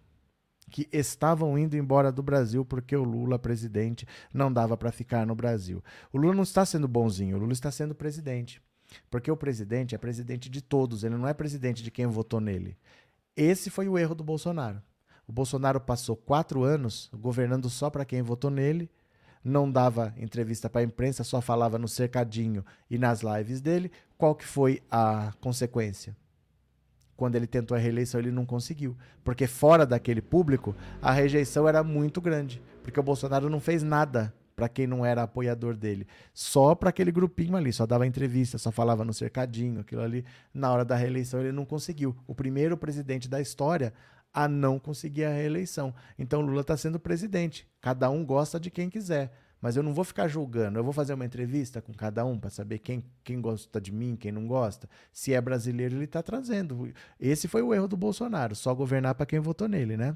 que 0.69 0.89
estavam 0.93 1.57
indo 1.57 1.77
embora 1.77 2.11
do 2.11 2.23
Brasil 2.23 2.65
porque 2.65 2.97
o 2.97 3.05
Lula, 3.05 3.39
presidente, 3.39 4.07
não 4.35 4.53
dava 4.53 4.77
para 4.77 4.91
ficar 4.91 5.25
no 5.25 5.35
Brasil. 5.35 5.83
O 6.13 6.19
Lula 6.19 6.35
não 6.35 6.43
está 6.43 6.67
sendo 6.67 6.89
bonzinho, 6.89 7.37
o 7.37 7.39
Lula 7.39 7.53
está 7.53 7.71
sendo 7.71 7.95
presidente. 7.95 8.61
Porque 9.11 9.31
o 9.31 9.37
presidente 9.37 9.95
é 9.95 9.99
presidente 9.99 10.49
de 10.49 10.61
todos, 10.61 11.05
ele 11.05 11.17
não 11.17 11.29
é 11.29 11.35
presidente 11.35 11.83
de 11.83 11.91
quem 11.91 12.07
votou 12.07 12.41
nele. 12.41 12.77
Esse 13.37 13.71
foi 13.71 13.89
o 13.89 13.99
erro 13.99 14.15
do 14.15 14.25
Bolsonaro. 14.25 14.83
O 15.27 15.33
Bolsonaro 15.33 15.81
passou 15.81 16.17
quatro 16.17 16.63
anos 16.63 17.11
governando 17.13 17.69
só 17.69 17.91
para 17.91 18.05
quem 18.05 18.23
votou 18.23 18.51
nele, 18.51 18.91
não 19.43 19.71
dava 19.71 20.15
entrevista 20.17 20.69
para 20.69 20.81
a 20.81 20.85
imprensa, 20.85 21.25
só 21.25 21.41
falava 21.41 21.79
no 21.79 21.89
cercadinho 21.89 22.65
e 22.91 22.99
nas 22.99 23.23
lives 23.23 23.61
dele. 23.61 23.91
Qual 24.19 24.35
que 24.35 24.45
foi 24.45 24.83
a 24.91 25.33
consequência? 25.41 26.17
quando 27.17 27.35
ele 27.35 27.47
tentou 27.47 27.77
a 27.77 27.81
reeleição, 27.81 28.21
ele 28.21 28.31
não 28.31 28.45
conseguiu. 28.45 28.97
Porque 29.25 29.47
fora 29.47 29.87
daquele 29.87 30.21
público, 30.21 30.77
a 31.01 31.11
rejeição 31.11 31.67
era 31.67 31.83
muito 31.83 32.21
grande. 32.21 32.63
Porque 32.83 33.01
o 33.01 33.03
Bolsonaro 33.03 33.49
não 33.49 33.59
fez 33.59 33.83
nada 33.83 34.33
para 34.55 34.69
quem 34.69 34.87
não 34.87 35.05
era 35.05 35.23
apoiador 35.23 35.77
dele. 35.77 36.07
Só 36.33 36.75
para 36.75 36.91
aquele 36.91 37.11
grupinho 37.11 37.57
ali, 37.57 37.73
só 37.73 37.87
dava 37.87 38.07
entrevista, 38.07 38.59
só 38.59 38.71
falava 38.71 39.05
no 39.05 39.13
cercadinho, 39.13 39.81
aquilo 39.81 40.03
ali. 40.03 40.25
Na 40.53 40.73
hora 40.73 40.85
da 40.85 40.97
reeleição, 40.97 41.41
ele 41.41 41.53
não 41.53 41.65
conseguiu. 41.65 42.15
O 42.27 42.35
primeiro 42.35 42.77
presidente 42.77 43.29
da 43.29 43.41
história 43.41 43.93
a 44.37 44.47
não 44.47 44.79
conseguir 44.79 45.25
a 45.25 45.33
reeleição. 45.33 45.95
Então 46.19 46.43
Lula 46.43 46.61
está 46.61 46.77
sendo 46.77 47.01
presidente. 47.01 47.67
Cada 47.81 48.11
um 48.11 48.23
gosta 48.23 48.61
de 48.61 48.71
quem 48.71 48.91
quiser. 48.91 49.33
Mas 49.63 49.77
eu 49.77 49.83
não 49.83 49.95
vou 49.95 50.05
ficar 50.05 50.29
julgando. 50.29 50.79
Eu 50.79 50.85
vou 50.85 50.93
fazer 50.93 51.15
uma 51.15 51.25
entrevista 51.25 51.81
com 51.81 51.95
cada 51.95 52.23
um 52.27 52.39
para 52.39 52.51
saber 52.51 52.81
quem, 52.81 53.03
quem 53.25 53.41
gosta 53.41 53.81
de 53.81 53.91
mim, 53.91 54.15
quem 54.15 54.31
não 54.31 54.47
gosta. 54.47 54.87
Se 55.11 55.33
é 55.33 55.41
brasileiro, 55.41 55.97
ele 55.97 56.05
está 56.05 56.23
trazendo. 56.23 56.93
Esse 57.19 57.49
foi 57.49 57.63
o 57.63 57.73
erro 57.73 57.89
do 57.89 57.97
Bolsonaro, 57.97 58.55
só 58.55 58.75
governar 58.75 59.15
para 59.15 59.25
quem 59.25 59.41
votou 59.41 59.67
nele, 59.67 59.97
né? 59.97 60.15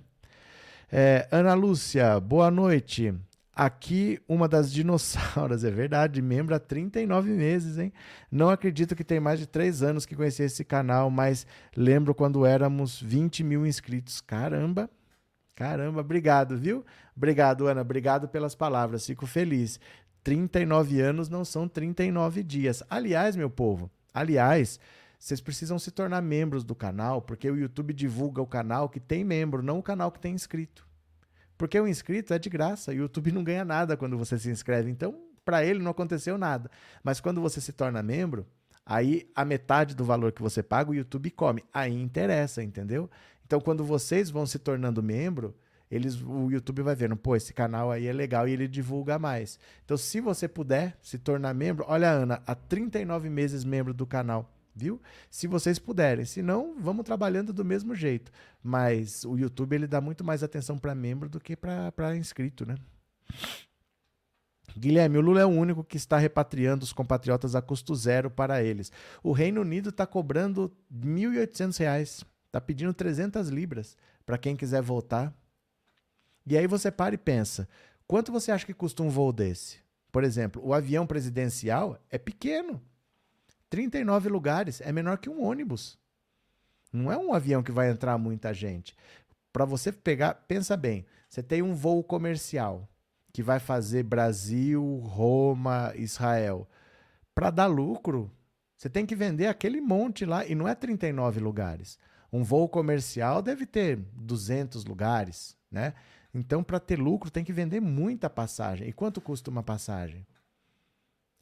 É, 0.92 1.26
Ana 1.32 1.54
Lúcia, 1.54 2.20
boa 2.20 2.50
noite. 2.50 3.14
Aqui, 3.62 4.18
uma 4.26 4.48
das 4.48 4.72
dinossauras, 4.72 5.64
é 5.64 5.70
verdade, 5.70 6.22
membro 6.22 6.54
há 6.54 6.58
39 6.58 7.30
meses, 7.30 7.76
hein? 7.76 7.92
Não 8.32 8.48
acredito 8.48 8.96
que 8.96 9.04
tem 9.04 9.20
mais 9.20 9.38
de 9.38 9.46
3 9.46 9.82
anos 9.82 10.06
que 10.06 10.16
conheci 10.16 10.42
esse 10.42 10.64
canal, 10.64 11.10
mas 11.10 11.46
lembro 11.76 12.14
quando 12.14 12.46
éramos 12.46 12.98
20 12.98 13.44
mil 13.44 13.66
inscritos. 13.66 14.22
Caramba, 14.22 14.88
caramba, 15.54 16.00
obrigado, 16.00 16.56
viu? 16.56 16.86
Obrigado, 17.14 17.66
Ana, 17.66 17.82
obrigado 17.82 18.28
pelas 18.28 18.54
palavras, 18.54 19.04
fico 19.04 19.26
feliz. 19.26 19.78
39 20.24 20.98
anos 21.02 21.28
não 21.28 21.44
são 21.44 21.68
39 21.68 22.42
dias. 22.42 22.82
Aliás, 22.88 23.36
meu 23.36 23.50
povo, 23.50 23.90
aliás, 24.14 24.80
vocês 25.18 25.38
precisam 25.38 25.78
se 25.78 25.90
tornar 25.90 26.22
membros 26.22 26.64
do 26.64 26.74
canal, 26.74 27.20
porque 27.20 27.50
o 27.50 27.58
YouTube 27.58 27.92
divulga 27.92 28.40
o 28.40 28.46
canal 28.46 28.88
que 28.88 28.98
tem 28.98 29.22
membro, 29.22 29.62
não 29.62 29.80
o 29.80 29.82
canal 29.82 30.10
que 30.10 30.18
tem 30.18 30.34
inscrito. 30.34 30.88
Porque 31.60 31.78
o 31.78 31.86
inscrito 31.86 32.32
é 32.32 32.38
de 32.38 32.48
graça. 32.48 32.90
O 32.90 32.94
YouTube 32.94 33.30
não 33.32 33.44
ganha 33.44 33.66
nada 33.66 33.94
quando 33.94 34.16
você 34.16 34.38
se 34.38 34.48
inscreve. 34.48 34.90
Então, 34.90 35.14
para 35.44 35.62
ele 35.62 35.78
não 35.78 35.90
aconteceu 35.90 36.38
nada. 36.38 36.70
Mas 37.04 37.20
quando 37.20 37.38
você 37.38 37.60
se 37.60 37.70
torna 37.70 38.02
membro, 38.02 38.46
aí 38.86 39.28
a 39.34 39.44
metade 39.44 39.94
do 39.94 40.02
valor 40.02 40.32
que 40.32 40.40
você 40.40 40.62
paga, 40.62 40.90
o 40.90 40.94
YouTube 40.94 41.30
come. 41.32 41.62
Aí 41.70 41.92
interessa, 41.92 42.62
entendeu? 42.62 43.10
Então, 43.44 43.60
quando 43.60 43.84
vocês 43.84 44.30
vão 44.30 44.46
se 44.46 44.58
tornando 44.58 45.02
membro, 45.02 45.54
eles, 45.90 46.22
o 46.22 46.50
YouTube 46.50 46.80
vai 46.80 46.94
vendo, 46.94 47.14
pô, 47.14 47.36
esse 47.36 47.52
canal 47.52 47.90
aí 47.90 48.06
é 48.06 48.12
legal 48.14 48.48
e 48.48 48.52
ele 48.52 48.66
divulga 48.66 49.18
mais. 49.18 49.58
Então, 49.84 49.98
se 49.98 50.18
você 50.18 50.48
puder 50.48 50.96
se 51.02 51.18
tornar 51.18 51.52
membro, 51.52 51.84
olha, 51.86 52.08
Ana, 52.08 52.42
há 52.46 52.54
39 52.54 53.28
meses 53.28 53.64
membro 53.64 53.92
do 53.92 54.06
canal 54.06 54.50
viu? 54.74 55.00
Se 55.30 55.46
vocês 55.46 55.78
puderem, 55.78 56.24
se 56.24 56.42
não, 56.42 56.76
vamos 56.78 57.04
trabalhando 57.04 57.52
do 57.52 57.64
mesmo 57.64 57.94
jeito. 57.94 58.30
Mas 58.62 59.24
o 59.24 59.36
YouTube 59.36 59.74
ele 59.74 59.86
dá 59.86 60.00
muito 60.00 60.24
mais 60.24 60.42
atenção 60.42 60.78
para 60.78 60.94
membro 60.94 61.28
do 61.28 61.40
que 61.40 61.56
para 61.56 62.16
inscrito, 62.16 62.66
né? 62.66 62.76
Guilherme, 64.76 65.18
o 65.18 65.20
Lula 65.20 65.40
é 65.40 65.44
o 65.44 65.48
único 65.48 65.82
que 65.82 65.96
está 65.96 66.16
repatriando 66.16 66.84
os 66.84 66.92
compatriotas 66.92 67.54
a 67.54 67.62
custo 67.62 67.94
zero 67.94 68.30
para 68.30 68.62
eles. 68.62 68.92
O 69.22 69.32
Reino 69.32 69.60
Unido 69.60 69.90
está 69.90 70.06
cobrando 70.06 70.72
R$ 70.90 71.08
1.800, 71.08 72.24
está 72.46 72.60
pedindo 72.60 72.94
300 72.94 73.48
libras 73.48 73.96
para 74.24 74.38
quem 74.38 74.56
quiser 74.56 74.82
voltar. 74.82 75.34
E 76.46 76.56
aí 76.56 76.66
você 76.66 76.90
para 76.90 77.14
e 77.14 77.18
pensa, 77.18 77.68
quanto 78.06 78.32
você 78.32 78.52
acha 78.52 78.66
que 78.66 78.74
custa 78.74 79.02
um 79.02 79.10
voo 79.10 79.32
desse? 79.32 79.78
Por 80.10 80.24
exemplo, 80.24 80.62
o 80.64 80.74
avião 80.74 81.06
presidencial 81.06 81.98
é 82.10 82.18
pequeno, 82.18 82.80
39 83.70 84.28
lugares 84.28 84.80
é 84.80 84.92
menor 84.92 85.18
que 85.18 85.30
um 85.30 85.42
ônibus. 85.42 85.98
Não 86.92 87.10
é 87.10 87.16
um 87.16 87.32
avião 87.32 87.62
que 87.62 87.70
vai 87.70 87.88
entrar 87.88 88.18
muita 88.18 88.52
gente. 88.52 88.96
Para 89.52 89.64
você 89.64 89.92
pegar, 89.92 90.34
pensa 90.34 90.76
bem, 90.76 91.06
você 91.28 91.42
tem 91.42 91.62
um 91.62 91.72
voo 91.72 92.02
comercial 92.02 92.88
que 93.32 93.42
vai 93.42 93.60
fazer 93.60 94.02
Brasil, 94.02 94.82
Roma, 95.04 95.92
Israel. 95.96 96.68
Para 97.32 97.50
dar 97.50 97.66
lucro, 97.66 98.30
você 98.76 98.90
tem 98.90 99.06
que 99.06 99.14
vender 99.14 99.46
aquele 99.46 99.80
monte 99.80 100.24
lá 100.24 100.44
e 100.44 100.54
não 100.54 100.66
é 100.66 100.74
39 100.74 101.38
lugares. 101.38 101.98
Um 102.32 102.42
voo 102.42 102.68
comercial 102.68 103.40
deve 103.40 103.66
ter 103.66 103.96
200 103.96 104.84
lugares, 104.84 105.56
né? 105.70 105.94
Então, 106.32 106.62
para 106.62 106.78
ter 106.78 106.98
lucro, 106.98 107.30
tem 107.30 107.44
que 107.44 107.52
vender 107.52 107.80
muita 107.80 108.30
passagem. 108.30 108.88
E 108.88 108.92
quanto 108.92 109.20
custa 109.20 109.50
uma 109.50 109.62
passagem? 109.62 110.26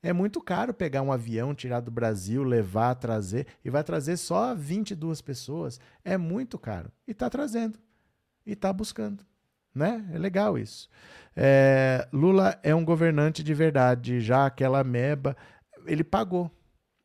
É 0.03 0.13
muito 0.13 0.41
caro 0.41 0.73
pegar 0.73 1.03
um 1.03 1.11
avião, 1.11 1.55
tirar 1.55 1.81
do 1.81 1.91
Brasil, 1.91 2.45
levar, 2.45 2.95
trazer, 2.95 3.47
e 3.65 3.71
vai 3.71 3.83
trazer 3.83 4.17
só 4.17 4.55
22 4.55 5.21
pessoas. 5.21 5.81
É 6.05 6.17
muito 6.17 6.59
caro. 6.59 6.93
E 7.07 7.11
está 7.11 7.29
trazendo. 7.29 7.79
E 8.47 8.53
está 8.53 8.73
buscando. 8.73 9.25
Né? 9.75 10.09
É 10.13 10.19
legal 10.19 10.57
isso. 10.57 10.89
É, 11.37 12.09
Lula 12.13 12.59
é 12.63 12.75
um 12.75 12.85
governante 12.85 13.43
de 13.43 13.53
verdade. 13.53 14.21
Já 14.21 14.47
aquela 14.47 14.85
meba, 14.85 15.37
ele 15.85 16.05
pagou. 16.05 16.51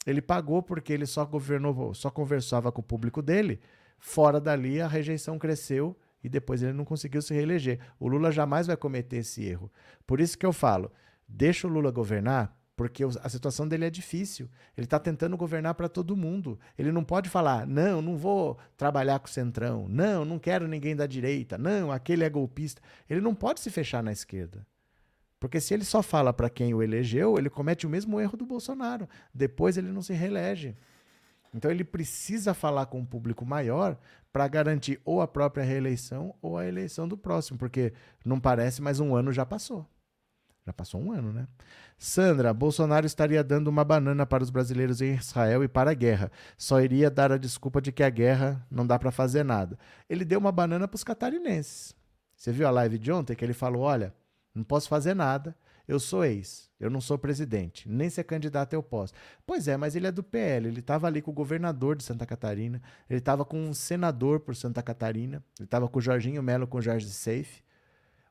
Ele 0.06 0.22
pagou 0.22 0.62
porque 0.62 0.94
ele 0.94 1.06
só 1.06 1.26
governou, 1.26 1.94
só 1.94 2.12
conversava 2.12 2.72
com 2.72 2.82
o 2.82 2.86
público 2.86 3.22
dele. 3.22 3.60
Fora 3.98 4.40
dali, 4.40 4.82
a 4.82 4.88
rejeição 4.88 5.40
cresceu 5.40 5.98
e 6.24 6.30
depois 6.30 6.62
ele 6.62 6.74
não 6.74 6.86
conseguiu 6.86 7.22
se 7.22 7.34
reeleger. 7.34 7.80
O 8.00 8.08
Lula 8.08 8.32
jamais 8.32 8.68
vai 8.68 8.78
cometer 8.78 9.18
esse 9.18 9.44
erro. 9.46 9.72
Por 10.06 10.20
isso 10.20 10.38
que 10.38 10.46
eu 10.46 10.54
falo: 10.54 10.92
deixa 11.28 11.68
o 11.68 11.70
Lula 11.70 11.90
governar 11.90 12.56
porque 12.76 13.04
a 13.04 13.30
situação 13.30 13.68
dele 13.68 13.86
é 13.86 13.90
difícil. 13.90 14.50
Ele 14.76 14.86
está 14.86 15.00
tentando 15.00 15.38
governar 15.38 15.76
para 15.76 15.88
todo 15.88 16.18
mundo. 16.18 16.60
Ele 16.78 16.92
não 16.92 17.04
pode 17.04 17.30
falar, 17.30 17.68
não, 17.68 18.02
não 18.02 18.18
vou 18.18 18.58
trabalhar 18.76 19.20
com 19.20 19.28
o 19.28 19.30
centrão, 19.30 19.88
não, 19.88 20.26
não 20.26 20.40
quero 20.40 20.68
ninguém 20.68 20.96
da 20.96 21.06
direita, 21.06 21.58
não, 21.58 21.92
aquele 21.92 22.24
é 22.24 22.30
golpista. 22.30 22.82
Ele 23.10 23.22
não 23.22 23.36
pode 23.36 23.60
se 23.60 23.70
fechar 23.70 24.02
na 24.02 24.12
esquerda. 24.12 24.66
Porque 25.40 25.60
se 25.60 25.74
ele 25.74 25.84
só 25.84 26.02
fala 26.02 26.32
para 26.32 26.50
quem 26.50 26.74
o 26.74 26.82
elegeu, 26.82 27.38
ele 27.38 27.50
comete 27.50 27.86
o 27.86 27.90
mesmo 27.90 28.20
erro 28.20 28.38
do 28.38 28.46
Bolsonaro. 28.46 29.08
Depois 29.34 29.78
ele 29.78 29.92
não 29.92 30.02
se 30.02 30.14
reelege. 30.14 30.76
Então 31.54 31.70
ele 31.70 31.84
precisa 31.84 32.54
falar 32.54 32.88
com 32.88 33.00
um 33.00 33.06
público 33.06 33.46
maior 33.46 33.98
para 34.32 34.48
garantir 34.48 35.00
ou 35.06 35.22
a 35.22 35.28
própria 35.28 35.64
reeleição 35.64 36.34
ou 36.42 36.58
a 36.58 36.66
eleição 36.66 37.08
do 37.08 37.16
próximo, 37.16 37.60
porque 37.60 37.94
não 38.26 38.40
parece, 38.40 38.82
mas 38.82 39.00
um 39.00 39.16
ano 39.16 39.32
já 39.32 39.46
passou. 39.46 39.88
Já 40.66 40.72
passou 40.72 41.02
um 41.02 41.12
ano, 41.12 41.34
né? 41.34 41.48
Sandra, 41.98 42.54
Bolsonaro 42.54 43.06
estaria 43.06 43.44
dando 43.44 43.68
uma 43.68 43.84
banana 43.84 44.26
para 44.26 44.44
os 44.44 44.50
brasileiros 44.50 45.02
em 45.02 45.16
Israel 45.16 45.64
e 45.64 45.68
para 45.68 45.92
a 45.92 45.94
guerra. 45.94 46.32
Só 46.58 46.80
iria 46.80 47.10
dar 47.12 47.32
a 47.32 47.38
desculpa 47.38 47.82
de 47.82 47.92
que 47.92 48.04
a 48.04 48.10
guerra 48.10 48.66
não 48.72 48.88
dá 48.88 48.98
para 48.98 49.12
fazer 49.12 49.44
nada. 49.44 49.78
Ele 50.10 50.24
deu 50.24 50.40
uma 50.40 50.52
banana 50.52 50.88
para 50.88 50.96
os 50.96 51.04
catarinenses. 51.04 51.94
Você 52.36 52.52
viu 52.52 52.68
a 52.68 52.72
live 52.72 52.98
de 52.98 53.12
ontem 53.12 53.36
que 53.36 53.44
ele 53.44 53.54
falou: 53.54 53.84
olha, 53.84 54.14
não 54.56 54.64
posso 54.64 54.88
fazer 54.88 55.14
nada, 55.14 55.56
eu 55.88 56.00
sou 56.00 56.24
ex, 56.24 56.70
eu 56.80 56.90
não 56.90 57.02
sou 57.02 57.18
presidente, 57.18 57.90
nem 57.90 58.10
ser 58.10 58.24
candidato 58.24 58.74
eu 58.74 58.82
posso. 58.82 59.14
Pois 59.46 59.68
é, 59.68 59.76
mas 59.76 59.96
ele 59.96 60.08
é 60.08 60.12
do 60.12 60.24
PL, 60.24 60.68
ele 60.68 60.80
estava 60.80 61.08
ali 61.08 61.22
com 61.22 61.32
o 61.32 61.34
governador 61.34 61.96
de 61.96 62.04
Santa 62.04 62.26
Catarina, 62.26 62.82
ele 63.10 63.20
estava 63.20 63.44
com 63.44 63.60
um 63.60 63.74
senador 63.74 64.40
por 64.40 64.56
Santa 64.56 64.82
Catarina, 64.82 65.44
ele 65.60 65.66
estava 65.66 65.88
com 65.88 66.00
o 66.00 66.02
Jorginho 66.02 66.42
Melo 66.42 66.68
com 66.68 66.78
o 66.78 66.82
Jorge 66.82 67.10
Seife, 67.10 67.64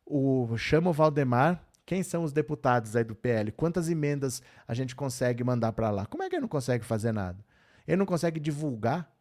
o 0.06 0.56
chama 0.56 0.90
o 0.90 0.92
Valdemar, 0.92 1.62
quem 1.84 2.02
são 2.02 2.22
os 2.24 2.32
deputados 2.32 2.94
aí 2.94 3.04
do 3.04 3.14
PL? 3.14 3.50
Quantas 3.52 3.88
emendas 3.88 4.42
a 4.66 4.74
gente 4.74 4.94
consegue 4.94 5.42
mandar 5.42 5.72
para 5.72 5.90
lá? 5.90 6.06
Como 6.06 6.22
é 6.22 6.28
que 6.28 6.36
ele 6.36 6.42
não 6.42 6.48
consegue 6.48 6.84
fazer 6.84 7.12
nada? 7.12 7.44
Ele 7.86 7.96
não 7.96 8.06
consegue 8.06 8.38
divulgar 8.38 9.12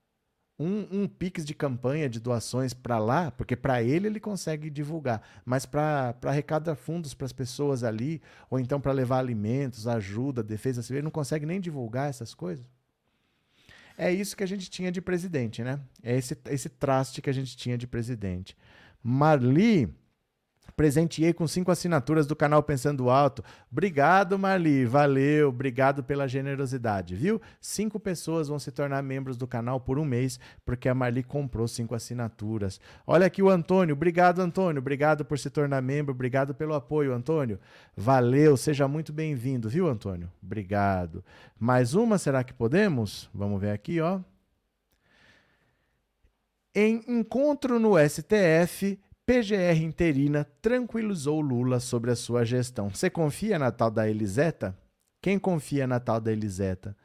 um, 0.61 0.87
um 0.91 1.07
pix 1.07 1.43
de 1.43 1.55
campanha 1.55 2.07
de 2.07 2.19
doações 2.19 2.73
para 2.73 2.99
lá, 2.99 3.31
porque 3.31 3.55
para 3.55 3.81
ele 3.81 4.07
ele 4.07 4.19
consegue 4.19 4.69
divulgar, 4.69 5.21
mas 5.43 5.65
para 5.65 6.15
arrecadar 6.23 6.75
fundos 6.75 7.15
para 7.15 7.25
as 7.25 7.33
pessoas 7.33 7.83
ali, 7.83 8.21
ou 8.49 8.59
então 8.59 8.79
para 8.79 8.91
levar 8.91 9.17
alimentos, 9.17 9.87
ajuda, 9.87 10.43
defesa 10.43 10.83
civil, 10.83 10.97
ele 10.97 11.05
não 11.05 11.11
consegue 11.11 11.47
nem 11.47 11.59
divulgar 11.59 12.09
essas 12.09 12.35
coisas. 12.35 12.65
É 13.97 14.11
isso 14.11 14.37
que 14.37 14.43
a 14.43 14.47
gente 14.47 14.69
tinha 14.69 14.91
de 14.91 15.01
presidente, 15.01 15.63
né? 15.63 15.79
É 16.01 16.15
esse, 16.15 16.37
esse 16.49 16.69
traste 16.69 17.21
que 17.21 17.29
a 17.29 17.33
gente 17.33 17.57
tinha 17.57 17.77
de 17.77 17.87
presidente. 17.87 18.55
Marli 19.03 19.93
Presenteei 20.81 21.31
com 21.31 21.47
cinco 21.47 21.69
assinaturas 21.69 22.25
do 22.25 22.35
canal 22.35 22.63
Pensando 22.63 23.07
Alto. 23.11 23.43
Obrigado, 23.71 24.39
Marli. 24.39 24.83
Valeu. 24.83 25.49
Obrigado 25.49 26.03
pela 26.03 26.27
generosidade, 26.27 27.15
viu? 27.15 27.39
Cinco 27.61 27.99
pessoas 27.99 28.47
vão 28.47 28.57
se 28.57 28.71
tornar 28.71 29.03
membros 29.03 29.37
do 29.37 29.45
canal 29.45 29.79
por 29.79 29.99
um 29.99 30.03
mês, 30.03 30.39
porque 30.65 30.89
a 30.89 30.95
Marli 30.95 31.21
comprou 31.21 31.67
cinco 31.67 31.93
assinaturas. 31.93 32.81
Olha 33.05 33.27
aqui 33.27 33.43
o 33.43 33.49
Antônio. 33.51 33.93
Obrigado, 33.93 34.39
Antônio. 34.41 34.79
Obrigado 34.79 35.23
por 35.23 35.37
se 35.37 35.51
tornar 35.51 35.83
membro. 35.83 36.15
Obrigado 36.15 36.55
pelo 36.55 36.73
apoio, 36.73 37.13
Antônio. 37.13 37.59
Valeu. 37.95 38.57
Seja 38.57 38.87
muito 38.87 39.13
bem-vindo, 39.13 39.69
viu, 39.69 39.87
Antônio? 39.87 40.31
Obrigado. 40.41 41.23
Mais 41.59 41.93
uma, 41.93 42.17
será 42.17 42.43
que 42.43 42.55
podemos? 42.55 43.29
Vamos 43.31 43.61
ver 43.61 43.69
aqui, 43.69 44.01
ó. 44.01 44.19
Em 46.73 47.03
encontro 47.07 47.79
no 47.79 47.99
STF, 47.99 48.99
PGR 49.25 49.83
interina 49.83 50.45
tranquilizou 50.61 51.39
Lula 51.41 51.79
sobre 51.79 52.11
a 52.11 52.15
sua 52.15 52.43
gestão. 52.43 52.89
Você 52.89 53.09
confia 53.09 53.59
na 53.59 53.71
tal 53.71 53.91
da 53.91 54.09
Eliseta? 54.09 54.75
Quem 55.21 55.37
confia 55.37 55.85
na 55.85 55.99
tal 55.99 56.19
da 56.19 56.31
Eliseta? 56.31 56.95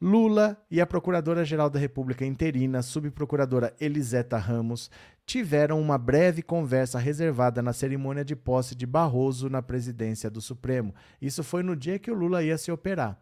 Lula 0.00 0.56
e 0.70 0.80
a 0.80 0.86
Procuradora-Geral 0.86 1.68
da 1.68 1.78
República 1.78 2.24
interina, 2.24 2.80
subprocuradora 2.80 3.74
Eliseta 3.78 4.38
Ramos, 4.38 4.90
tiveram 5.26 5.78
uma 5.78 5.98
breve 5.98 6.40
conversa 6.40 6.98
reservada 6.98 7.60
na 7.60 7.74
cerimônia 7.74 8.24
de 8.24 8.34
posse 8.34 8.74
de 8.74 8.86
Barroso 8.86 9.50
na 9.50 9.60
presidência 9.60 10.30
do 10.30 10.40
Supremo. 10.40 10.94
Isso 11.20 11.44
foi 11.44 11.62
no 11.62 11.76
dia 11.76 11.98
que 11.98 12.10
o 12.10 12.14
Lula 12.14 12.42
ia 12.42 12.56
se 12.56 12.72
operar. 12.72 13.18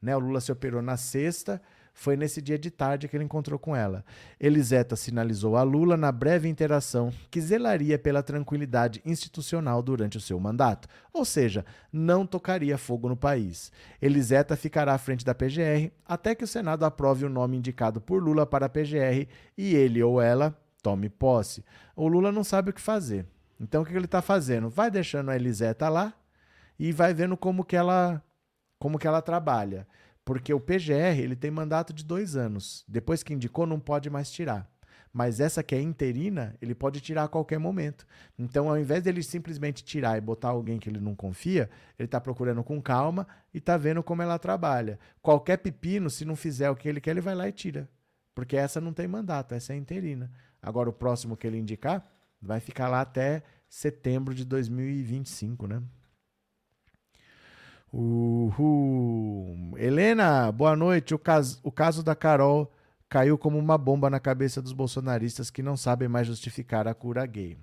Né? 0.00 0.16
O 0.16 0.18
Lula 0.18 0.40
se 0.40 0.50
operou 0.50 0.80
na 0.80 0.96
sexta, 0.96 1.60
foi 1.94 2.16
nesse 2.16 2.40
dia 2.40 2.58
de 2.58 2.70
tarde 2.70 3.06
que 3.06 3.16
ele 3.16 3.24
encontrou 3.24 3.58
com 3.58 3.76
ela. 3.76 4.04
Eliseta 4.40 4.96
sinalizou 4.96 5.56
a 5.56 5.62
Lula 5.62 5.96
na 5.96 6.10
breve 6.10 6.48
interação 6.48 7.12
que 7.30 7.40
zelaria 7.40 7.98
pela 7.98 8.22
tranquilidade 8.22 9.02
institucional 9.04 9.82
durante 9.82 10.16
o 10.16 10.20
seu 10.20 10.38
mandato, 10.40 10.88
ou 11.12 11.24
seja, 11.24 11.64
não 11.92 12.26
tocaria 12.26 12.78
fogo 12.78 13.08
no 13.08 13.16
país. 13.16 13.70
Eliseta 14.00 14.56
ficará 14.56 14.94
à 14.94 14.98
frente 14.98 15.24
da 15.24 15.34
PGR 15.34 15.92
até 16.06 16.34
que 16.34 16.44
o 16.44 16.48
Senado 16.48 16.84
aprove 16.84 17.24
o 17.24 17.30
nome 17.30 17.56
indicado 17.56 18.00
por 18.00 18.22
Lula 18.22 18.46
para 18.46 18.66
a 18.66 18.68
PGR 18.68 19.28
e 19.56 19.74
ele 19.74 20.02
ou 20.02 20.20
ela 20.20 20.56
tome 20.82 21.08
posse. 21.08 21.64
O 21.94 22.08
Lula 22.08 22.32
não 22.32 22.42
sabe 22.42 22.70
o 22.70 22.72
que 22.72 22.80
fazer. 22.80 23.26
Então 23.60 23.82
o 23.82 23.86
que 23.86 23.94
ele 23.94 24.06
está 24.06 24.20
fazendo? 24.20 24.68
Vai 24.68 24.90
deixando 24.90 25.30
a 25.30 25.36
Eliseta 25.36 25.88
lá 25.88 26.12
e 26.78 26.90
vai 26.90 27.14
vendo 27.14 27.36
como 27.36 27.64
que 27.64 27.76
ela 27.76 28.22
como 28.78 28.98
que 28.98 29.06
ela 29.06 29.22
trabalha. 29.22 29.86
Porque 30.24 30.54
o 30.54 30.60
PGR 30.60 31.18
ele 31.18 31.34
tem 31.34 31.50
mandato 31.50 31.92
de 31.92 32.04
dois 32.04 32.36
anos. 32.36 32.84
Depois 32.86 33.22
que 33.22 33.34
indicou, 33.34 33.66
não 33.66 33.80
pode 33.80 34.08
mais 34.08 34.30
tirar. 34.30 34.70
Mas 35.12 35.40
essa 35.40 35.62
que 35.62 35.74
é 35.74 35.80
interina, 35.80 36.56
ele 36.62 36.74
pode 36.74 37.00
tirar 37.00 37.24
a 37.24 37.28
qualquer 37.28 37.58
momento. 37.58 38.06
Então, 38.38 38.70
ao 38.70 38.78
invés 38.78 39.02
dele 39.02 39.22
simplesmente 39.22 39.84
tirar 39.84 40.16
e 40.16 40.22
botar 40.22 40.48
alguém 40.48 40.78
que 40.78 40.88
ele 40.88 41.00
não 41.00 41.14
confia, 41.14 41.68
ele 41.98 42.06
está 42.06 42.18
procurando 42.18 42.64
com 42.64 42.80
calma 42.80 43.26
e 43.52 43.58
está 43.58 43.76
vendo 43.76 44.02
como 44.02 44.22
ela 44.22 44.38
trabalha. 44.38 44.98
Qualquer 45.20 45.58
pepino, 45.58 46.08
se 46.08 46.24
não 46.24 46.34
fizer 46.34 46.70
o 46.70 46.76
que 46.76 46.88
ele 46.88 47.00
quer, 47.00 47.10
ele 47.10 47.20
vai 47.20 47.34
lá 47.34 47.46
e 47.46 47.52
tira. 47.52 47.88
Porque 48.34 48.56
essa 48.56 48.80
não 48.80 48.94
tem 48.94 49.06
mandato, 49.06 49.54
essa 49.54 49.74
é 49.74 49.76
interina. 49.76 50.30
Agora, 50.62 50.88
o 50.88 50.94
próximo 50.94 51.36
que 51.36 51.46
ele 51.46 51.58
indicar 51.58 52.06
vai 52.40 52.60
ficar 52.60 52.88
lá 52.88 53.02
até 53.02 53.42
setembro 53.68 54.34
de 54.34 54.46
2025, 54.46 55.66
né? 55.66 55.82
Uhul. 57.92 59.74
Helena, 59.76 60.50
boa 60.50 60.74
noite. 60.74 61.14
O 61.14 61.18
caso, 61.18 61.60
o 61.62 61.70
caso 61.70 62.02
da 62.02 62.16
Carol 62.16 62.72
caiu 63.06 63.36
como 63.36 63.58
uma 63.58 63.76
bomba 63.76 64.08
na 64.08 64.18
cabeça 64.18 64.62
dos 64.62 64.72
bolsonaristas 64.72 65.50
que 65.50 65.62
não 65.62 65.76
sabem 65.76 66.08
mais 66.08 66.26
justificar 66.26 66.88
a 66.88 66.94
cura 66.94 67.26
gay. 67.26 67.58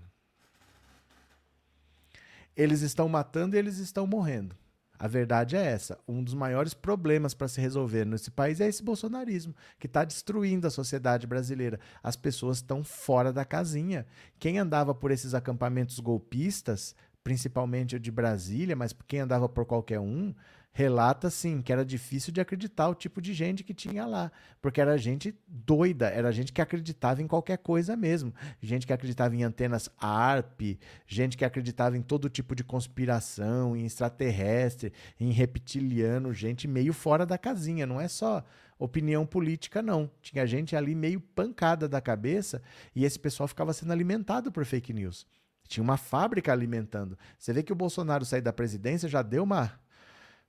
Eles 2.55 2.81
estão 2.81 3.09
matando 3.09 3.55
e 3.55 3.59
eles 3.59 3.79
estão 3.79 4.05
morrendo. 4.05 4.55
A 4.99 5.07
verdade 5.07 5.55
é 5.55 5.65
essa. 5.65 5.97
Um 6.05 6.21
dos 6.21 6.33
maiores 6.33 6.73
problemas 6.73 7.33
para 7.33 7.47
se 7.47 7.61
resolver 7.61 8.05
nesse 8.05 8.29
país 8.29 8.59
é 8.59 8.67
esse 8.67 8.83
bolsonarismo, 8.83 9.55
que 9.79 9.87
está 9.87 10.03
destruindo 10.03 10.67
a 10.67 10.69
sociedade 10.69 11.25
brasileira. 11.25 11.79
As 12.03 12.17
pessoas 12.17 12.57
estão 12.57 12.83
fora 12.83 13.31
da 13.31 13.45
casinha. 13.45 14.05
Quem 14.37 14.59
andava 14.59 14.93
por 14.93 15.09
esses 15.09 15.33
acampamentos 15.33 15.99
golpistas 15.99 16.93
principalmente 17.29 17.95
o 17.95 17.99
de 17.99 18.09
Brasília, 18.09 18.75
mas 18.75 18.91
quem 19.07 19.19
andava 19.19 19.47
por 19.47 19.63
qualquer 19.63 19.99
um, 19.99 20.33
relata 20.71 21.27
assim 21.27 21.61
que 21.61 21.71
era 21.71 21.85
difícil 21.85 22.33
de 22.33 22.41
acreditar 22.41 22.89
o 22.89 22.95
tipo 22.95 23.21
de 23.21 23.35
gente 23.35 23.63
que 23.63 23.71
tinha 23.71 24.03
lá, 24.03 24.31
porque 24.59 24.81
era 24.81 24.97
gente 24.97 25.37
doida, 25.47 26.07
era 26.07 26.31
gente 26.31 26.51
que 26.51 26.59
acreditava 26.59 27.21
em 27.21 27.27
qualquer 27.27 27.59
coisa 27.59 27.95
mesmo, 27.95 28.33
gente 28.59 28.87
que 28.87 28.93
acreditava 28.93 29.35
em 29.35 29.43
antenas 29.43 29.91
ARP, 29.99 30.79
gente 31.05 31.37
que 31.37 31.45
acreditava 31.45 31.95
em 31.95 32.01
todo 32.01 32.31
tipo 32.31 32.55
de 32.55 32.63
conspiração, 32.63 33.77
em 33.77 33.85
extraterrestre, 33.85 34.91
em 35.19 35.31
reptiliano, 35.31 36.33
gente 36.33 36.67
meio 36.67 36.93
fora 36.93 37.27
da 37.27 37.37
casinha, 37.37 37.85
não 37.85 38.01
é 38.01 38.07
só 38.07 38.43
opinião 38.79 39.23
política 39.23 39.83
não. 39.83 40.09
Tinha 40.19 40.47
gente 40.47 40.75
ali 40.75 40.95
meio 40.95 41.21
pancada 41.21 41.87
da 41.87 42.01
cabeça 42.01 42.59
e 42.95 43.05
esse 43.05 43.19
pessoal 43.19 43.47
ficava 43.47 43.71
sendo 43.71 43.93
alimentado 43.93 44.51
por 44.51 44.65
fake 44.65 44.93
news. 44.93 45.27
Tinha 45.69 45.83
uma 45.83 45.97
fábrica 45.97 46.51
alimentando. 46.51 47.15
Você 47.37 47.53
vê 47.53 47.61
que 47.61 47.71
o 47.71 47.75
Bolsonaro 47.75 48.25
sair 48.25 48.41
da 48.41 48.51
presidência 48.51 49.07
já 49.07 49.21
deu 49.21 49.43
uma 49.43 49.79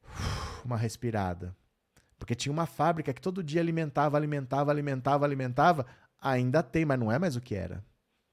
uma 0.64 0.78
respirada. 0.78 1.54
Porque 2.18 2.34
tinha 2.34 2.50
uma 2.50 2.64
fábrica 2.64 3.12
que 3.12 3.20
todo 3.20 3.44
dia 3.44 3.60
alimentava, 3.60 4.16
alimentava, 4.16 4.70
alimentava, 4.70 5.26
alimentava. 5.26 5.86
Ainda 6.18 6.62
tem, 6.62 6.86
mas 6.86 6.98
não 6.98 7.12
é 7.12 7.18
mais 7.18 7.36
o 7.36 7.40
que 7.40 7.54
era. 7.54 7.84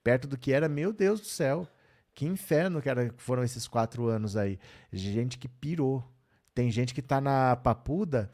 Perto 0.01 0.29
do 0.29 0.37
que 0.37 0.53
era, 0.53 0.69
meu 0.69 0.93
Deus 0.93 1.19
do 1.19 1.25
céu. 1.25 1.67
Que 2.15 2.25
inferno 2.25 2.81
que 2.81 2.89
era, 2.89 3.13
foram 3.17 3.43
esses 3.43 3.67
quatro 3.67 4.07
anos 4.07 4.37
aí. 4.37 4.57
Gente 4.91 5.37
que 5.37 5.49
pirou. 5.49 6.01
Tem 6.55 6.71
gente 6.71 6.93
que 6.93 7.01
tá 7.01 7.19
na 7.19 7.57
papuda 7.57 8.31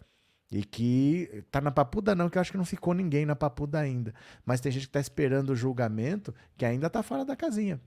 e 0.52 0.64
que. 0.64 1.44
Tá 1.50 1.60
na 1.60 1.72
papuda, 1.72 2.14
não, 2.14 2.30
que 2.30 2.38
eu 2.38 2.42
acho 2.42 2.52
que 2.52 2.58
não 2.58 2.66
ficou 2.66 2.94
ninguém 2.94 3.26
na 3.26 3.36
papuda 3.36 3.80
ainda. 3.80 4.14
Mas 4.46 4.62
tem 4.62 4.72
gente 4.72 4.86
que 4.86 4.94
tá 4.94 5.00
esperando 5.00 5.50
o 5.50 5.56
julgamento 5.56 6.34
que 6.56 6.66
ainda 6.66 6.88
tá 6.88 7.02
fora 7.02 7.26
da 7.26 7.36
casinha. 7.36 7.82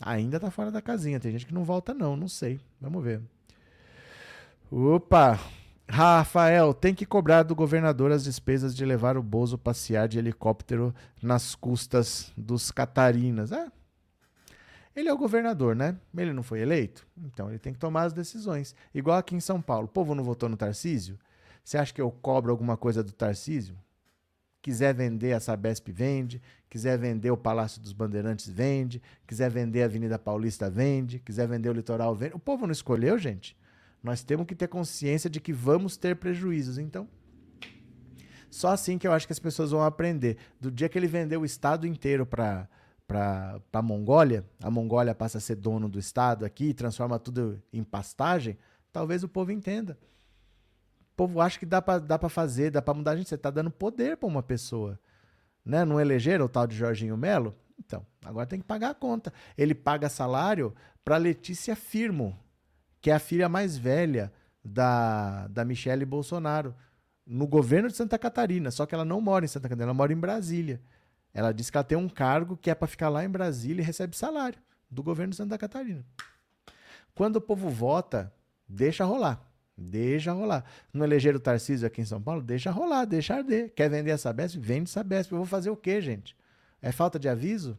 Ainda 0.00 0.38
tá 0.38 0.50
fora 0.50 0.70
da 0.70 0.82
casinha. 0.82 1.20
Tem 1.20 1.32
gente 1.32 1.46
que 1.46 1.54
não 1.54 1.64
volta, 1.64 1.94
não. 1.94 2.16
Não 2.16 2.28
sei. 2.28 2.60
Vamos 2.80 3.02
ver. 3.02 3.22
Opa! 4.70 5.38
Rafael, 5.88 6.74
tem 6.74 6.92
que 6.92 7.06
cobrar 7.06 7.44
do 7.44 7.54
governador 7.54 8.10
as 8.10 8.24
despesas 8.24 8.74
de 8.74 8.84
levar 8.84 9.16
o 9.16 9.22
Bozo 9.22 9.56
passear 9.56 10.08
de 10.08 10.18
helicóptero 10.18 10.92
nas 11.22 11.54
custas 11.54 12.32
dos 12.36 12.72
Catarinas. 12.72 13.52
É. 13.52 13.68
Ele 14.96 15.08
é 15.08 15.12
o 15.12 15.18
governador, 15.18 15.76
né? 15.76 15.96
Ele 16.16 16.32
não 16.32 16.42
foi 16.42 16.60
eleito? 16.60 17.06
Então 17.16 17.50
ele 17.50 17.58
tem 17.58 17.72
que 17.72 17.78
tomar 17.78 18.02
as 18.04 18.12
decisões. 18.12 18.74
Igual 18.92 19.18
aqui 19.18 19.36
em 19.36 19.40
São 19.40 19.62
Paulo. 19.62 19.86
O 19.86 19.90
povo 19.90 20.14
não 20.14 20.24
votou 20.24 20.48
no 20.48 20.56
Tarcísio? 20.56 21.18
Você 21.62 21.78
acha 21.78 21.92
que 21.92 22.00
eu 22.00 22.10
cobro 22.10 22.50
alguma 22.50 22.76
coisa 22.76 23.02
do 23.02 23.12
Tarcísio? 23.12 23.76
Quiser 24.66 24.92
vender 24.92 25.32
a 25.32 25.38
Sabesp, 25.38 25.92
vende. 25.92 26.42
Quiser 26.68 26.98
vender 26.98 27.30
o 27.30 27.36
Palácio 27.36 27.80
dos 27.80 27.92
Bandeirantes, 27.92 28.48
vende. 28.48 29.00
Quiser 29.24 29.48
vender 29.48 29.82
a 29.82 29.84
Avenida 29.84 30.18
Paulista, 30.18 30.68
vende. 30.68 31.20
Quiser 31.20 31.46
vender 31.46 31.68
o 31.68 31.72
Litoral, 31.72 32.12
vende. 32.16 32.34
O 32.34 32.38
povo 32.40 32.66
não 32.66 32.72
escolheu, 32.72 33.16
gente. 33.16 33.56
Nós 34.02 34.24
temos 34.24 34.44
que 34.44 34.56
ter 34.56 34.66
consciência 34.66 35.30
de 35.30 35.38
que 35.40 35.52
vamos 35.52 35.96
ter 35.96 36.16
prejuízos. 36.16 36.78
Então, 36.78 37.06
só 38.50 38.72
assim 38.72 38.98
que 38.98 39.06
eu 39.06 39.12
acho 39.12 39.28
que 39.28 39.32
as 39.32 39.38
pessoas 39.38 39.70
vão 39.70 39.84
aprender. 39.84 40.36
Do 40.60 40.68
dia 40.68 40.88
que 40.88 40.98
ele 40.98 41.06
vendeu 41.06 41.42
o 41.42 41.44
estado 41.44 41.86
inteiro 41.86 42.26
para 42.26 42.68
para 43.06 43.60
a 43.72 43.82
Mongólia, 43.82 44.44
a 44.60 44.68
Mongólia 44.68 45.14
passa 45.14 45.38
a 45.38 45.40
ser 45.40 45.54
dono 45.54 45.88
do 45.88 45.96
estado 45.96 46.44
aqui, 46.44 46.74
transforma 46.74 47.20
tudo 47.20 47.62
em 47.72 47.84
pastagem, 47.84 48.58
talvez 48.92 49.22
o 49.22 49.28
povo 49.28 49.52
entenda 49.52 49.96
povo 51.16 51.40
acha 51.40 51.58
que 51.58 51.66
dá 51.66 51.80
para 51.80 51.98
dá 51.98 52.18
pra 52.18 52.28
fazer, 52.28 52.70
dá 52.70 52.82
para 52.82 52.94
mudar 52.94 53.12
a 53.12 53.16
gente. 53.16 53.28
Você 53.28 53.34
está 53.34 53.50
dando 53.50 53.70
poder 53.70 54.16
para 54.16 54.28
uma 54.28 54.42
pessoa. 54.42 55.00
Né? 55.64 55.84
Não 55.84 56.00
elegeram 56.00 56.44
o 56.44 56.48
tal 56.48 56.66
de 56.66 56.76
Jorginho 56.76 57.16
Melo? 57.16 57.56
Então, 57.78 58.06
agora 58.24 58.46
tem 58.46 58.60
que 58.60 58.66
pagar 58.66 58.90
a 58.90 58.94
conta. 58.94 59.32
Ele 59.56 59.74
paga 59.74 60.08
salário 60.08 60.74
para 61.04 61.16
Letícia 61.16 61.74
Firmo, 61.74 62.38
que 63.00 63.10
é 63.10 63.14
a 63.14 63.18
filha 63.18 63.48
mais 63.48 63.76
velha 63.76 64.32
da, 64.64 65.46
da 65.48 65.64
Michele 65.64 66.04
Bolsonaro, 66.04 66.74
no 67.26 67.46
governo 67.46 67.88
de 67.88 67.96
Santa 67.96 68.18
Catarina. 68.18 68.70
Só 68.70 68.86
que 68.86 68.94
ela 68.94 69.04
não 69.04 69.20
mora 69.20 69.44
em 69.44 69.48
Santa 69.48 69.68
Catarina, 69.68 69.86
ela 69.86 69.94
mora 69.94 70.12
em 70.12 70.16
Brasília. 70.16 70.80
Ela 71.32 71.52
disse 71.52 71.70
que 71.70 71.76
ela 71.76 71.84
tem 71.84 71.98
um 71.98 72.08
cargo 72.08 72.56
que 72.56 72.70
é 72.70 72.74
para 72.74 72.88
ficar 72.88 73.08
lá 73.08 73.24
em 73.24 73.28
Brasília 73.28 73.82
e 73.82 73.84
recebe 73.84 74.16
salário 74.16 74.58
do 74.90 75.02
governo 75.02 75.30
de 75.30 75.36
Santa 75.36 75.58
Catarina. 75.58 76.04
Quando 77.14 77.36
o 77.36 77.40
povo 77.40 77.68
vota, 77.68 78.32
deixa 78.68 79.04
rolar. 79.04 79.45
Deixa 79.76 80.32
rolar. 80.32 80.64
Não 80.92 81.04
elegeram 81.04 81.36
o 81.36 81.40
Tarcísio 81.40 81.86
aqui 81.86 82.00
em 82.00 82.04
São 82.04 82.20
Paulo? 82.20 82.40
Deixa 82.40 82.70
rolar, 82.70 83.04
deixa 83.04 83.34
arder. 83.34 83.72
Quer 83.74 83.90
vender 83.90 84.12
a 84.12 84.18
Sabesp? 84.18 84.58
Vende 84.58 84.88
Sabesp. 84.88 85.32
Eu 85.32 85.38
vou 85.38 85.46
fazer 85.46 85.68
o 85.68 85.76
quê, 85.76 86.00
gente? 86.00 86.34
É 86.80 86.90
falta 86.90 87.18
de 87.18 87.28
aviso? 87.28 87.76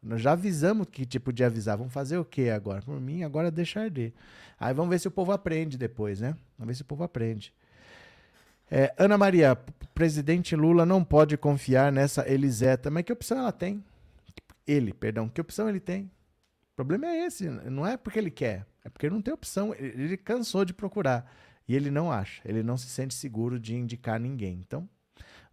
Nós 0.00 0.20
já 0.20 0.32
avisamos 0.32 0.86
que 0.90 1.04
tipo 1.04 1.32
de 1.32 1.42
avisar. 1.42 1.76
Vamos 1.76 1.92
fazer 1.92 2.18
o 2.18 2.24
quê 2.24 2.50
agora? 2.50 2.82
Por 2.82 3.00
mim, 3.00 3.24
agora 3.24 3.50
deixa 3.50 3.80
arder. 3.80 4.12
Aí 4.60 4.72
vamos 4.72 4.90
ver 4.90 5.00
se 5.00 5.08
o 5.08 5.10
povo 5.10 5.32
aprende 5.32 5.76
depois, 5.76 6.20
né? 6.20 6.36
Vamos 6.58 6.68
ver 6.68 6.74
se 6.76 6.82
o 6.82 6.84
povo 6.84 7.02
aprende. 7.02 7.52
É, 8.70 8.94
Ana 8.96 9.18
Maria, 9.18 9.56
presidente 9.94 10.54
Lula 10.54 10.86
não 10.86 11.02
pode 11.02 11.36
confiar 11.36 11.90
nessa 11.90 12.30
Eliseta. 12.30 12.90
Mas 12.90 13.04
que 13.04 13.12
opção 13.12 13.38
ela 13.38 13.52
tem? 13.52 13.82
Ele, 14.66 14.92
perdão. 14.92 15.28
Que 15.28 15.40
opção 15.40 15.68
ele 15.68 15.80
tem? 15.80 16.10
O 16.74 16.76
problema 16.76 17.06
é 17.06 17.26
esse. 17.26 17.48
Não 17.48 17.86
é 17.86 17.96
porque 17.96 18.18
ele 18.18 18.30
quer. 18.30 18.66
É 18.84 18.88
porque 18.88 19.06
ele 19.06 19.14
não 19.14 19.22
tem 19.22 19.32
opção, 19.32 19.74
ele 19.74 20.16
cansou 20.16 20.64
de 20.64 20.74
procurar 20.74 21.32
e 21.66 21.74
ele 21.74 21.90
não 21.90 22.12
acha, 22.12 22.42
ele 22.44 22.62
não 22.62 22.76
se 22.76 22.86
sente 22.88 23.14
seguro 23.14 23.58
de 23.58 23.74
indicar 23.74 24.20
ninguém. 24.20 24.62
Então, 24.66 24.86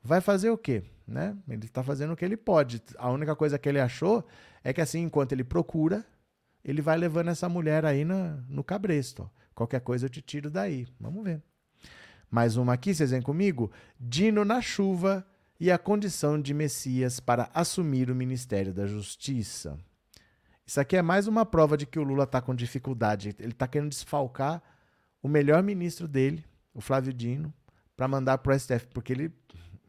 vai 0.03 0.19
fazer 0.19 0.49
o 0.49 0.57
quê? 0.57 0.83
Né? 1.07 1.37
Ele 1.47 1.65
está 1.65 1.83
fazendo 1.83 2.11
o 2.11 2.15
que 2.17 2.25
ele 2.25 2.35
pode. 2.35 2.81
A 2.97 3.09
única 3.09 3.35
coisa 3.35 3.57
que 3.57 3.69
ele 3.69 3.79
achou 3.79 4.25
é 4.63 4.73
que 4.73 4.81
assim, 4.81 5.03
enquanto 5.03 5.31
ele 5.31 5.43
procura, 5.43 6.05
ele 6.63 6.81
vai 6.81 6.97
levando 6.97 7.29
essa 7.29 7.47
mulher 7.47 7.85
aí 7.85 8.03
no, 8.03 8.63
cabresto. 8.63 9.23
Ó. 9.23 9.41
Qualquer 9.55 9.81
coisa 9.81 10.05
eu 10.05 10.09
te 10.09 10.21
tiro 10.21 10.49
daí. 10.49 10.87
Vamos 10.99 11.23
ver. 11.23 11.41
Mais 12.29 12.57
uma 12.57 12.73
aqui, 12.73 12.93
vocês 12.93 13.11
vêm 13.11 13.21
comigo? 13.21 13.71
Dino 13.99 14.43
na 14.43 14.61
chuva 14.61 15.25
e 15.59 15.69
a 15.69 15.77
condição 15.77 16.41
de 16.41 16.53
Messias 16.53 17.19
para 17.19 17.49
assumir 17.53 18.09
o 18.09 18.15
Ministério 18.15 18.73
da 18.73 18.87
Justiça. 18.87 19.77
Isso 20.65 20.79
aqui 20.79 20.95
é 20.95 21.01
mais 21.01 21.27
uma 21.27 21.45
prova 21.45 21.75
de 21.75 21.85
que 21.85 21.99
o 21.99 22.03
Lula 22.03 22.23
está 22.23 22.41
com 22.41 22.55
dificuldade. 22.55 23.35
Ele 23.39 23.51
está 23.51 23.67
querendo 23.67 23.89
desfalcar 23.89 24.61
o 25.21 25.27
melhor 25.27 25.61
ministro 25.61 26.07
dele, 26.07 26.45
o 26.73 26.81
Flávio 26.81 27.13
Dino, 27.13 27.53
para 27.95 28.07
mandar 28.07 28.37
para 28.39 28.55
o 28.55 28.59
STF, 28.59 28.87
porque 28.93 29.13
ele, 29.13 29.33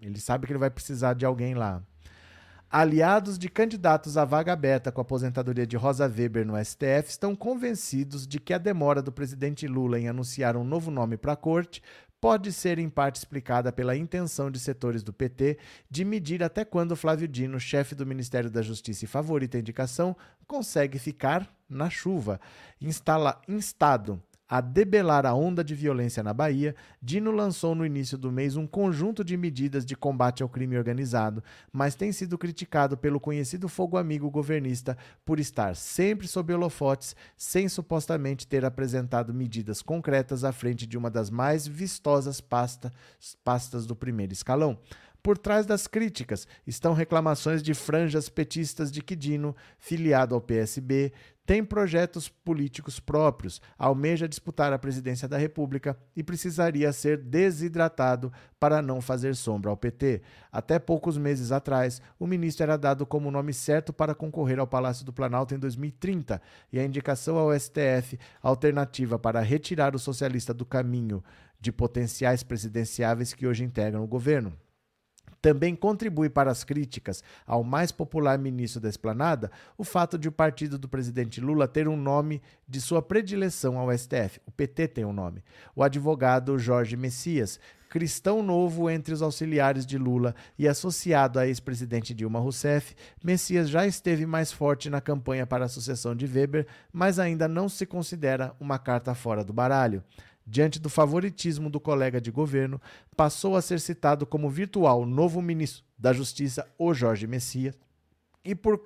ele 0.01 0.21
sabe 0.21 0.47
que 0.47 0.53
ele 0.53 0.59
vai 0.59 0.71
precisar 0.71 1.15
de 1.15 1.25
alguém 1.25 1.55
lá. 1.55 1.83
Aliados 2.71 3.39
de 3.39 3.51
candidatos 3.51 4.17
à 4.17 4.25
vaga 4.25 4.53
aberta 4.53 4.91
com 4.91 5.01
a 5.01 5.03
aposentadoria 5.03 5.67
de 5.67 5.77
Rosa 5.77 6.07
Weber 6.07 6.47
no 6.47 6.63
STF 6.65 7.11
estão 7.11 7.37
convencidos 7.37 8.27
de 8.27 8.41
que 8.41 8.55
a 8.55 8.59
demora 8.59 9.03
do 9.03 9.13
presidente 9.13 9.67
Lula 9.67 10.01
em 10.01 10.09
anunciar 10.09 10.57
um 10.57 10.65
novo 10.65 10.91
nome 10.91 11.19
para 11.19 11.35
a 11.35 11.37
corte 11.37 11.83
pode 12.23 12.53
ser 12.53 12.79
em 12.79 12.89
parte 12.89 13.17
explicada 13.17 13.73
pela 13.73 13.97
intenção 13.97 14.49
de 14.49 14.61
setores 14.61 15.03
do 15.03 15.13
PT 15.13 15.59
de 15.91 16.05
medir 16.05 16.41
até 16.41 16.65
quando 16.65 16.95
Flávio 16.95 17.27
Dino, 17.27 17.59
chefe 17.59 17.97
do 17.97 18.07
Ministério 18.07 18.49
da 18.49 18.63
Justiça 18.63 19.05
e 19.05 19.09
favorita 19.09 19.59
indicação, 19.59 20.17
consegue 20.47 21.01
ficar 21.01 21.53
na 21.69 21.91
chuva. 21.91 22.41
Instala, 22.81 23.43
instado 23.49 24.23
a 24.53 24.61
debelar 24.61 25.25
a 25.25 25.33
onda 25.33 25.65
de 25.65 25.75
violência 25.75 26.23
na 26.23 26.35
Bahia, 26.35 26.77
Dino 27.01 27.31
lançou 27.31 27.75
no 27.75 27.87
início 27.87 28.19
do 28.19 28.31
mês 28.31 28.55
um 28.55 28.67
conjunto 28.67 29.25
de 29.25 29.35
medidas 29.35 29.83
de 29.83 29.97
combate 29.97 30.43
ao 30.43 30.49
crime 30.49 30.77
organizado, 30.77 31.43
mas 31.73 31.95
tem 31.95 32.13
sido 32.13 32.37
criticado 32.37 32.95
pelo 32.95 33.19
conhecido 33.19 33.67
fogo 33.67 33.97
amigo 33.97 34.31
governista 34.31 34.95
por 35.25 35.41
estar 35.41 35.75
sempre 35.75 36.29
sob 36.29 36.53
holofotes, 36.53 37.17
sem 37.35 37.67
supostamente 37.67 38.47
ter 38.47 38.63
apresentado 38.63 39.33
medidas 39.33 39.81
concretas 39.81 40.45
à 40.45 40.53
frente 40.53 40.87
de 40.87 40.99
uma 40.99 41.09
das 41.09 41.31
mais 41.31 41.67
vistosas 41.67 42.39
pasta, 42.39 42.93
pastas 43.43 43.87
do 43.87 43.97
primeiro 43.97 44.35
escalão. 44.35 44.79
Por 45.23 45.39
trás 45.39 45.65
das 45.65 45.87
críticas 45.87 46.49
estão 46.67 46.95
reclamações 46.95 47.63
de 47.63 47.75
franjas 47.75 48.29
petistas 48.29 48.91
de 48.91 49.01
que 49.01 49.15
Dino, 49.15 49.55
filiado 49.79 50.35
ao 50.35 50.41
PSB, 50.41 51.13
tem 51.45 51.65
projetos 51.65 52.29
políticos 52.29 53.01
próprios, 53.01 53.61
almeja 53.77 54.29
disputar 54.29 54.73
a 54.73 54.79
presidência 54.79 55.27
da 55.27 55.37
República 55.37 55.99
e 56.15 56.23
precisaria 56.23 56.93
ser 56.93 57.19
desidratado 57.19 58.33
para 58.61 58.81
não 58.81 59.01
fazer 59.01 59.35
sombra 59.35 59.69
ao 59.69 59.77
PT. 59.77 60.23
Até 60.53 60.79
poucos 60.79 61.19
meses 61.19 61.51
atrás, 61.51 62.01
o 62.19 62.27
ministro 62.27 62.63
era 62.63 62.77
dado 62.77 63.05
como 63.05 63.31
nome 63.31 63.53
certo 63.53 63.93
para 63.93 64.15
concorrer 64.15 64.61
ao 64.61 64.67
Palácio 64.67 65.05
do 65.05 65.13
Planalto 65.13 65.55
em 65.55 65.59
2030 65.59 66.41
e 66.73 66.79
a 66.79 66.85
indicação 66.85 67.37
ao 67.37 67.59
STF, 67.59 68.19
alternativa 68.41 69.19
para 69.19 69.41
retirar 69.41 69.97
o 69.97 69.99
socialista 69.99 70.55
do 70.55 70.65
caminho 70.65 71.25
de 71.61 71.73
potenciais 71.73 72.43
presidenciáveis 72.43 73.35
que 73.35 73.47
hoje 73.47 73.65
integram 73.65 74.05
o 74.05 74.09
governo. 74.09 74.53
Também 75.43 75.75
contribui 75.75 76.31
para 76.31 76.53
as 76.53 76.63
críticas 76.63 77.23
ao 77.45 77.65
mais 77.65 77.91
popular 77.91 78.39
ministro 78.39 78.81
da 78.81 78.89
Esplanada 78.89 79.51
o 79.77 79.83
fato 79.83 80.17
de 80.17 80.29
o 80.29 80.33
partido 80.33 80.79
do 80.79 80.89
presidente 80.89 81.41
Lula 81.41 81.67
ter 81.67 81.89
um 81.89 81.97
nome 81.97 82.41
de 82.69 82.81
sua 82.81 83.03
predileção 83.03 83.77
ao 83.77 83.91
STF. 83.91 84.41
O 84.47 84.53
PT 84.53 84.87
tem 84.87 85.05
um 85.05 85.13
nome. 85.13 85.43
O 85.75 85.83
advogado 85.83 86.57
Jorge 86.61 86.97
Messias, 86.97 87.59
cristão 87.91 88.41
novo 88.41 88.89
entre 88.89 89.13
os 89.13 89.21
auxiliares 89.21 89.85
de 89.85 89.99
Lula 89.99 90.33
e 90.57 90.69
associado 90.69 91.41
a 91.41 91.47
ex-presidente 91.47 92.15
Dilma 92.15 92.39
Rousseff, 92.39 92.95
Messias 93.23 93.69
já 93.69 93.85
esteve 93.85 94.25
mais 94.25 94.53
forte 94.53 94.89
na 94.89 95.01
campanha 95.01 95.45
para 95.45 95.65
a 95.65 95.69
sucessão 95.69 96.15
de 96.15 96.25
Weber, 96.25 96.69
mas 96.93 97.19
ainda 97.19 97.49
não 97.49 97.69
se 97.69 97.85
considera 97.85 98.55
uma 98.61 98.79
carta 98.79 99.13
fora 99.13 99.45
do 99.45 99.53
baralho 99.53 100.05
diante 100.47 100.79
do 100.79 100.89
favoritismo 100.89 101.71
do 101.71 101.81
colega 101.81 102.21
de 102.21 102.31
governo, 102.31 102.81
passou 103.17 103.57
a 103.57 103.63
ser 103.63 103.81
citado 103.81 104.27
como 104.27 104.51
virtual 104.51 105.07
novo 105.07 105.41
ministro 105.41 105.85
da 105.99 106.13
Justiça, 106.13 106.67
o 106.79 106.93
Jorge 106.93 107.27
Messias, 107.27 107.77
e 108.45 108.55
por, 108.55 108.81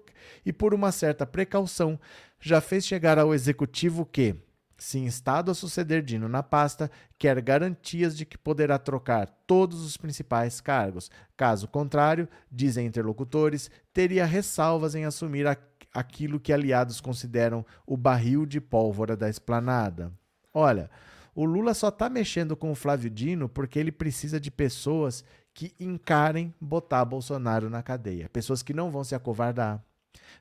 e 0.45 0.53
por 0.53 0.75
uma 0.75 0.93
certa 0.93 1.27
precaução, 1.27 1.99
já 2.41 2.61
fez 2.61 2.87
chegar 2.87 3.19
ao 3.19 3.35
executivo 3.35 4.05
que, 4.05 4.37
se 4.77 4.99
instado 4.99 5.51
a 5.51 5.55
suceder 5.55 6.03
Dino 6.03 6.29
na 6.29 6.43
pasta, 6.43 6.91
quer 7.19 7.41
garantias 7.41 8.17
de 8.17 8.27
que 8.27 8.37
poderá 8.37 8.79
trocar 8.79 9.27
todos 9.47 9.83
os 9.83 9.97
principais 9.97 10.61
cargos. 10.61 11.11
Caso 11.37 11.67
contrário, 11.67 12.29
dizem 12.53 12.87
interlocutores, 12.87 13.71
teria 13.93 14.27
ressalvas 14.27 14.95
em 14.95 15.07
assumir 15.07 15.47
a, 15.47 15.57
aquilo 15.95 16.39
que 16.39 16.53
aliados 16.53 17.01
consideram 17.01 17.65
o 17.87 17.97
barril 17.97 18.45
de 18.45 18.61
pólvora 18.61 19.17
da 19.17 19.31
esplanada. 19.31 20.13
Olha, 20.53 20.91
o 21.37 21.45
Lula 21.45 21.75
só 21.75 21.89
está 21.89 22.09
mexendo 22.09 22.57
com 22.57 22.71
o 22.73 22.75
Flávio 22.75 23.11
Dino 23.11 23.47
porque 23.47 23.79
ele 23.79 23.93
precisa 23.93 24.41
de 24.41 24.51
pessoas 24.51 25.23
que 25.53 25.75
encarem 25.79 26.55
botar 26.59 27.05
Bolsonaro 27.05 27.69
na 27.69 27.83
cadeia. 27.83 28.27
Pessoas 28.31 28.63
que 28.63 28.73
não 28.73 28.91
vão 28.91 29.05
se 29.05 29.15
acovardar. 29.15 29.85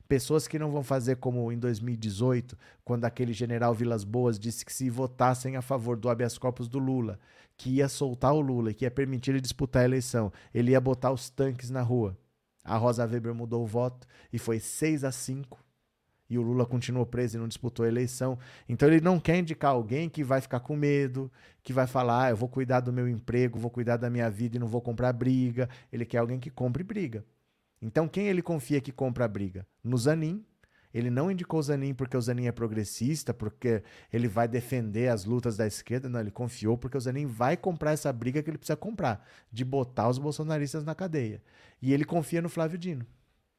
Pessoas 0.08 0.48
que 0.48 0.58
não 0.58 0.70
vão 0.70 0.82
fazer 0.82 1.16
como 1.16 1.52
em 1.52 1.58
2018, 1.58 2.56
quando 2.82 3.04
aquele 3.04 3.34
general 3.34 3.74
Vilas 3.74 4.04
Boas 4.04 4.38
disse 4.38 4.64
que 4.64 4.72
se 4.72 4.88
votassem 4.88 5.56
a 5.56 5.60
favor 5.60 5.98
do 5.98 6.08
habeas 6.08 6.38
corpus 6.38 6.66
do 6.66 6.78
Lula, 6.78 7.18
que 7.58 7.68
ia 7.68 7.88
soltar 7.90 8.32
o 8.32 8.40
Lula, 8.40 8.72
que 8.72 8.86
ia 8.86 8.90
permitir 8.90 9.32
ele 9.32 9.40
disputar 9.42 9.82
a 9.82 9.84
eleição, 9.84 10.32
ele 10.54 10.70
ia 10.70 10.80
botar 10.80 11.12
os 11.12 11.28
tanques 11.28 11.68
na 11.68 11.82
rua. 11.82 12.16
A 12.64 12.78
Rosa 12.78 13.04
Weber 13.04 13.34
mudou 13.34 13.62
o 13.62 13.66
voto 13.66 14.06
e 14.32 14.38
foi 14.38 14.58
6 14.58 15.04
a 15.04 15.12
5 15.12 15.65
e 16.28 16.38
o 16.38 16.42
Lula 16.42 16.66
continuou 16.66 17.06
preso 17.06 17.36
e 17.36 17.40
não 17.40 17.48
disputou 17.48 17.84
a 17.84 17.88
eleição. 17.88 18.38
Então 18.68 18.88
ele 18.88 19.00
não 19.00 19.18
quer 19.20 19.38
indicar 19.38 19.70
alguém 19.70 20.08
que 20.08 20.24
vai 20.24 20.40
ficar 20.40 20.60
com 20.60 20.76
medo, 20.76 21.30
que 21.62 21.72
vai 21.72 21.86
falar, 21.86 22.26
ah, 22.26 22.30
eu 22.30 22.36
vou 22.36 22.48
cuidar 22.48 22.80
do 22.80 22.92
meu 22.92 23.08
emprego, 23.08 23.58
vou 23.58 23.70
cuidar 23.70 23.96
da 23.96 24.10
minha 24.10 24.28
vida 24.30 24.56
e 24.56 24.60
não 24.60 24.66
vou 24.66 24.80
comprar 24.80 25.12
briga. 25.12 25.68
Ele 25.92 26.04
quer 26.04 26.18
alguém 26.18 26.40
que 26.40 26.50
compre 26.50 26.82
briga. 26.82 27.24
Então 27.80 28.08
quem 28.08 28.28
ele 28.28 28.42
confia 28.42 28.80
que 28.80 28.92
compra 28.92 29.28
briga? 29.28 29.66
No 29.82 29.96
Zanin. 29.96 30.44
Ele 30.94 31.10
não 31.10 31.30
indicou 31.30 31.60
o 31.60 31.62
Zanin 31.62 31.92
porque 31.92 32.16
o 32.16 32.20
Zanin 32.20 32.46
é 32.46 32.52
progressista, 32.52 33.34
porque 33.34 33.82
ele 34.10 34.28
vai 34.28 34.48
defender 34.48 35.08
as 35.08 35.26
lutas 35.26 35.54
da 35.54 35.66
esquerda. 35.66 36.08
Não, 36.08 36.18
ele 36.18 36.30
confiou 36.30 36.78
porque 36.78 36.96
o 36.96 37.00
Zanin 37.00 37.26
vai 37.26 37.54
comprar 37.54 37.92
essa 37.92 38.10
briga 38.10 38.42
que 38.42 38.48
ele 38.48 38.56
precisa 38.56 38.78
comprar, 38.78 39.22
de 39.52 39.62
botar 39.62 40.08
os 40.08 40.16
bolsonaristas 40.16 40.84
na 40.84 40.94
cadeia. 40.94 41.42
E 41.82 41.92
ele 41.92 42.04
confia 42.04 42.40
no 42.40 42.48
Flávio 42.48 42.78
Dino. 42.78 43.04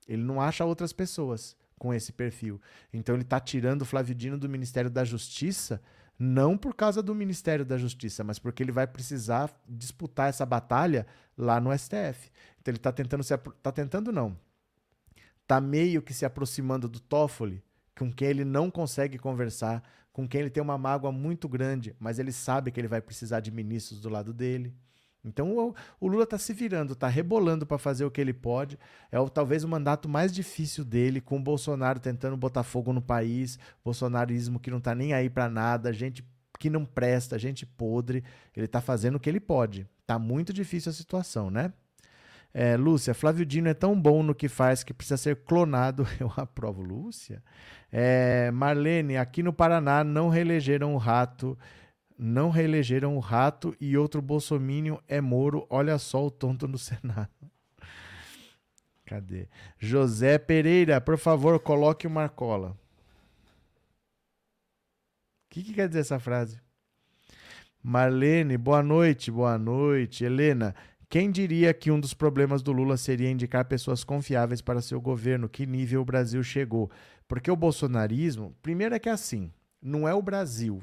Ele 0.08 0.24
não 0.24 0.42
acha 0.42 0.66
outras 0.66 0.92
pessoas 0.92 1.56
com 1.78 1.94
esse 1.94 2.12
perfil. 2.12 2.60
Então 2.92 3.16
ele 3.16 3.24
está 3.24 3.40
tirando 3.40 3.84
o 3.84 3.86
Flávio 3.86 4.16
Dino 4.16 4.38
do 4.38 4.50
Ministério 4.50 4.90
da 4.90 5.04
Justiça, 5.04 5.82
não 6.20 6.58
por 6.58 6.74
causa 6.74 7.02
do 7.04 7.14
Ministério 7.14 7.64
da 7.64 7.78
Justiça, 7.78 8.24
mas 8.24 8.40
porque 8.40 8.64
ele 8.64 8.72
vai 8.72 8.88
precisar 8.88 9.52
disputar 9.68 10.30
essa 10.30 10.46
batalha 10.46 11.06
lá 11.38 11.62
no 11.62 11.78
STF. 11.78 12.32
Então 12.60 12.72
ele 12.72 12.78
está 12.78 12.92
tentando 12.92 13.24
se 13.24 13.38
tá 13.38 13.72
tentando 13.72 14.12
não. 14.12 14.38
Tá 15.46 15.62
meio 15.62 16.02
que 16.02 16.14
se 16.14 16.26
aproximando 16.26 16.90
do 16.90 17.00
Toffoli, 17.00 17.64
com 17.98 18.12
quem 18.12 18.30
ele 18.30 18.44
não 18.44 18.70
consegue 18.70 19.18
conversar, 19.18 19.84
com 20.12 20.28
quem 20.28 20.42
ele 20.42 20.50
tem 20.50 20.62
uma 20.62 20.78
mágoa 20.78 21.12
muito 21.12 21.48
grande, 21.48 21.96
mas 22.00 22.20
ele 22.20 22.32
sabe 22.32 22.72
que 22.72 22.80
ele 22.80 22.88
vai 22.88 23.02
precisar 23.02 23.40
de 23.40 23.52
ministros 23.52 24.02
do 24.02 24.10
lado 24.10 24.34
dele. 24.34 24.74
Então 25.28 25.58
o, 25.58 25.76
o 26.00 26.08
Lula 26.08 26.24
está 26.24 26.38
se 26.38 26.54
virando, 26.54 26.94
está 26.94 27.08
rebolando 27.08 27.66
para 27.66 27.78
fazer 27.78 28.06
o 28.06 28.12
que 28.12 28.22
ele 28.22 28.34
pode. 28.34 28.78
É 29.12 29.20
o, 29.20 29.30
talvez 29.30 29.64
o 29.64 29.68
mandato 29.68 30.08
mais 30.08 30.34
difícil 30.34 30.84
dele, 30.84 31.22
com 31.22 31.38
o 31.38 31.42
Bolsonaro 31.42 32.00
tentando 32.00 32.38
botar 32.38 32.64
fogo 32.64 32.94
no 32.94 33.02
país, 33.02 33.60
bolsonarismo 33.84 34.60
que 34.60 34.72
não 34.72 34.78
está 34.80 34.96
nem 34.96 35.14
aí 35.14 35.30
para 35.30 35.50
nada, 35.50 35.94
gente 35.94 36.24
que 36.60 36.70
não 36.70 36.86
presta, 36.86 37.38
gente 37.38 37.66
podre. 37.66 38.24
Ele 38.56 38.66
está 38.66 38.82
fazendo 38.82 39.16
o 39.16 39.20
que 39.20 39.30
ele 39.30 39.40
pode. 39.40 39.88
Tá 40.06 40.18
muito 40.18 40.52
difícil 40.52 40.90
a 40.90 40.94
situação, 40.94 41.50
né? 41.52 41.72
É, 42.54 42.76
Lúcia, 42.76 43.14
Flávio 43.14 43.46
Dino 43.46 43.68
é 43.68 43.74
tão 43.74 44.00
bom 44.00 44.24
no 44.24 44.34
que 44.34 44.48
faz 44.48 44.84
que 44.84 44.94
precisa 44.94 45.18
ser 45.18 45.36
clonado. 45.44 46.08
Eu 46.20 46.32
aprovo, 46.36 46.82
Lúcia. 46.82 47.44
É, 47.92 48.50
Marlene, 48.52 49.18
aqui 49.18 49.44
no 49.44 49.54
Paraná 49.54 50.04
não 50.04 50.30
reelegeram 50.30 50.96
o 50.96 50.98
rato 50.98 51.58
não 52.18 52.50
reelegeram 52.50 53.16
o 53.16 53.20
rato 53.20 53.76
e 53.80 53.98
outro 53.98 54.22
bolsomínio 54.22 55.02
é 55.08 55.22
Moro. 55.22 55.68
Olha 55.70 55.98
só 56.00 56.26
o 56.26 56.32
tonto 56.32 56.68
no 56.68 56.78
Senado. 56.80 57.30
Cadê? 59.06 59.48
José 59.78 60.38
Pereira, 60.38 61.00
por 61.00 61.18
favor, 61.18 61.60
coloque 61.60 62.08
o 62.08 62.10
Marcola. 62.10 62.72
O 65.46 65.50
que, 65.50 65.64
que 65.64 65.74
quer 65.74 65.88
dizer 65.88 66.02
essa 66.02 66.20
frase? 66.20 66.60
Marlene, 67.82 68.58
boa 68.58 68.84
noite, 68.84 69.32
boa 69.32 69.58
noite. 69.58 70.26
Helena, 70.26 70.76
quem 71.10 71.32
diria 71.32 71.74
que 71.74 71.90
um 71.90 72.00
dos 72.00 72.14
problemas 72.14 72.62
do 72.62 72.74
Lula 72.74 72.98
seria 72.98 73.32
indicar 73.32 73.64
pessoas 73.64 74.04
confiáveis 74.04 74.62
para 74.62 74.82
seu 74.82 75.00
governo? 75.00 75.48
Que 75.48 75.66
nível 75.66 76.02
o 76.02 76.06
Brasil 76.06 76.44
chegou? 76.44 76.92
Porque 77.30 77.50
o 77.50 77.56
bolsonarismo, 77.56 78.54
primeiro 78.62 78.94
é 78.94 79.00
que 79.00 79.08
é 79.08 79.14
assim, 79.14 79.52
não 79.82 80.06
é 80.06 80.14
o 80.14 80.22
Brasil, 80.22 80.82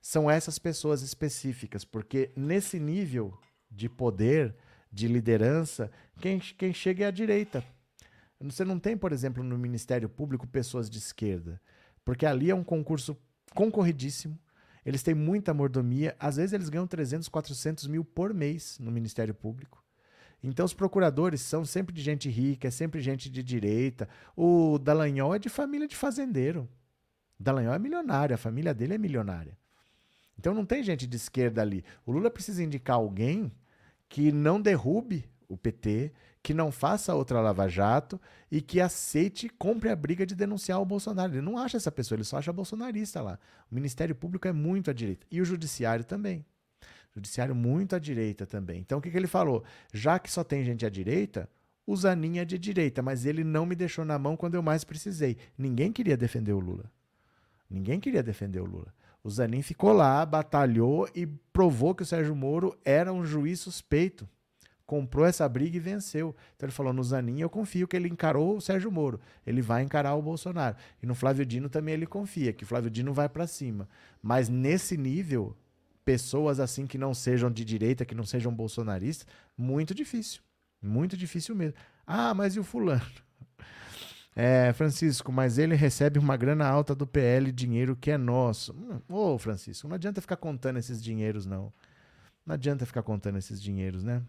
são 0.00 0.30
essas 0.30 0.58
pessoas 0.58 1.02
específicas, 1.02 1.84
porque 1.84 2.30
nesse 2.36 2.78
nível 2.78 3.38
de 3.70 3.88
poder, 3.88 4.54
de 4.90 5.06
liderança, 5.06 5.90
quem, 6.20 6.38
quem 6.38 6.72
chega 6.72 7.04
é 7.04 7.08
a 7.08 7.12
direita. 7.12 7.64
Você 8.40 8.64
não 8.64 8.78
tem, 8.78 8.96
por 8.96 9.12
exemplo, 9.12 9.44
no 9.44 9.58
Ministério 9.58 10.08
Público 10.08 10.46
pessoas 10.46 10.88
de 10.88 10.98
esquerda, 10.98 11.60
porque 12.04 12.24
ali 12.24 12.50
é 12.50 12.54
um 12.54 12.64
concurso 12.64 13.16
concorridíssimo, 13.54 14.38
eles 14.84 15.02
têm 15.02 15.14
muita 15.14 15.52
mordomia, 15.52 16.16
às 16.18 16.36
vezes 16.36 16.54
eles 16.54 16.70
ganham 16.70 16.86
300, 16.86 17.28
400 17.28 17.86
mil 17.86 18.04
por 18.04 18.32
mês 18.32 18.78
no 18.78 18.90
Ministério 18.90 19.34
Público. 19.34 19.84
Então 20.42 20.64
os 20.64 20.72
procuradores 20.72 21.42
são 21.42 21.66
sempre 21.66 21.94
de 21.94 22.00
gente 22.00 22.30
rica, 22.30 22.68
é 22.68 22.70
sempre 22.70 23.00
gente 23.00 23.28
de 23.28 23.42
direita. 23.42 24.08
O 24.34 24.78
Dallagnol 24.78 25.34
é 25.34 25.38
de 25.38 25.50
família 25.50 25.86
de 25.86 25.94
fazendeiro. 25.94 26.66
Dallagnol 27.38 27.74
é 27.74 27.78
milionário, 27.78 28.34
a 28.34 28.38
família 28.38 28.72
dele 28.72 28.94
é 28.94 28.98
milionária. 28.98 29.59
Então 30.40 30.54
não 30.54 30.64
tem 30.64 30.82
gente 30.82 31.06
de 31.06 31.16
esquerda 31.16 31.60
ali. 31.60 31.84
O 32.06 32.12
Lula 32.12 32.30
precisa 32.30 32.64
indicar 32.64 32.96
alguém 32.96 33.52
que 34.08 34.32
não 34.32 34.58
derrube 34.58 35.28
o 35.46 35.54
PT, 35.54 36.10
que 36.42 36.54
não 36.54 36.72
faça 36.72 37.14
outra 37.14 37.42
Lava 37.42 37.68
Jato 37.68 38.18
e 38.50 38.62
que 38.62 38.80
aceite, 38.80 39.50
compre 39.50 39.90
a 39.90 39.96
briga 39.96 40.24
de 40.24 40.34
denunciar 40.34 40.80
o 40.80 40.84
Bolsonaro. 40.86 41.34
Ele 41.34 41.42
não 41.42 41.58
acha 41.58 41.76
essa 41.76 41.92
pessoa, 41.92 42.16
ele 42.16 42.24
só 42.24 42.38
acha 42.38 42.54
bolsonarista 42.54 43.20
lá. 43.20 43.38
O 43.70 43.74
Ministério 43.74 44.14
Público 44.14 44.48
é 44.48 44.52
muito 44.52 44.90
à 44.90 44.94
direita. 44.94 45.26
E 45.30 45.42
o 45.42 45.44
Judiciário 45.44 46.06
também. 46.06 46.42
Judiciário 47.14 47.54
muito 47.54 47.94
à 47.94 47.98
direita 47.98 48.46
também. 48.46 48.80
Então 48.80 48.98
o 48.98 49.02
que, 49.02 49.10
que 49.10 49.16
ele 49.18 49.26
falou? 49.26 49.62
Já 49.92 50.18
que 50.18 50.32
só 50.32 50.42
tem 50.42 50.64
gente 50.64 50.86
à 50.86 50.88
direita, 50.88 51.50
o 51.86 51.94
Zanin 51.94 52.38
é 52.38 52.46
de 52.46 52.56
direita, 52.56 53.02
mas 53.02 53.26
ele 53.26 53.44
não 53.44 53.66
me 53.66 53.76
deixou 53.76 54.06
na 54.06 54.18
mão 54.18 54.38
quando 54.38 54.54
eu 54.54 54.62
mais 54.62 54.84
precisei. 54.84 55.36
Ninguém 55.58 55.92
queria 55.92 56.16
defender 56.16 56.54
o 56.54 56.60
Lula. 56.60 56.90
Ninguém 57.68 58.00
queria 58.00 58.22
defender 58.22 58.60
o 58.60 58.64
Lula. 58.64 58.94
O 59.22 59.30
Zanin 59.30 59.62
ficou 59.62 59.92
lá, 59.92 60.24
batalhou 60.24 61.08
e 61.14 61.26
provou 61.26 61.94
que 61.94 62.02
o 62.02 62.06
Sérgio 62.06 62.34
Moro 62.34 62.76
era 62.84 63.12
um 63.12 63.24
juiz 63.24 63.60
suspeito. 63.60 64.28
Comprou 64.86 65.24
essa 65.24 65.48
briga 65.48 65.76
e 65.76 65.80
venceu. 65.80 66.34
Então 66.56 66.66
ele 66.66 66.74
falou: 66.74 66.92
no 66.92 67.04
Zanin 67.04 67.40
eu 67.40 67.50
confio 67.50 67.86
que 67.86 67.94
ele 67.94 68.08
encarou 68.08 68.56
o 68.56 68.60
Sérgio 68.60 68.90
Moro. 68.90 69.20
Ele 69.46 69.62
vai 69.62 69.82
encarar 69.82 70.14
o 70.14 70.22
Bolsonaro. 70.22 70.76
E 71.02 71.06
no 71.06 71.14
Flávio 71.14 71.46
Dino 71.46 71.68
também 71.68 71.94
ele 71.94 72.06
confia, 72.06 72.52
que 72.52 72.64
o 72.64 72.66
Flávio 72.66 72.90
Dino 72.90 73.12
vai 73.12 73.28
para 73.28 73.46
cima. 73.46 73.88
Mas 74.22 74.48
nesse 74.48 74.96
nível, 74.96 75.56
pessoas 76.04 76.58
assim 76.58 76.86
que 76.86 76.98
não 76.98 77.14
sejam 77.14 77.50
de 77.50 77.64
direita, 77.64 78.04
que 78.04 78.14
não 78.14 78.24
sejam 78.24 78.52
bolsonaristas, 78.52 79.26
muito 79.56 79.94
difícil. 79.94 80.42
Muito 80.82 81.16
difícil 81.16 81.54
mesmo. 81.54 81.74
Ah, 82.06 82.34
mas 82.34 82.56
e 82.56 82.60
o 82.60 82.64
fulano? 82.64 83.29
É, 84.42 84.72
Francisco, 84.72 85.30
mas 85.30 85.58
ele 85.58 85.74
recebe 85.74 86.18
uma 86.18 86.34
grana 86.34 86.66
alta 86.66 86.94
do 86.94 87.06
PL, 87.06 87.52
dinheiro 87.52 87.94
que 87.94 88.10
é 88.10 88.16
nosso. 88.16 88.74
Ô, 89.06 89.36
Francisco, 89.36 89.86
não 89.86 89.96
adianta 89.96 90.22
ficar 90.22 90.36
contando 90.36 90.78
esses 90.78 91.02
dinheiros, 91.02 91.44
não. 91.44 91.70
Não 92.46 92.54
adianta 92.54 92.86
ficar 92.86 93.02
contando 93.02 93.36
esses 93.36 93.60
dinheiros, 93.60 94.02
né? 94.02 94.22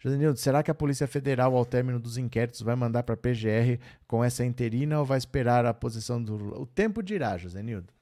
Josenildo, 0.00 0.40
será 0.40 0.60
que 0.60 0.72
a 0.72 0.74
Polícia 0.74 1.06
Federal, 1.06 1.54
ao 1.56 1.64
término 1.64 2.00
dos 2.00 2.18
inquéritos, 2.18 2.62
vai 2.62 2.74
mandar 2.74 3.04
para 3.04 3.14
a 3.14 3.16
PGR 3.16 3.78
com 4.08 4.24
essa 4.24 4.44
interina 4.44 4.98
ou 4.98 5.04
vai 5.04 5.18
esperar 5.18 5.64
a 5.66 5.72
posição 5.72 6.20
do 6.20 6.34
Lula? 6.34 6.58
O 6.58 6.66
tempo 6.66 7.00
dirá, 7.00 7.38
Josenildo. 7.38 7.92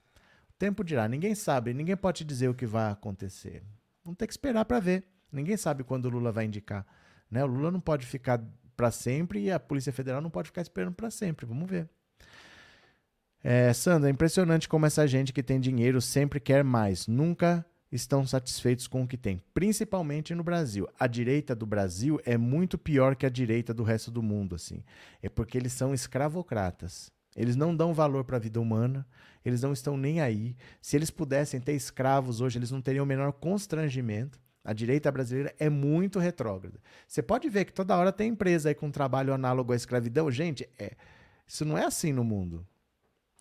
O 0.48 0.54
tempo 0.58 0.82
dirá. 0.82 1.06
Ninguém 1.06 1.34
sabe, 1.34 1.74
ninguém 1.74 1.98
pode 1.98 2.24
dizer 2.24 2.48
o 2.48 2.54
que 2.54 2.64
vai 2.64 2.90
acontecer. 2.90 3.62
Vamos 4.02 4.16
ter 4.16 4.26
que 4.26 4.32
esperar 4.32 4.64
para 4.64 4.80
ver. 4.80 5.04
Ninguém 5.30 5.58
sabe 5.58 5.84
quando 5.84 6.06
o 6.06 6.08
Lula 6.08 6.32
vai 6.32 6.46
indicar. 6.46 6.86
Né? 7.30 7.44
O 7.44 7.46
Lula 7.46 7.70
não 7.70 7.78
pode 7.78 8.06
ficar 8.06 8.42
para 8.78 8.92
sempre 8.92 9.40
e 9.40 9.50
a 9.50 9.58
Polícia 9.58 9.92
Federal 9.92 10.20
não 10.20 10.30
pode 10.30 10.46
ficar 10.46 10.62
esperando 10.62 10.94
para 10.94 11.10
sempre. 11.10 11.44
Vamos 11.44 11.68
ver. 11.68 11.88
É, 13.42 13.72
Sandra, 13.72 14.08
é 14.08 14.12
impressionante 14.12 14.68
como 14.68 14.86
essa 14.86 15.04
gente 15.06 15.32
que 15.32 15.42
tem 15.42 15.58
dinheiro 15.58 16.00
sempre 16.00 16.38
quer 16.38 16.62
mais, 16.62 17.08
nunca 17.08 17.66
estão 17.90 18.24
satisfeitos 18.24 18.86
com 18.86 19.02
o 19.02 19.08
que 19.08 19.16
tem, 19.16 19.40
principalmente 19.52 20.32
no 20.32 20.44
Brasil. 20.44 20.86
A 20.98 21.08
direita 21.08 21.56
do 21.56 21.66
Brasil 21.66 22.20
é 22.24 22.36
muito 22.36 22.78
pior 22.78 23.16
que 23.16 23.26
a 23.26 23.30
direita 23.30 23.74
do 23.74 23.82
resto 23.82 24.12
do 24.12 24.22
mundo, 24.22 24.54
assim. 24.54 24.84
É 25.20 25.28
porque 25.28 25.58
eles 25.58 25.72
são 25.72 25.92
escravocratas. 25.92 27.10
Eles 27.34 27.56
não 27.56 27.74
dão 27.74 27.92
valor 27.92 28.24
para 28.24 28.36
a 28.36 28.40
vida 28.40 28.60
humana, 28.60 29.06
eles 29.44 29.62
não 29.62 29.72
estão 29.72 29.96
nem 29.96 30.20
aí. 30.20 30.56
Se 30.80 30.96
eles 30.96 31.10
pudessem 31.10 31.60
ter 31.60 31.72
escravos 31.72 32.40
hoje, 32.40 32.58
eles 32.58 32.70
não 32.70 32.80
teriam 32.80 33.04
o 33.04 33.06
menor 33.06 33.32
constrangimento. 33.32 34.40
A 34.68 34.74
direita 34.74 35.10
brasileira 35.10 35.54
é 35.58 35.70
muito 35.70 36.18
retrógrada. 36.18 36.78
Você 37.06 37.22
pode 37.22 37.48
ver 37.48 37.64
que 37.64 37.72
toda 37.72 37.96
hora 37.96 38.12
tem 38.12 38.28
empresa 38.28 38.68
aí 38.68 38.74
com 38.74 38.90
trabalho 38.90 39.32
análogo 39.32 39.72
à 39.72 39.76
escravidão. 39.76 40.30
Gente, 40.30 40.68
é, 40.78 40.94
isso 41.46 41.64
não 41.64 41.78
é 41.78 41.86
assim 41.86 42.12
no 42.12 42.22
mundo. 42.22 42.66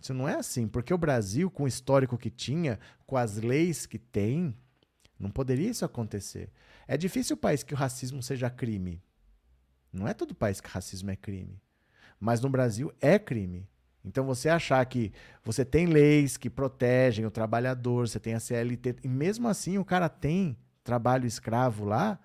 Isso 0.01 0.13
não 0.13 0.25
é 0.25 0.35
assim, 0.35 0.69
porque 0.69 0.93
o 0.93 0.97
Brasil, 0.97 1.51
com 1.51 1.63
o 1.63 1.67
histórico 1.67 2.17
que 2.17 2.29
tinha, 2.29 2.79
com 3.05 3.17
as 3.17 3.35
leis 3.35 3.85
que 3.85 3.99
tem, 3.99 4.55
não 5.19 5.29
poderia 5.29 5.69
isso 5.69 5.83
acontecer. 5.83 6.49
É 6.87 6.95
difícil 6.95 7.35
o 7.35 7.39
país 7.39 7.61
que 7.61 7.73
o 7.73 7.77
racismo 7.77 8.23
seja 8.23 8.49
crime. 8.49 9.03
Não 9.91 10.07
é 10.07 10.13
todo 10.13 10.33
país 10.33 10.61
que 10.61 10.69
racismo 10.69 11.11
é 11.11 11.17
crime. 11.17 11.61
Mas 12.17 12.39
no 12.39 12.49
Brasil 12.49 12.89
é 13.01 13.19
crime. 13.19 13.67
Então 14.01 14.25
você 14.25 14.47
achar 14.47 14.85
que 14.85 15.11
você 15.43 15.65
tem 15.65 15.87
leis 15.87 16.37
que 16.37 16.49
protegem 16.49 17.25
o 17.25 17.31
trabalhador, 17.31 18.07
você 18.07 18.17
tem 18.17 18.33
a 18.33 18.39
CLT, 18.39 18.95
e 19.03 19.09
mesmo 19.09 19.49
assim 19.49 19.77
o 19.77 19.83
cara 19.83 20.07
tem 20.07 20.55
trabalho 20.87 21.27
escravo 21.27 21.83
lá, 21.83 22.17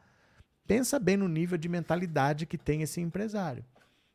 pensa 0.69 1.01
bem 1.01 1.17
no 1.17 1.27
nível 1.27 1.59
de 1.59 1.69
mentalidade 1.69 2.47
que 2.47 2.57
tem 2.57 2.81
esse 2.83 3.01
empresário. 3.01 3.65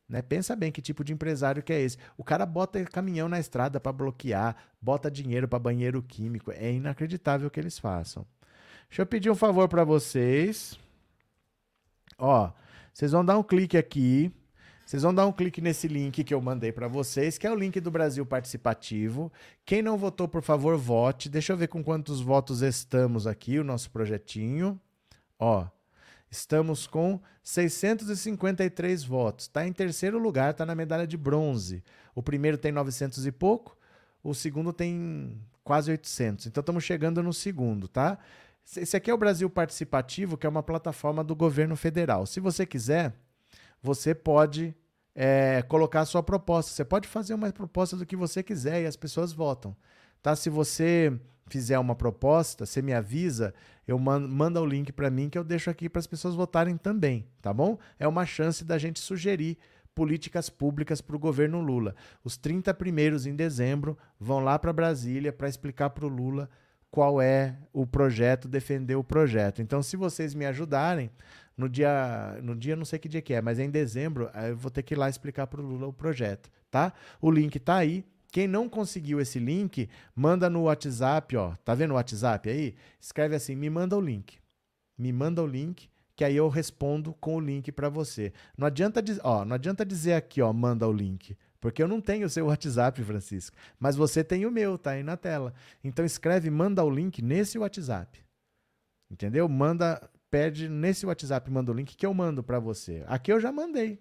Né? 0.08 0.22
Pensa 0.22 0.56
bem 0.56 0.72
que 0.72 0.82
tipo 0.82 1.04
de 1.04 1.12
empresário 1.12 1.62
que 1.62 1.74
é 1.74 1.82
esse. 1.82 1.98
O 2.18 2.24
cara 2.24 2.45
bota 2.45 2.82
caminhão 2.86 3.28
na 3.28 3.39
estrada 3.39 3.78
para 3.78 3.91
bloquear, 3.91 4.56
bota 4.82 5.12
dinheiro 5.12 5.50
para 5.50 5.60
banheiro 5.60 6.02
químico. 6.02 6.50
É 6.52 6.72
inacreditável 6.72 7.50
que 7.50 7.60
eles 7.60 7.78
façam. 7.78 8.26
Deixa 8.88 9.02
eu 9.02 9.06
pedir 9.06 9.30
um 9.30 9.36
favor 9.36 9.68
para 9.68 9.84
vocês. 9.84 10.80
Ó, 12.18 12.50
vocês 12.93 13.12
vão 13.12 13.26
dar 13.26 13.38
um 13.38 13.43
clique 13.43 13.78
aqui. 13.78 14.32
Vocês 14.88 15.03
vão 15.03 15.13
dar 15.13 15.27
um 15.27 15.33
clique 15.33 15.59
nesse 15.59 15.85
link 15.85 16.23
que 16.23 16.33
eu 16.33 16.39
mandei 16.39 16.71
para 16.71 16.88
vocês, 16.88 17.38
que 17.38 17.45
é 17.45 17.51
o 17.51 17.55
link 17.55 17.77
do 17.81 17.91
Brasil 17.91 18.25
Participativo. 18.25 19.29
Quem 19.65 19.81
não 19.81 19.97
votou, 19.97 20.29
por 20.29 20.41
favor, 20.41 20.77
vote. 20.77 21.27
Deixa 21.27 21.51
eu 21.51 21.57
ver 21.57 21.67
com 21.67 21.83
quantos 21.83 22.21
votos 22.21 22.61
estamos 22.61 23.27
aqui, 23.27 23.59
o 23.59 23.65
nosso 23.65 23.91
projetinho. 23.91 24.79
Ó, 25.38 25.67
estamos 26.31 26.88
com 26.88 27.19
653 27.43 29.03
votos. 29.03 29.47
Está 29.47 29.67
em 29.67 29.73
terceiro 29.73 30.17
lugar, 30.17 30.51
está 30.51 30.65
na 30.65 30.73
medalha 30.73 31.05
de 31.05 31.17
bronze. 31.17 31.83
O 32.15 32.23
primeiro 32.23 32.57
tem 32.57 32.71
900 32.71 33.25
e 33.25 33.31
pouco, 33.33 33.77
o 34.23 34.33
segundo 34.33 34.71
tem 34.71 35.38
quase 35.65 35.91
800. 35.91 36.45
Então 36.45 36.61
estamos 36.61 36.85
chegando 36.85 37.21
no 37.21 37.33
segundo, 37.33 37.89
tá? 37.89 38.17
Esse 38.77 38.95
aqui 38.95 39.11
é 39.11 39.13
o 39.13 39.17
Brasil 39.17 39.49
Participativo, 39.49 40.38
que 40.38 40.47
é 40.47 40.49
uma 40.49 40.63
plataforma 40.63 41.25
do 41.25 41.35
governo 41.35 41.75
federal. 41.75 42.25
Se 42.25 42.39
você 42.39 42.65
quiser, 42.65 43.13
você 43.88 44.13
pode 44.13 44.75
é, 45.15 45.61
colocar 45.61 46.01
a 46.01 46.05
sua 46.05 46.21
proposta. 46.21 46.71
Você 46.71 46.83
pode 46.83 47.07
fazer 47.07 47.33
uma 47.33 47.51
proposta 47.53 47.95
do 47.95 48.05
que 48.05 48.17
você 48.17 48.43
quiser 48.43 48.81
e 48.81 48.85
as 48.85 48.97
pessoas 48.97 49.31
votam. 49.31 49.75
Tá? 50.21 50.35
Se 50.35 50.49
você 50.49 51.17
fizer 51.47 51.79
uma 51.79 51.95
proposta, 51.95 52.65
você 52.65 52.81
me 52.81 52.93
avisa, 52.93 53.53
eu 53.88 53.97
mando, 53.97 54.27
manda 54.27 54.61
o 54.61 54.65
link 54.65 54.91
para 54.91 55.09
mim 55.09 55.29
que 55.29 55.38
eu 55.38 55.43
deixo 55.43 55.69
aqui 55.69 55.88
para 55.88 55.99
as 55.99 56.07
pessoas 56.07 56.35
votarem 56.35 56.75
também, 56.75 57.25
tá 57.41 57.53
bom? 57.53 57.79
É 57.97 58.05
uma 58.05 58.25
chance 58.25 58.65
da 58.65 58.77
gente 58.77 58.99
sugerir 58.99 59.57
políticas 59.95 60.49
públicas 60.49 60.99
para 60.99 61.15
o 61.15 61.19
governo 61.19 61.61
Lula. 61.61 61.95
Os 62.21 62.35
30 62.35 62.73
primeiros 62.73 63.25
em 63.25 63.33
dezembro 63.33 63.97
vão 64.19 64.41
lá 64.41 64.59
para 64.59 64.73
Brasília 64.73 65.31
para 65.31 65.47
explicar 65.47 65.91
para 65.91 66.05
o 66.05 66.09
Lula 66.09 66.49
qual 66.91 67.21
é 67.21 67.57
o 67.73 67.85
projeto, 67.85 68.47
defender 68.47 68.95
o 68.95 69.03
projeto. 69.03 69.61
Então, 69.61 69.81
se 69.83 69.95
vocês 69.97 70.33
me 70.33 70.45
ajudarem, 70.45 71.11
no 71.57 71.67
dia, 71.67 72.39
no 72.41 72.55
dia 72.55 72.75
não 72.75 72.85
sei 72.85 72.99
que 72.99 73.09
dia 73.09 73.21
que 73.21 73.33
é, 73.33 73.41
mas 73.41 73.59
em 73.59 73.69
dezembro, 73.69 74.29
eu 74.47 74.55
vou 74.55 74.71
ter 74.71 74.83
que 74.83 74.93
ir 74.93 74.97
lá 74.97 75.09
explicar 75.09 75.47
para 75.47 75.59
o 75.59 75.65
Lula 75.65 75.88
o 75.88 75.93
projeto, 75.93 76.49
tá? 76.69 76.93
O 77.21 77.31
link 77.31 77.55
está 77.55 77.77
aí. 77.77 78.05
Quem 78.31 78.47
não 78.47 78.69
conseguiu 78.69 79.19
esse 79.19 79.39
link, 79.39 79.89
manda 80.15 80.49
no 80.49 80.63
WhatsApp, 80.63 81.35
ó. 81.38 81.53
Tá 81.63 81.73
vendo 81.73 81.91
o 81.91 81.95
WhatsApp 81.95 82.49
aí? 82.49 82.75
Escreve 82.99 83.35
assim: 83.35 83.55
"Me 83.55 83.69
manda 83.69 83.97
o 83.97 84.01
link". 84.01 84.38
Me 84.97 85.11
manda 85.11 85.41
o 85.41 85.47
link 85.47 85.89
que 86.17 86.25
aí 86.25 86.35
eu 86.35 86.49
respondo 86.49 87.13
com 87.13 87.35
o 87.35 87.39
link 87.39 87.71
para 87.71 87.89
você. 87.89 88.33
Não 88.57 88.65
adianta, 88.65 89.03
ó, 89.23 89.45
não 89.45 89.53
adianta 89.53 89.85
dizer 89.85 90.13
aqui, 90.13 90.41
ó, 90.41 90.51
manda 90.51 90.88
o 90.88 90.91
link, 90.91 91.38
porque 91.60 91.82
eu 91.82 91.88
não 91.88 91.99
tenho 91.99 92.28
o 92.28 92.30
seu 92.30 92.45
WhatsApp, 92.47 93.03
Francisco, 93.03 93.55
mas 93.80 93.95
você 93.95 94.24
tem 94.24 94.45
o 94.45 94.51
meu, 94.51 94.78
tá 94.78 94.91
aí 94.91 95.03
na 95.03 95.18
tela. 95.18 95.53
Então 95.84 96.05
escreve, 96.05 96.49
manda 96.49 96.84
o 96.84 96.89
link 96.89 97.22
nesse 97.22 97.58
WhatsApp. 97.58 98.24
Entendeu? 99.10 99.47
Manda 99.47 100.10
pede 100.30 100.68
nesse 100.70 101.05
WhatsApp, 101.05 101.49
manda 101.49 101.72
o 101.72 101.76
link 101.76 101.95
que 101.95 102.05
eu 102.05 102.14
mando 102.14 102.43
para 102.43 102.60
você. 102.60 103.03
Aqui 103.08 103.32
eu 103.32 103.39
já 103.39 103.51
mandei. 103.51 103.99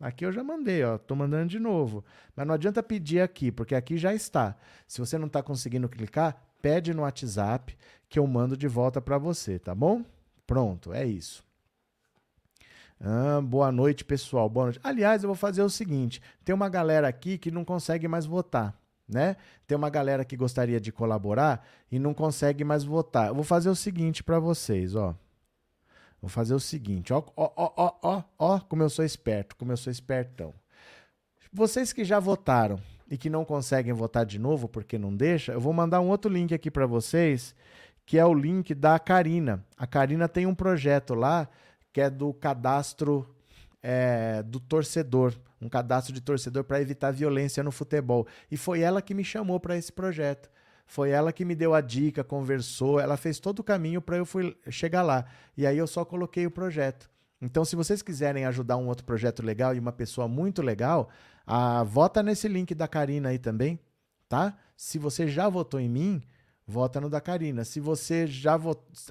Aqui 0.00 0.24
eu 0.24 0.30
já 0.30 0.44
mandei, 0.44 0.84
ó, 0.84 0.96
tô 0.96 1.16
mandando 1.16 1.48
de 1.48 1.58
novo. 1.58 2.04
Mas 2.34 2.46
não 2.46 2.54
adianta 2.54 2.82
pedir 2.82 3.20
aqui, 3.20 3.50
porque 3.50 3.74
aqui 3.74 3.96
já 3.96 4.14
está. 4.14 4.56
Se 4.86 5.00
você 5.00 5.18
não 5.18 5.26
está 5.26 5.42
conseguindo 5.42 5.88
clicar, 5.88 6.40
pede 6.62 6.94
no 6.94 7.02
WhatsApp 7.02 7.76
que 8.08 8.18
eu 8.18 8.26
mando 8.26 8.56
de 8.56 8.68
volta 8.68 9.00
para 9.00 9.18
você, 9.18 9.58
tá 9.58 9.74
bom? 9.74 10.04
Pronto, 10.46 10.92
é 10.92 11.04
isso. 11.04 11.44
Ah, 13.00 13.40
boa 13.40 13.70
noite, 13.70 14.04
pessoal. 14.04 14.48
Boa 14.48 14.66
noite. 14.66 14.80
Aliás, 14.82 15.22
eu 15.22 15.28
vou 15.28 15.36
fazer 15.36 15.62
o 15.62 15.70
seguinte: 15.70 16.20
tem 16.44 16.54
uma 16.54 16.68
galera 16.68 17.06
aqui 17.06 17.38
que 17.38 17.50
não 17.50 17.64
consegue 17.64 18.08
mais 18.08 18.26
votar, 18.26 18.76
né? 19.08 19.36
Tem 19.66 19.76
uma 19.76 19.88
galera 19.90 20.24
que 20.24 20.36
gostaria 20.36 20.80
de 20.80 20.90
colaborar 20.90 21.64
e 21.90 21.98
não 21.98 22.12
consegue 22.12 22.64
mais 22.64 22.84
votar. 22.84 23.28
Eu 23.28 23.34
vou 23.34 23.44
fazer 23.44 23.70
o 23.70 23.76
seguinte 23.76 24.24
para 24.24 24.40
vocês, 24.40 24.94
ó. 24.96 25.14
Vou 26.20 26.28
fazer 26.28 26.54
o 26.54 26.58
seguinte, 26.60 27.12
ó, 27.12 27.22
ó, 27.36 27.52
ó, 27.56 27.94
ó, 28.02 28.22
ó, 28.36 28.58
como 28.60 28.82
eu 28.82 28.90
sou 28.90 29.04
esperto, 29.04 29.54
como 29.54 29.70
eu 29.70 29.76
sou 29.76 29.90
espertão. 29.90 30.52
Vocês 31.52 31.92
que 31.92 32.04
já 32.04 32.18
votaram 32.18 32.80
e 33.08 33.16
que 33.16 33.30
não 33.30 33.44
conseguem 33.44 33.92
votar 33.92 34.26
de 34.26 34.36
novo 34.36 34.68
porque 34.68 34.98
não 34.98 35.14
deixa, 35.14 35.52
eu 35.52 35.60
vou 35.60 35.72
mandar 35.72 36.00
um 36.00 36.08
outro 36.08 36.30
link 36.30 36.52
aqui 36.52 36.72
para 36.72 36.86
vocês, 36.86 37.54
que 38.04 38.18
é 38.18 38.26
o 38.26 38.34
link 38.34 38.74
da 38.74 38.98
Karina. 38.98 39.64
A 39.76 39.86
Karina 39.86 40.28
tem 40.28 40.44
um 40.44 40.56
projeto 40.56 41.14
lá 41.14 41.48
que 41.92 42.00
é 42.00 42.10
do 42.10 42.32
cadastro 42.32 43.28
é, 43.82 44.42
do 44.42 44.60
torcedor, 44.60 45.34
um 45.60 45.68
cadastro 45.68 46.12
de 46.12 46.20
torcedor 46.20 46.64
para 46.64 46.80
evitar 46.80 47.10
violência 47.10 47.62
no 47.62 47.72
futebol. 47.72 48.26
E 48.50 48.56
foi 48.56 48.80
ela 48.80 49.02
que 49.02 49.14
me 49.14 49.24
chamou 49.24 49.58
para 49.58 49.76
esse 49.76 49.92
projeto. 49.92 50.50
Foi 50.86 51.10
ela 51.10 51.32
que 51.32 51.44
me 51.44 51.54
deu 51.54 51.74
a 51.74 51.80
dica, 51.80 52.24
conversou, 52.24 52.98
ela 52.98 53.16
fez 53.16 53.38
todo 53.38 53.58
o 53.58 53.64
caminho 53.64 54.00
para 54.00 54.16
eu 54.16 54.24
fui 54.24 54.56
chegar 54.70 55.02
lá. 55.02 55.26
E 55.56 55.66
aí 55.66 55.76
eu 55.76 55.86
só 55.86 56.04
coloquei 56.04 56.46
o 56.46 56.50
projeto. 56.50 57.10
Então, 57.40 57.64
se 57.64 57.76
vocês 57.76 58.02
quiserem 58.02 58.46
ajudar 58.46 58.76
um 58.78 58.88
outro 58.88 59.04
projeto 59.04 59.44
legal 59.44 59.74
e 59.74 59.78
uma 59.78 59.92
pessoa 59.92 60.26
muito 60.26 60.62
legal, 60.62 61.08
ah, 61.46 61.84
vota 61.84 62.22
nesse 62.22 62.48
link 62.48 62.74
da 62.74 62.88
Karina 62.88 63.28
aí 63.28 63.38
também, 63.38 63.78
tá? 64.28 64.56
Se 64.76 64.98
você 64.98 65.28
já 65.28 65.48
votou 65.48 65.78
em 65.78 65.88
mim, 65.88 66.22
vota 66.68 67.00
no 67.00 67.08
da 67.08 67.18
Karina. 67.18 67.64
Se 67.64 67.80
você 67.80 68.26
já 68.26 68.60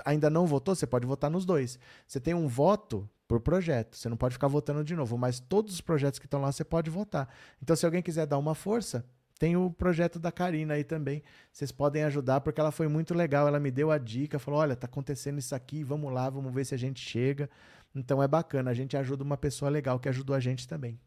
ainda 0.05 0.29
não 0.29 0.45
votou, 0.45 0.75
você 0.75 0.85
pode 0.85 1.07
votar 1.07 1.31
nos 1.31 1.43
dois. 1.43 1.79
Você 2.07 2.19
tem 2.19 2.35
um 2.35 2.47
voto 2.47 3.09
por 3.27 3.39
projeto. 3.39 3.97
Você 3.97 4.07
não 4.07 4.15
pode 4.15 4.33
ficar 4.33 4.47
votando 4.47 4.83
de 4.83 4.95
novo, 4.95 5.17
mas 5.17 5.39
todos 5.39 5.73
os 5.73 5.81
projetos 5.81 6.19
que 6.19 6.27
estão 6.27 6.39
lá 6.39 6.51
você 6.51 6.63
pode 6.63 6.91
votar. 6.91 7.27
Então, 7.61 7.75
se 7.75 7.83
alguém 7.83 8.03
quiser 8.03 8.27
dar 8.27 8.37
uma 8.37 8.53
força, 8.53 9.03
tem 9.39 9.57
o 9.57 9.71
projeto 9.71 10.19
da 10.19 10.31
Karina 10.31 10.75
aí 10.75 10.83
também. 10.83 11.23
Vocês 11.51 11.71
podem 11.71 12.03
ajudar, 12.03 12.41
porque 12.41 12.61
ela 12.61 12.71
foi 12.71 12.87
muito 12.87 13.15
legal. 13.15 13.47
Ela 13.47 13.59
me 13.59 13.71
deu 13.71 13.89
a 13.89 13.97
dica, 13.97 14.37
falou: 14.37 14.59
olha, 14.59 14.75
tá 14.75 14.85
acontecendo 14.85 15.39
isso 15.39 15.55
aqui, 15.55 15.83
vamos 15.83 16.13
lá, 16.13 16.29
vamos 16.29 16.53
ver 16.53 16.63
se 16.63 16.75
a 16.75 16.77
gente 16.77 16.99
chega. 16.99 17.49
Então 17.95 18.21
é 18.21 18.27
bacana, 18.27 18.69
a 18.69 18.73
gente 18.75 18.95
ajuda 18.95 19.23
uma 19.23 19.37
pessoa 19.37 19.69
legal 19.69 19.99
que 19.99 20.07
ajudou 20.07 20.35
a 20.35 20.39
gente 20.39 20.67
também. 20.67 20.99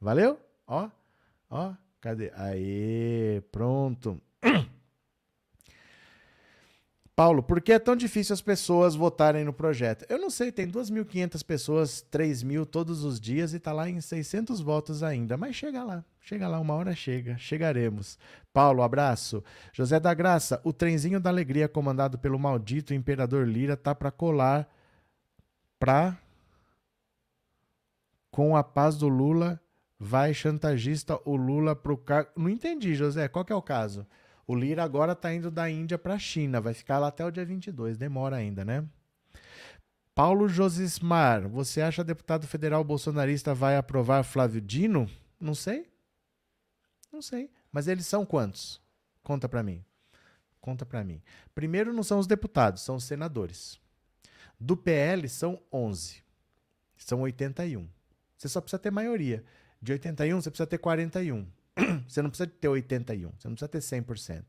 Valeu? 0.00 0.38
Ó, 0.68 0.88
ó, 1.50 1.74
cadê? 2.00 2.30
Aí, 2.36 3.42
pronto. 3.50 4.20
Paulo, 7.16 7.42
por 7.42 7.62
que 7.62 7.72
é 7.72 7.78
tão 7.78 7.96
difícil 7.96 8.34
as 8.34 8.42
pessoas 8.42 8.94
votarem 8.94 9.42
no 9.42 9.50
projeto? 9.50 10.04
Eu 10.06 10.18
não 10.18 10.28
sei, 10.28 10.52
tem 10.52 10.70
2.500 10.70 11.42
pessoas, 11.42 12.06
3.000 12.12 12.66
todos 12.66 13.04
os 13.04 13.18
dias 13.18 13.54
e 13.54 13.58
tá 13.58 13.72
lá 13.72 13.88
em 13.88 14.02
600 14.02 14.60
votos 14.60 15.02
ainda, 15.02 15.34
mas 15.34 15.56
chega 15.56 15.82
lá, 15.82 16.04
chega 16.20 16.46
lá, 16.46 16.60
uma 16.60 16.74
hora 16.74 16.94
chega, 16.94 17.38
chegaremos. 17.38 18.18
Paulo, 18.52 18.82
abraço. 18.82 19.42
José 19.72 19.98
da 19.98 20.12
Graça, 20.12 20.60
o 20.62 20.74
trenzinho 20.74 21.18
da 21.18 21.30
alegria 21.30 21.66
comandado 21.68 22.18
pelo 22.18 22.38
maldito 22.38 22.92
imperador 22.92 23.48
Lira 23.48 23.78
tá 23.78 23.94
para 23.94 24.10
colar 24.10 24.70
pra 25.78 26.18
com 28.30 28.54
a 28.54 28.62
paz 28.62 28.94
do 28.98 29.08
Lula, 29.08 29.58
vai 29.98 30.34
chantagista 30.34 31.18
o 31.24 31.34
Lula 31.34 31.74
pro 31.74 31.96
cargo. 31.96 32.28
Não 32.36 32.50
entendi, 32.50 32.94
José, 32.94 33.26
qual 33.26 33.42
que 33.42 33.54
é 33.54 33.56
o 33.56 33.62
caso? 33.62 34.06
O 34.46 34.54
Lira 34.54 34.84
agora 34.84 35.12
está 35.12 35.34
indo 35.34 35.50
da 35.50 35.68
Índia 35.68 35.98
para 35.98 36.14
a 36.14 36.18
China, 36.18 36.60
vai 36.60 36.72
ficar 36.72 36.98
lá 36.98 37.08
até 37.08 37.24
o 37.24 37.30
dia 37.30 37.44
22, 37.44 37.96
demora 37.96 38.36
ainda, 38.36 38.64
né? 38.64 38.84
Paulo 40.14 40.48
Josismar, 40.48 41.46
você 41.48 41.82
acha 41.82 42.02
deputado 42.02 42.46
federal 42.46 42.82
bolsonarista 42.82 43.54
vai 43.54 43.76
aprovar 43.76 44.22
Flávio 44.22 44.60
Dino? 44.60 45.10
Não 45.38 45.54
sei. 45.54 45.90
Não 47.12 47.20
sei. 47.20 47.50
Mas 47.70 47.86
eles 47.86 48.06
são 48.06 48.24
quantos? 48.24 48.80
Conta 49.22 49.48
para 49.48 49.62
mim. 49.62 49.84
Conta 50.60 50.86
para 50.86 51.04
mim. 51.04 51.20
Primeiro 51.54 51.92
não 51.92 52.02
são 52.02 52.18
os 52.18 52.26
deputados, 52.26 52.82
são 52.82 52.96
os 52.96 53.04
senadores. 53.04 53.78
Do 54.58 54.76
PL 54.76 55.28
são 55.28 55.60
11. 55.70 56.22
São 56.96 57.20
81. 57.20 57.86
Você 58.36 58.48
só 58.48 58.60
precisa 58.60 58.78
ter 58.78 58.90
maioria. 58.90 59.44
De 59.82 59.92
81 59.92 60.40
você 60.40 60.50
precisa 60.50 60.66
ter 60.66 60.78
41. 60.78 61.46
Você 62.08 62.22
não 62.22 62.30
precisa 62.30 62.48
ter 62.48 62.68
81, 62.68 63.30
você 63.36 63.48
não 63.48 63.54
precisa 63.54 63.68
ter 63.68 64.02
100%. 64.02 64.44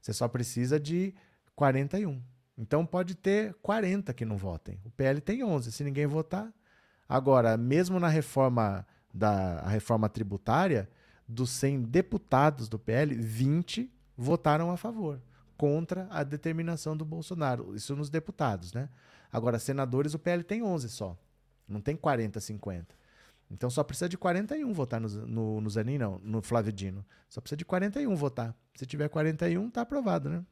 Você 0.00 0.12
só 0.12 0.26
precisa 0.26 0.78
de 0.80 1.14
41. 1.54 2.20
Então 2.58 2.84
pode 2.84 3.14
ter 3.14 3.54
40 3.62 4.12
que 4.12 4.24
não 4.24 4.36
votem. 4.36 4.80
O 4.84 4.90
PL 4.90 5.20
tem 5.20 5.44
11, 5.44 5.72
se 5.72 5.84
ninguém 5.84 6.06
votar. 6.06 6.52
Agora, 7.08 7.56
mesmo 7.56 8.00
na 8.00 8.08
reforma 8.08 8.86
da 9.12 9.60
reforma 9.68 10.08
tributária, 10.08 10.88
dos 11.28 11.50
100 11.50 11.82
deputados 11.82 12.68
do 12.68 12.78
PL, 12.78 13.14
20 13.14 13.90
votaram 14.16 14.70
a 14.70 14.76
favor, 14.76 15.20
contra 15.56 16.06
a 16.10 16.22
determinação 16.22 16.96
do 16.96 17.04
Bolsonaro. 17.04 17.74
Isso 17.74 17.94
nos 17.94 18.10
deputados, 18.10 18.72
né? 18.72 18.88
Agora, 19.32 19.58
senadores, 19.58 20.14
o 20.14 20.18
PL 20.18 20.42
tem 20.42 20.62
11 20.62 20.88
só. 20.88 21.16
Não 21.66 21.80
tem 21.80 21.96
40, 21.96 22.40
50. 22.40 22.94
Então 23.50 23.70
só 23.70 23.84
precisa 23.84 24.08
de 24.08 24.16
41 24.16 24.72
votar 24.72 25.00
no, 25.00 25.08
no, 25.08 25.60
no 25.60 25.70
Zanin, 25.70 25.98
não, 25.98 26.18
no 26.22 26.42
Flávio 26.42 26.72
Dino. 26.72 27.04
Só 27.28 27.40
precisa 27.40 27.56
de 27.56 27.64
41 27.64 28.14
votar. 28.14 28.54
Se 28.74 28.86
tiver 28.86 29.08
41, 29.08 29.70
tá 29.70 29.82
aprovado, 29.82 30.28
né? 30.28 30.44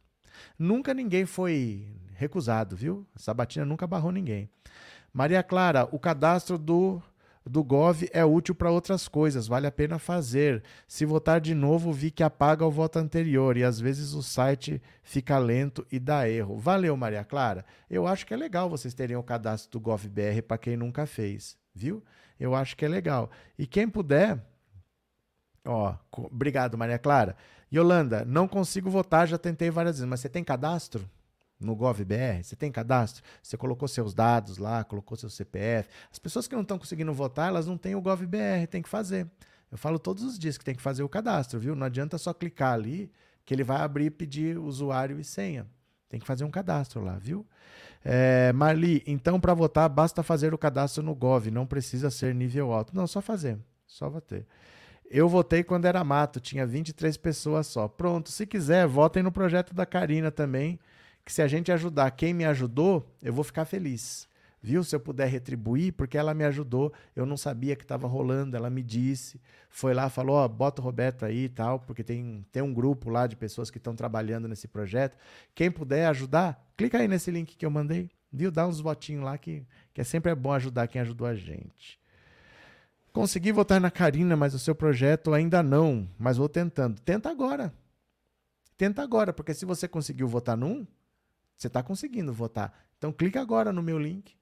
Nunca 0.58 0.94
ninguém 0.94 1.26
foi 1.26 1.88
recusado, 2.14 2.76
viu? 2.76 3.06
Sabatina 3.16 3.64
nunca 3.64 3.86
barrou 3.86 4.12
ninguém. 4.12 4.48
Maria 5.12 5.42
Clara, 5.42 5.88
o 5.92 5.98
cadastro 5.98 6.56
do, 6.56 7.02
do 7.44 7.62
Gov 7.62 8.08
é 8.12 8.24
útil 8.24 8.54
para 8.54 8.70
outras 8.70 9.08
coisas, 9.08 9.46
vale 9.46 9.66
a 9.66 9.72
pena 9.72 9.98
fazer. 9.98 10.62
Se 10.86 11.04
votar 11.04 11.40
de 11.40 11.54
novo, 11.54 11.92
vi 11.92 12.10
que 12.10 12.22
apaga 12.22 12.64
o 12.64 12.70
voto 12.70 12.98
anterior 12.98 13.56
e 13.56 13.64
às 13.64 13.78
vezes 13.78 14.14
o 14.14 14.22
site 14.22 14.80
fica 15.02 15.38
lento 15.38 15.86
e 15.90 15.98
dá 15.98 16.28
erro. 16.28 16.56
Valeu, 16.58 16.96
Maria 16.96 17.24
Clara. 17.24 17.64
Eu 17.90 18.06
acho 18.06 18.26
que 18.26 18.32
é 18.32 18.36
legal 18.36 18.70
vocês 18.70 18.94
terem 18.94 19.16
o 19.16 19.22
cadastro 19.22 19.70
do 19.72 19.80
GovBR 19.80 20.42
para 20.42 20.58
quem 20.58 20.76
nunca 20.76 21.04
fez, 21.04 21.58
viu? 21.74 22.02
Eu 22.38 22.54
acho 22.54 22.76
que 22.76 22.84
é 22.84 22.88
legal. 22.88 23.30
E 23.58 23.66
quem 23.66 23.88
puder, 23.88 24.38
ó, 25.64 25.94
obrigado, 26.12 26.76
Maria 26.76 26.98
Clara. 26.98 27.36
Yolanda, 27.72 28.24
não 28.24 28.46
consigo 28.46 28.90
votar, 28.90 29.26
já 29.26 29.38
tentei 29.38 29.70
várias 29.70 29.96
vezes, 29.96 30.08
mas 30.08 30.20
você 30.20 30.28
tem 30.28 30.44
cadastro? 30.44 31.08
no 31.62 31.76
GovBR, 31.76 32.42
você 32.42 32.56
tem 32.56 32.70
cadastro? 32.70 33.22
Você 33.42 33.56
colocou 33.56 33.86
seus 33.86 34.12
dados 34.12 34.58
lá, 34.58 34.84
colocou 34.84 35.16
seu 35.16 35.30
CPF. 35.30 35.88
As 36.10 36.18
pessoas 36.18 36.48
que 36.48 36.54
não 36.54 36.62
estão 36.62 36.78
conseguindo 36.78 37.12
votar, 37.12 37.48
elas 37.48 37.66
não 37.66 37.78
têm 37.78 37.94
o 37.94 38.00
GovBR, 38.00 38.66
tem 38.68 38.82
que 38.82 38.88
fazer. 38.88 39.30
Eu 39.70 39.78
falo 39.78 39.98
todos 39.98 40.22
os 40.22 40.38
dias 40.38 40.58
que 40.58 40.64
tem 40.64 40.74
que 40.74 40.82
fazer 40.82 41.02
o 41.02 41.08
cadastro, 41.08 41.58
viu? 41.58 41.74
Não 41.74 41.86
adianta 41.86 42.18
só 42.18 42.34
clicar 42.34 42.74
ali 42.74 43.10
que 43.44 43.54
ele 43.54 43.64
vai 43.64 43.78
abrir 43.78 44.06
e 44.06 44.10
pedir 44.10 44.58
usuário 44.58 45.18
e 45.18 45.24
senha. 45.24 45.66
Tem 46.08 46.20
que 46.20 46.26
fazer 46.26 46.44
um 46.44 46.50
cadastro 46.50 47.02
lá, 47.02 47.16
viu? 47.16 47.46
É, 48.04 48.52
Marli, 48.52 49.02
então 49.06 49.38
para 49.38 49.54
votar 49.54 49.88
basta 49.88 50.22
fazer 50.22 50.52
o 50.52 50.58
cadastro 50.58 51.02
no 51.02 51.14
Gov, 51.14 51.50
não 51.50 51.66
precisa 51.66 52.10
ser 52.10 52.34
nível 52.34 52.72
alto. 52.72 52.94
Não, 52.94 53.06
só 53.06 53.20
fazer, 53.20 53.58
só 53.86 54.08
votar. 54.08 54.42
Eu 55.10 55.28
votei 55.28 55.62
quando 55.62 55.84
era 55.84 56.02
mato, 56.02 56.40
tinha 56.40 56.66
23 56.66 57.16
pessoas 57.16 57.66
só. 57.66 57.86
Pronto, 57.86 58.30
se 58.30 58.46
quiser, 58.46 58.86
votem 58.86 59.22
no 59.22 59.30
projeto 59.30 59.74
da 59.74 59.84
Karina 59.84 60.30
também, 60.30 60.80
que 61.24 61.32
se 61.32 61.42
a 61.42 61.46
gente 61.46 61.70
ajudar 61.70 62.10
quem 62.12 62.32
me 62.32 62.44
ajudou, 62.44 63.06
eu 63.22 63.32
vou 63.32 63.44
ficar 63.44 63.64
feliz 63.64 64.26
viu? 64.62 64.84
Se 64.84 64.94
eu 64.94 65.00
puder 65.00 65.26
retribuir, 65.28 65.92
porque 65.92 66.16
ela 66.16 66.32
me 66.32 66.44
ajudou, 66.44 66.92
eu 67.16 67.26
não 67.26 67.36
sabia 67.36 67.74
que 67.74 67.82
estava 67.82 68.06
rolando, 68.06 68.56
ela 68.56 68.70
me 68.70 68.82
disse, 68.82 69.40
foi 69.68 69.92
lá, 69.92 70.08
falou, 70.08 70.36
ó, 70.36 70.46
bota 70.46 70.80
o 70.80 70.84
Roberto 70.84 71.24
aí 71.24 71.44
e 71.44 71.48
tal, 71.48 71.80
porque 71.80 72.04
tem, 72.04 72.46
tem 72.52 72.62
um 72.62 72.72
grupo 72.72 73.10
lá 73.10 73.26
de 73.26 73.34
pessoas 73.34 73.70
que 73.70 73.78
estão 73.78 73.96
trabalhando 73.96 74.46
nesse 74.46 74.68
projeto. 74.68 75.18
Quem 75.54 75.70
puder 75.70 76.06
ajudar, 76.06 76.64
clica 76.76 76.98
aí 76.98 77.08
nesse 77.08 77.30
link 77.30 77.56
que 77.56 77.66
eu 77.66 77.70
mandei, 77.70 78.08
viu? 78.32 78.52
Dá 78.52 78.66
uns 78.66 78.78
votinhos 78.78 79.24
lá 79.24 79.36
que, 79.36 79.66
que 79.92 80.00
é 80.00 80.04
sempre 80.04 80.30
é 80.30 80.34
bom 80.34 80.52
ajudar 80.52 80.86
quem 80.86 81.00
ajudou 81.00 81.26
a 81.26 81.34
gente. 81.34 82.00
Consegui 83.12 83.52
votar 83.52 83.80
na 83.80 83.90
Karina, 83.90 84.36
mas 84.36 84.54
o 84.54 84.58
seu 84.58 84.74
projeto 84.74 85.34
ainda 85.34 85.62
não, 85.62 86.08
mas 86.18 86.38
vou 86.38 86.48
tentando. 86.48 86.98
Tenta 87.00 87.28
agora. 87.30 87.74
Tenta 88.78 89.02
agora, 89.02 89.34
porque 89.34 89.52
se 89.52 89.66
você 89.66 89.86
conseguiu 89.86 90.26
votar 90.26 90.56
num, 90.56 90.86
você 91.54 91.66
está 91.66 91.82
conseguindo 91.82 92.32
votar. 92.32 92.72
Então 92.96 93.12
clica 93.12 93.40
agora 93.40 93.70
no 93.70 93.82
meu 93.82 93.98
link 93.98 94.34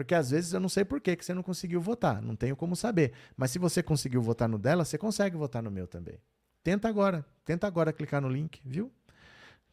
porque 0.00 0.14
às 0.14 0.30
vezes 0.30 0.54
eu 0.54 0.60
não 0.60 0.68
sei 0.70 0.82
por 0.82 0.98
que, 0.98 1.14
você 1.14 1.34
não 1.34 1.42
conseguiu 1.42 1.78
votar, 1.78 2.22
não 2.22 2.34
tenho 2.34 2.56
como 2.56 2.74
saber. 2.74 3.12
Mas 3.36 3.50
se 3.50 3.58
você 3.58 3.82
conseguiu 3.82 4.22
votar 4.22 4.48
no 4.48 4.58
dela, 4.58 4.82
você 4.82 4.96
consegue 4.96 5.36
votar 5.36 5.62
no 5.62 5.70
meu 5.70 5.86
também. 5.86 6.18
Tenta 6.64 6.88
agora, 6.88 7.22
tenta 7.44 7.66
agora 7.66 7.92
clicar 7.92 8.22
no 8.22 8.28
link, 8.30 8.62
viu? 8.64 8.90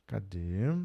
Cadê? 0.06 0.76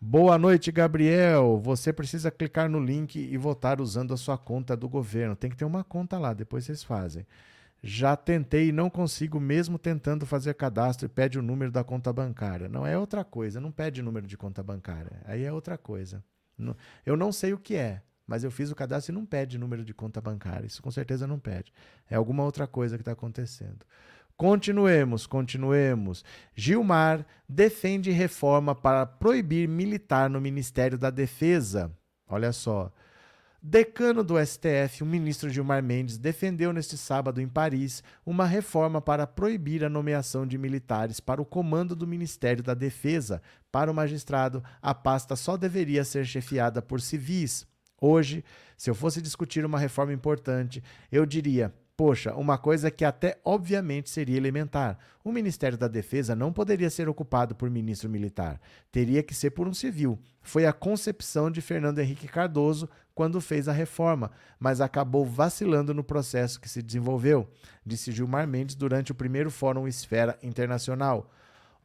Boa 0.00 0.36
noite, 0.36 0.72
Gabriel. 0.72 1.60
Você 1.60 1.92
precisa 1.92 2.28
clicar 2.28 2.68
no 2.68 2.80
link 2.80 3.16
e 3.16 3.36
votar 3.36 3.80
usando 3.80 4.12
a 4.12 4.16
sua 4.16 4.36
conta 4.36 4.76
do 4.76 4.88
governo. 4.88 5.36
Tem 5.36 5.48
que 5.48 5.56
ter 5.56 5.64
uma 5.64 5.84
conta 5.84 6.18
lá, 6.18 6.34
depois 6.34 6.64
vocês 6.64 6.82
fazem. 6.82 7.24
Já 7.80 8.16
tentei 8.16 8.70
e 8.70 8.72
não 8.72 8.90
consigo, 8.90 9.38
mesmo 9.38 9.78
tentando 9.78 10.26
fazer 10.26 10.54
cadastro, 10.54 11.06
e 11.06 11.08
pede 11.08 11.38
o 11.38 11.42
número 11.42 11.70
da 11.70 11.84
conta 11.84 12.12
bancária. 12.12 12.68
Não 12.68 12.84
é 12.84 12.98
outra 12.98 13.22
coisa, 13.22 13.60
não 13.60 13.70
pede 13.70 14.02
número 14.02 14.26
de 14.26 14.36
conta 14.36 14.60
bancária. 14.60 15.22
Aí 15.24 15.44
é 15.44 15.52
outra 15.52 15.78
coisa. 15.78 16.20
Eu 17.04 17.16
não 17.16 17.30
sei 17.30 17.52
o 17.52 17.58
que 17.58 17.76
é, 17.76 18.02
mas 18.26 18.44
eu 18.44 18.50
fiz 18.50 18.70
o 18.70 18.74
cadastro 18.74 19.12
e 19.12 19.14
não 19.14 19.24
pede 19.24 19.58
número 19.58 19.84
de 19.84 19.94
conta 19.94 20.20
bancária. 20.20 20.66
Isso 20.66 20.82
com 20.82 20.90
certeza 20.90 21.26
não 21.26 21.38
pede. 21.38 21.72
É 22.10 22.16
alguma 22.16 22.42
outra 22.42 22.66
coisa 22.66 22.96
que 22.96 23.02
está 23.02 23.12
acontecendo. 23.12 23.86
Continuemos, 24.36 25.26
continuemos. 25.26 26.24
Gilmar 26.54 27.24
defende 27.48 28.10
reforma 28.10 28.74
para 28.74 29.06
proibir 29.06 29.66
militar 29.66 30.28
no 30.28 30.40
Ministério 30.40 30.98
da 30.98 31.08
Defesa. 31.08 31.90
Olha 32.28 32.52
só. 32.52 32.92
Decano 33.62 34.22
do 34.22 34.34
STF, 34.38 35.02
o 35.02 35.06
ministro 35.06 35.50
Gilmar 35.50 35.82
Mendes, 35.82 36.18
defendeu 36.18 36.72
neste 36.72 36.96
sábado 36.96 37.40
em 37.40 37.48
Paris 37.48 38.00
uma 38.24 38.44
reforma 38.44 39.00
para 39.00 39.26
proibir 39.26 39.84
a 39.84 39.88
nomeação 39.88 40.46
de 40.46 40.56
militares 40.56 41.18
para 41.18 41.42
o 41.42 41.44
comando 41.44 41.96
do 41.96 42.06
Ministério 42.06 42.62
da 42.62 42.74
Defesa. 42.74 43.42
Para 43.72 43.90
o 43.90 43.94
magistrado, 43.94 44.62
a 44.80 44.94
pasta 44.94 45.34
só 45.34 45.56
deveria 45.56 46.04
ser 46.04 46.24
chefiada 46.26 46.80
por 46.80 47.00
civis. 47.00 47.66
Hoje, 48.00 48.44
se 48.76 48.90
eu 48.90 48.94
fosse 48.94 49.22
discutir 49.22 49.64
uma 49.64 49.78
reforma 49.78 50.12
importante, 50.12 50.82
eu 51.10 51.24
diria: 51.24 51.72
Poxa, 51.96 52.34
uma 52.34 52.58
coisa 52.58 52.90
que 52.90 53.06
até 53.06 53.40
obviamente 53.42 54.10
seria 54.10 54.36
elementar. 54.36 54.98
O 55.24 55.32
Ministério 55.32 55.78
da 55.78 55.88
Defesa 55.88 56.36
não 56.36 56.52
poderia 56.52 56.90
ser 56.90 57.08
ocupado 57.08 57.54
por 57.54 57.70
ministro 57.70 58.10
militar. 58.10 58.60
Teria 58.92 59.22
que 59.22 59.34
ser 59.34 59.52
por 59.52 59.66
um 59.66 59.72
civil. 59.72 60.18
Foi 60.42 60.66
a 60.66 60.74
concepção 60.74 61.50
de 61.50 61.62
Fernando 61.62 61.98
Henrique 61.98 62.28
Cardoso 62.28 62.86
quando 63.14 63.40
fez 63.40 63.66
a 63.66 63.72
reforma, 63.72 64.30
mas 64.60 64.82
acabou 64.82 65.24
vacilando 65.24 65.94
no 65.94 66.04
processo 66.04 66.60
que 66.60 66.68
se 66.68 66.82
desenvolveu, 66.82 67.48
disse 67.84 68.12
Gilmar 68.12 68.46
Mendes 68.46 68.76
durante 68.76 69.10
o 69.10 69.14
primeiro 69.14 69.50
Fórum 69.50 69.88
Esfera 69.88 70.38
Internacional. 70.42 71.30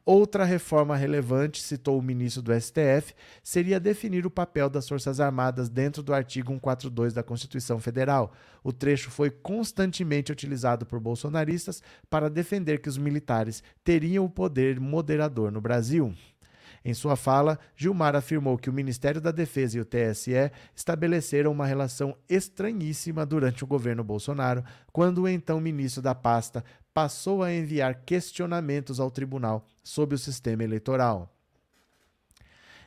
Outra 0.04 0.44
reforma 0.44 0.96
relevante, 0.96 1.62
citou 1.62 1.96
o 1.96 2.02
ministro 2.02 2.42
do 2.42 2.52
STF, 2.60 3.14
seria 3.40 3.78
definir 3.78 4.26
o 4.26 4.30
papel 4.30 4.68
das 4.68 4.88
Forças 4.88 5.20
Armadas 5.20 5.68
dentro 5.68 6.02
do 6.02 6.12
artigo 6.12 6.52
142 6.52 7.14
da 7.14 7.22
Constituição 7.22 7.78
Federal. 7.78 8.32
O 8.64 8.72
trecho 8.72 9.12
foi 9.12 9.30
constantemente 9.30 10.32
utilizado 10.32 10.84
por 10.84 10.98
bolsonaristas 10.98 11.80
para 12.10 12.28
defender 12.28 12.80
que 12.80 12.88
os 12.88 12.98
militares 12.98 13.62
teriam 13.84 14.24
o 14.24 14.30
poder 14.30 14.80
moderador 14.80 15.52
no 15.52 15.60
Brasil. 15.60 16.12
Em 16.84 16.94
sua 16.94 17.14
fala, 17.14 17.60
Gilmar 17.76 18.16
afirmou 18.16 18.58
que 18.58 18.68
o 18.68 18.72
Ministério 18.72 19.20
da 19.20 19.30
Defesa 19.30 19.78
e 19.78 19.80
o 19.80 19.84
TSE 19.84 20.50
estabeleceram 20.74 21.52
uma 21.52 21.64
relação 21.64 22.16
estranhíssima 22.28 23.24
durante 23.24 23.62
o 23.62 23.68
governo 23.68 24.02
Bolsonaro, 24.02 24.64
quando 24.92 25.22
o 25.22 25.28
então 25.28 25.60
ministro 25.60 26.02
da 26.02 26.12
pasta 26.12 26.64
passou 26.92 27.42
a 27.42 27.52
enviar 27.52 28.02
questionamentos 28.04 29.00
ao 29.00 29.10
tribunal 29.10 29.66
sobre 29.82 30.14
o 30.14 30.18
sistema 30.18 30.62
eleitoral. 30.62 31.34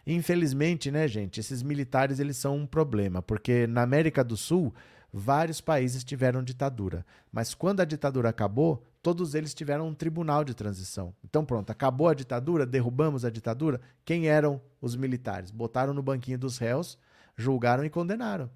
Infelizmente, 0.05 0.91
né, 0.91 1.07
gente, 1.07 1.39
esses 1.39 1.63
militares 1.63 2.19
eles 2.19 2.37
são 2.37 2.55
um 2.55 2.67
problema, 2.67 3.21
porque 3.21 3.65
na 3.65 3.81
América 3.81 4.23
do 4.23 4.37
Sul 4.37 4.73
vários 5.11 5.59
países 5.61 6.03
tiveram 6.03 6.43
ditadura, 6.43 7.05
mas 7.31 7.55
quando 7.55 7.79
a 7.79 7.85
ditadura 7.85 8.29
acabou, 8.29 8.83
todos 9.01 9.33
eles 9.33 9.53
tiveram 9.53 9.87
um 9.87 9.93
tribunal 9.95 10.43
de 10.43 10.53
transição. 10.53 11.15
Então 11.23 11.43
pronto, 11.43 11.71
acabou 11.71 12.07
a 12.07 12.13
ditadura, 12.13 12.65
derrubamos 12.65 13.25
a 13.25 13.31
ditadura, 13.31 13.81
quem 14.03 14.27
eram 14.27 14.61
os 14.79 14.95
militares? 14.95 15.49
Botaram 15.49 15.93
no 15.93 16.03
banquinho 16.03 16.37
dos 16.37 16.57
réus, 16.59 16.99
julgaram 17.35 17.83
e 17.83 17.89
condenaram. 17.89 18.49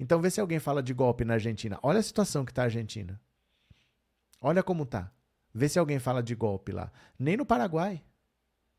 Então 0.00 0.20
vê 0.20 0.30
se 0.30 0.40
alguém 0.40 0.58
fala 0.58 0.82
de 0.82 0.94
golpe 0.94 1.24
na 1.24 1.34
Argentina. 1.34 1.78
Olha 1.82 1.98
a 1.98 2.02
situação 2.02 2.44
que 2.44 2.52
está 2.52 2.62
a 2.62 2.66
Argentina. 2.66 3.20
Olha 4.40 4.62
como 4.62 4.86
tá. 4.86 5.10
Vê 5.54 5.68
se 5.68 5.78
alguém 5.78 5.98
fala 5.98 6.22
de 6.22 6.34
golpe 6.34 6.72
lá. 6.72 6.92
Nem 7.18 7.36
no 7.36 7.46
Paraguai, 7.46 8.02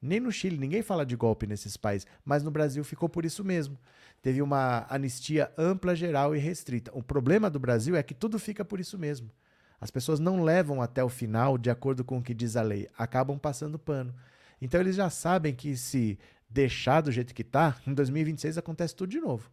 nem 0.02 0.20
no 0.20 0.32
Chile, 0.32 0.58
ninguém 0.58 0.84
fala 0.84 1.06
de 1.06 1.16
golpe 1.16 1.48
nesses 1.48 1.76
países, 1.76 2.08
mas 2.24 2.44
no 2.44 2.52
Brasil 2.52 2.84
ficou 2.84 3.10
por 3.10 3.26
isso 3.26 3.44
mesmo. 3.44 3.78
Teve 4.22 4.42
uma 4.42 4.86
anistia 4.90 5.52
ampla, 5.58 5.96
geral 5.96 6.36
e 6.36 6.40
restrita. 6.40 6.92
O 6.94 7.02
problema 7.02 7.50
do 7.50 7.60
Brasil 7.60 7.96
é 7.96 8.04
que 8.04 8.14
tudo 8.14 8.38
fica 8.38 8.64
por 8.64 8.80
isso 8.80 8.98
mesmo. 8.98 9.32
As 9.80 9.92
pessoas 9.92 10.20
não 10.20 10.44
levam 10.44 10.82
até 10.82 11.04
o 11.04 11.10
final 11.10 11.58
de 11.58 11.70
acordo 11.70 12.04
com 12.04 12.18
o 12.18 12.22
que 12.22 12.34
diz 12.34 12.56
a 12.56 12.62
lei, 12.62 12.88
acabam 12.98 13.38
passando 13.38 13.78
pano. 13.78 14.14
Então 14.62 14.80
eles 14.80 14.96
já 14.96 15.10
sabem 15.10 15.54
que 15.54 15.76
se 15.76 16.18
deixar 16.50 17.02
do 17.02 17.12
jeito 17.12 17.34
que 17.34 17.42
está, 17.42 17.76
em 17.86 17.94
2026 17.94 18.58
acontece 18.58 18.96
tudo 18.96 19.10
de 19.10 19.20
novo. 19.20 19.52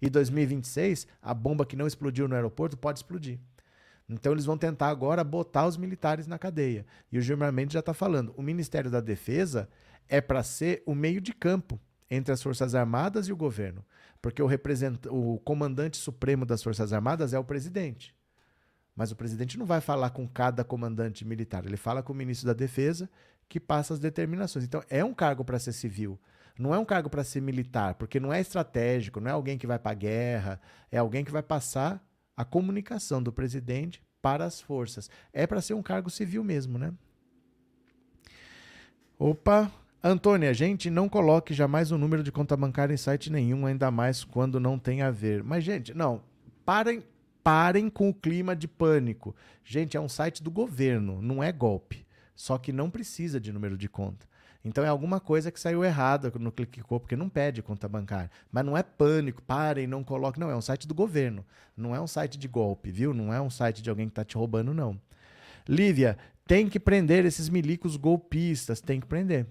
E 0.00 0.10
2026, 0.10 1.06
a 1.22 1.32
bomba 1.32 1.64
que 1.64 1.74
não 1.74 1.86
explodiu 1.86 2.28
no 2.28 2.34
aeroporto 2.34 2.76
pode 2.76 2.98
explodir. 2.98 3.38
Então 4.08 4.32
eles 4.32 4.44
vão 4.44 4.56
tentar 4.56 4.88
agora 4.88 5.24
botar 5.24 5.66
os 5.66 5.76
militares 5.76 6.26
na 6.26 6.38
cadeia. 6.38 6.86
E 7.10 7.18
o 7.18 7.20
Gilmar 7.20 7.52
Mendes 7.52 7.74
já 7.74 7.80
está 7.80 7.92
falando: 7.92 8.32
o 8.36 8.42
Ministério 8.42 8.90
da 8.90 9.00
Defesa 9.00 9.68
é 10.08 10.20
para 10.20 10.42
ser 10.42 10.82
o 10.86 10.94
meio 10.94 11.20
de 11.20 11.32
campo 11.32 11.80
entre 12.08 12.32
as 12.32 12.42
Forças 12.42 12.74
Armadas 12.74 13.26
e 13.26 13.32
o 13.32 13.36
governo. 13.36 13.84
Porque 14.22 14.40
o, 14.40 14.46
represent... 14.46 15.06
o 15.10 15.38
comandante 15.40 15.96
supremo 15.96 16.46
das 16.46 16.62
Forças 16.62 16.92
Armadas 16.92 17.34
é 17.34 17.38
o 17.38 17.44
presidente. 17.44 18.14
Mas 18.94 19.10
o 19.10 19.16
presidente 19.16 19.58
não 19.58 19.66
vai 19.66 19.80
falar 19.80 20.10
com 20.10 20.26
cada 20.26 20.64
comandante 20.64 21.24
militar, 21.24 21.66
ele 21.66 21.76
fala 21.76 22.02
com 22.02 22.12
o 22.12 22.16
ministro 22.16 22.46
da 22.46 22.54
Defesa, 22.54 23.10
que 23.48 23.60
passa 23.60 23.92
as 23.92 24.00
determinações. 24.00 24.64
Então 24.64 24.82
é 24.88 25.04
um 25.04 25.12
cargo 25.12 25.44
para 25.44 25.58
ser 25.58 25.72
civil. 25.72 26.18
Não 26.58 26.74
é 26.74 26.78
um 26.78 26.84
cargo 26.84 27.10
para 27.10 27.22
ser 27.22 27.42
militar, 27.42 27.96
porque 27.96 28.18
não 28.18 28.32
é 28.32 28.40
estratégico, 28.40 29.20
não 29.20 29.30
é 29.30 29.32
alguém 29.34 29.58
que 29.58 29.66
vai 29.66 29.78
para 29.78 29.92
a 29.92 29.94
guerra, 29.94 30.60
é 30.90 30.96
alguém 30.96 31.22
que 31.22 31.30
vai 31.30 31.42
passar 31.42 32.02
a 32.36 32.44
comunicação 32.44 33.22
do 33.22 33.32
presidente 33.32 34.02
para 34.20 34.44
as 34.44 34.60
forças. 34.60 35.08
É 35.32 35.46
para 35.46 35.60
ser 35.60 35.74
um 35.74 35.82
cargo 35.82 36.10
civil 36.10 36.44
mesmo, 36.44 36.78
né? 36.78 36.92
Opa, 39.18 39.72
Antônia, 40.04 40.52
gente, 40.52 40.90
não 40.90 41.08
coloque 41.08 41.54
jamais 41.54 41.90
o 41.90 41.98
número 41.98 42.22
de 42.22 42.30
conta 42.30 42.56
bancária 42.56 42.92
em 42.92 42.98
site 42.98 43.32
nenhum, 43.32 43.66
ainda 43.66 43.90
mais 43.90 44.22
quando 44.22 44.60
não 44.60 44.78
tem 44.78 45.00
a 45.00 45.10
ver. 45.10 45.42
Mas, 45.42 45.64
gente, 45.64 45.94
não, 45.94 46.22
parem, 46.64 47.02
parem 47.42 47.88
com 47.88 48.10
o 48.10 48.14
clima 48.14 48.54
de 48.54 48.68
pânico. 48.68 49.34
Gente, 49.64 49.96
é 49.96 50.00
um 50.00 50.08
site 50.08 50.42
do 50.42 50.50
governo, 50.50 51.22
não 51.22 51.42
é 51.42 51.50
golpe. 51.50 52.06
Só 52.34 52.58
que 52.58 52.72
não 52.72 52.90
precisa 52.90 53.40
de 53.40 53.50
número 53.50 53.78
de 53.78 53.88
conta. 53.88 54.26
Então 54.66 54.84
é 54.84 54.88
alguma 54.88 55.20
coisa 55.20 55.52
que 55.52 55.60
saiu 55.60 55.84
errada 55.84 56.32
no 56.40 56.50
Clicicô, 56.50 56.98
porque 56.98 57.14
não 57.14 57.28
pede 57.28 57.62
conta 57.62 57.88
bancária. 57.88 58.28
Mas 58.50 58.64
não 58.64 58.76
é 58.76 58.82
pânico, 58.82 59.40
parem, 59.40 59.86
não 59.86 60.02
coloquem. 60.02 60.40
Não, 60.40 60.50
é 60.50 60.56
um 60.56 60.60
site 60.60 60.88
do 60.88 60.94
governo. 60.94 61.44
Não 61.76 61.94
é 61.94 62.00
um 62.00 62.06
site 62.08 62.36
de 62.36 62.48
golpe, 62.48 62.90
viu? 62.90 63.14
Não 63.14 63.32
é 63.32 63.40
um 63.40 63.48
site 63.48 63.80
de 63.80 63.88
alguém 63.88 64.06
que 64.06 64.10
está 64.10 64.24
te 64.24 64.36
roubando, 64.36 64.74
não. 64.74 65.00
Lívia, 65.68 66.18
tem 66.48 66.68
que 66.68 66.80
prender 66.80 67.24
esses 67.24 67.48
milicos 67.48 67.96
golpistas, 67.96 68.80
tem 68.80 68.98
que 68.98 69.06
prender. 69.06 69.46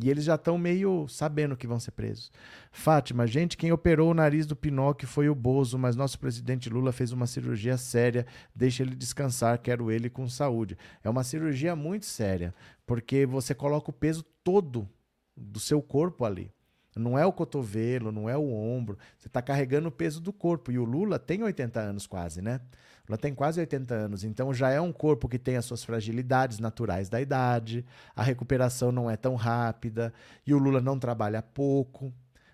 E 0.00 0.08
eles 0.08 0.24
já 0.24 0.36
estão 0.36 0.56
meio 0.56 1.08
sabendo 1.08 1.56
que 1.56 1.66
vão 1.66 1.80
ser 1.80 1.90
presos. 1.90 2.30
Fátima, 2.70 3.26
gente, 3.26 3.56
quem 3.56 3.72
operou 3.72 4.10
o 4.10 4.14
nariz 4.14 4.46
do 4.46 4.54
Pinóquio 4.54 5.08
foi 5.08 5.28
o 5.28 5.34
Bozo, 5.34 5.78
mas 5.78 5.96
nosso 5.96 6.18
presidente 6.18 6.68
Lula 6.68 6.92
fez 6.92 7.10
uma 7.10 7.26
cirurgia 7.26 7.76
séria. 7.76 8.26
Deixa 8.54 8.82
ele 8.82 8.94
descansar, 8.94 9.58
quero 9.58 9.90
ele 9.90 10.08
com 10.08 10.28
saúde. 10.28 10.78
É 11.02 11.10
uma 11.10 11.24
cirurgia 11.24 11.74
muito 11.74 12.06
séria, 12.06 12.54
porque 12.86 13.26
você 13.26 13.54
coloca 13.54 13.90
o 13.90 13.92
peso 13.92 14.24
todo 14.44 14.88
do 15.36 15.58
seu 15.58 15.82
corpo 15.82 16.24
ali. 16.24 16.52
Não 16.96 17.18
é 17.18 17.24
o 17.24 17.32
cotovelo, 17.32 18.10
não 18.10 18.28
é 18.28 18.36
o 18.36 18.52
ombro. 18.52 18.98
Você 19.16 19.28
está 19.28 19.40
carregando 19.40 19.88
o 19.88 19.92
peso 19.92 20.20
do 20.20 20.32
corpo. 20.32 20.72
E 20.72 20.78
o 20.78 20.84
Lula 20.84 21.18
tem 21.18 21.42
80 21.42 21.80
anos 21.80 22.06
quase, 22.06 22.42
né? 22.42 22.60
Lula 23.08 23.18
tem 23.18 23.34
quase 23.34 23.58
80 23.58 23.94
anos. 23.94 24.24
Então 24.24 24.52
já 24.52 24.70
é 24.70 24.80
um 24.80 24.92
corpo 24.92 25.28
que 25.28 25.38
tem 25.38 25.56
as 25.56 25.64
suas 25.64 25.82
fragilidades 25.82 26.58
naturais 26.58 27.08
da 27.08 27.20
idade. 27.20 27.84
A 28.14 28.22
recuperação 28.22 28.92
não 28.92 29.10
é 29.10 29.16
tão 29.16 29.34
rápida. 29.34 30.12
E 30.46 30.52
o 30.52 30.58
Lula 30.58 30.80
não 30.80 30.98
trabalha 30.98 31.42
pouco. 31.42 32.12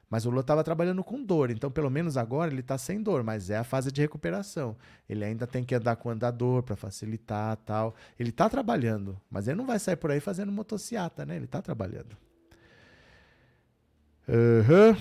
Mas 0.09 0.25
o 0.25 0.29
Lula 0.29 0.43
estava 0.43 0.63
trabalhando 0.63 1.03
com 1.03 1.25
dor, 1.25 1.51
então 1.51 1.71
pelo 1.73 1.91
menos 1.91 2.17
agora 2.17 2.49
ele 2.49 2.61
está 2.61 2.79
sem 2.79 3.03
dor, 3.03 3.25
mas 3.25 3.51
é 3.51 3.57
a 3.57 3.65
fase 3.65 3.91
de 3.91 4.01
recuperação. 4.01 4.77
Ele 5.09 5.25
ainda 5.25 5.45
tem 5.45 5.65
que 5.65 5.75
andar 5.75 5.97
com 5.97 6.09
andador 6.09 6.63
para 6.63 6.77
facilitar 6.77 7.57
tal. 7.57 7.97
Ele 8.17 8.29
está 8.29 8.49
trabalhando, 8.49 9.21
mas 9.29 9.49
ele 9.49 9.57
não 9.57 9.67
vai 9.67 9.79
sair 9.79 9.97
por 9.97 10.13
aí 10.13 10.21
fazendo 10.21 10.53
motociata, 10.53 11.27
né? 11.27 11.35
Ele 11.35 11.47
está 11.47 11.61
trabalhando. 11.61 12.17
Uhum. 14.29 14.97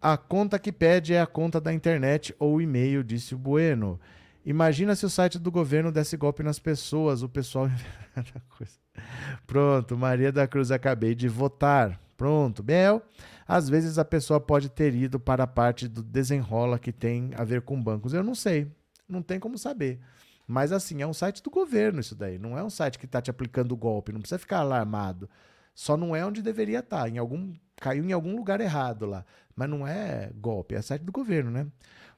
A 0.00 0.16
conta 0.16 0.58
que 0.58 0.72
pede 0.72 1.12
é 1.12 1.20
a 1.20 1.26
conta 1.26 1.60
da 1.60 1.70
internet 1.70 2.34
ou 2.38 2.62
e-mail, 2.62 3.04
disse 3.04 3.34
o 3.34 3.38
Bueno. 3.38 4.00
Imagina 4.44 4.94
se 4.94 5.04
o 5.04 5.10
site 5.10 5.38
do 5.38 5.50
governo 5.50 5.92
desse 5.92 6.16
golpe 6.16 6.42
nas 6.42 6.58
pessoas, 6.58 7.22
o 7.22 7.28
pessoal. 7.28 7.68
Pronto, 9.46 9.96
Maria 9.96 10.32
da 10.32 10.46
Cruz, 10.46 10.70
acabei 10.70 11.14
de 11.14 11.28
votar. 11.28 12.00
Pronto, 12.16 12.62
Bel. 12.62 13.02
Às 13.46 13.68
vezes 13.68 13.98
a 13.98 14.04
pessoa 14.04 14.40
pode 14.40 14.68
ter 14.68 14.94
ido 14.94 15.18
para 15.18 15.44
a 15.44 15.46
parte 15.46 15.88
do 15.88 16.02
desenrola 16.02 16.78
que 16.78 16.92
tem 16.92 17.30
a 17.36 17.44
ver 17.44 17.62
com 17.62 17.82
bancos. 17.82 18.12
Eu 18.12 18.22
não 18.22 18.34
sei, 18.34 18.70
não 19.08 19.22
tem 19.22 19.40
como 19.40 19.58
saber. 19.58 20.00
Mas 20.46 20.72
assim, 20.72 21.00
é 21.00 21.06
um 21.06 21.14
site 21.14 21.42
do 21.42 21.50
governo 21.50 22.00
isso 22.00 22.14
daí. 22.14 22.38
Não 22.38 22.58
é 22.58 22.62
um 22.62 22.70
site 22.70 22.98
que 22.98 23.06
está 23.06 23.22
te 23.22 23.30
aplicando 23.30 23.76
golpe. 23.76 24.12
Não 24.12 24.20
precisa 24.20 24.38
ficar 24.38 24.58
alarmado. 24.58 25.30
Só 25.74 25.96
não 25.96 26.14
é 26.14 26.24
onde 26.26 26.42
deveria 26.42 26.80
estar. 26.80 27.02
Tá. 27.02 27.08
Em 27.08 27.18
algum 27.18 27.54
caiu 27.76 28.04
em 28.04 28.12
algum 28.12 28.36
lugar 28.36 28.60
errado 28.60 29.06
lá. 29.06 29.24
Mas 29.56 29.68
não 29.68 29.86
é 29.86 30.30
golpe, 30.34 30.74
é 30.74 30.82
site 30.82 31.02
do 31.02 31.12
governo, 31.12 31.50
né? 31.50 31.66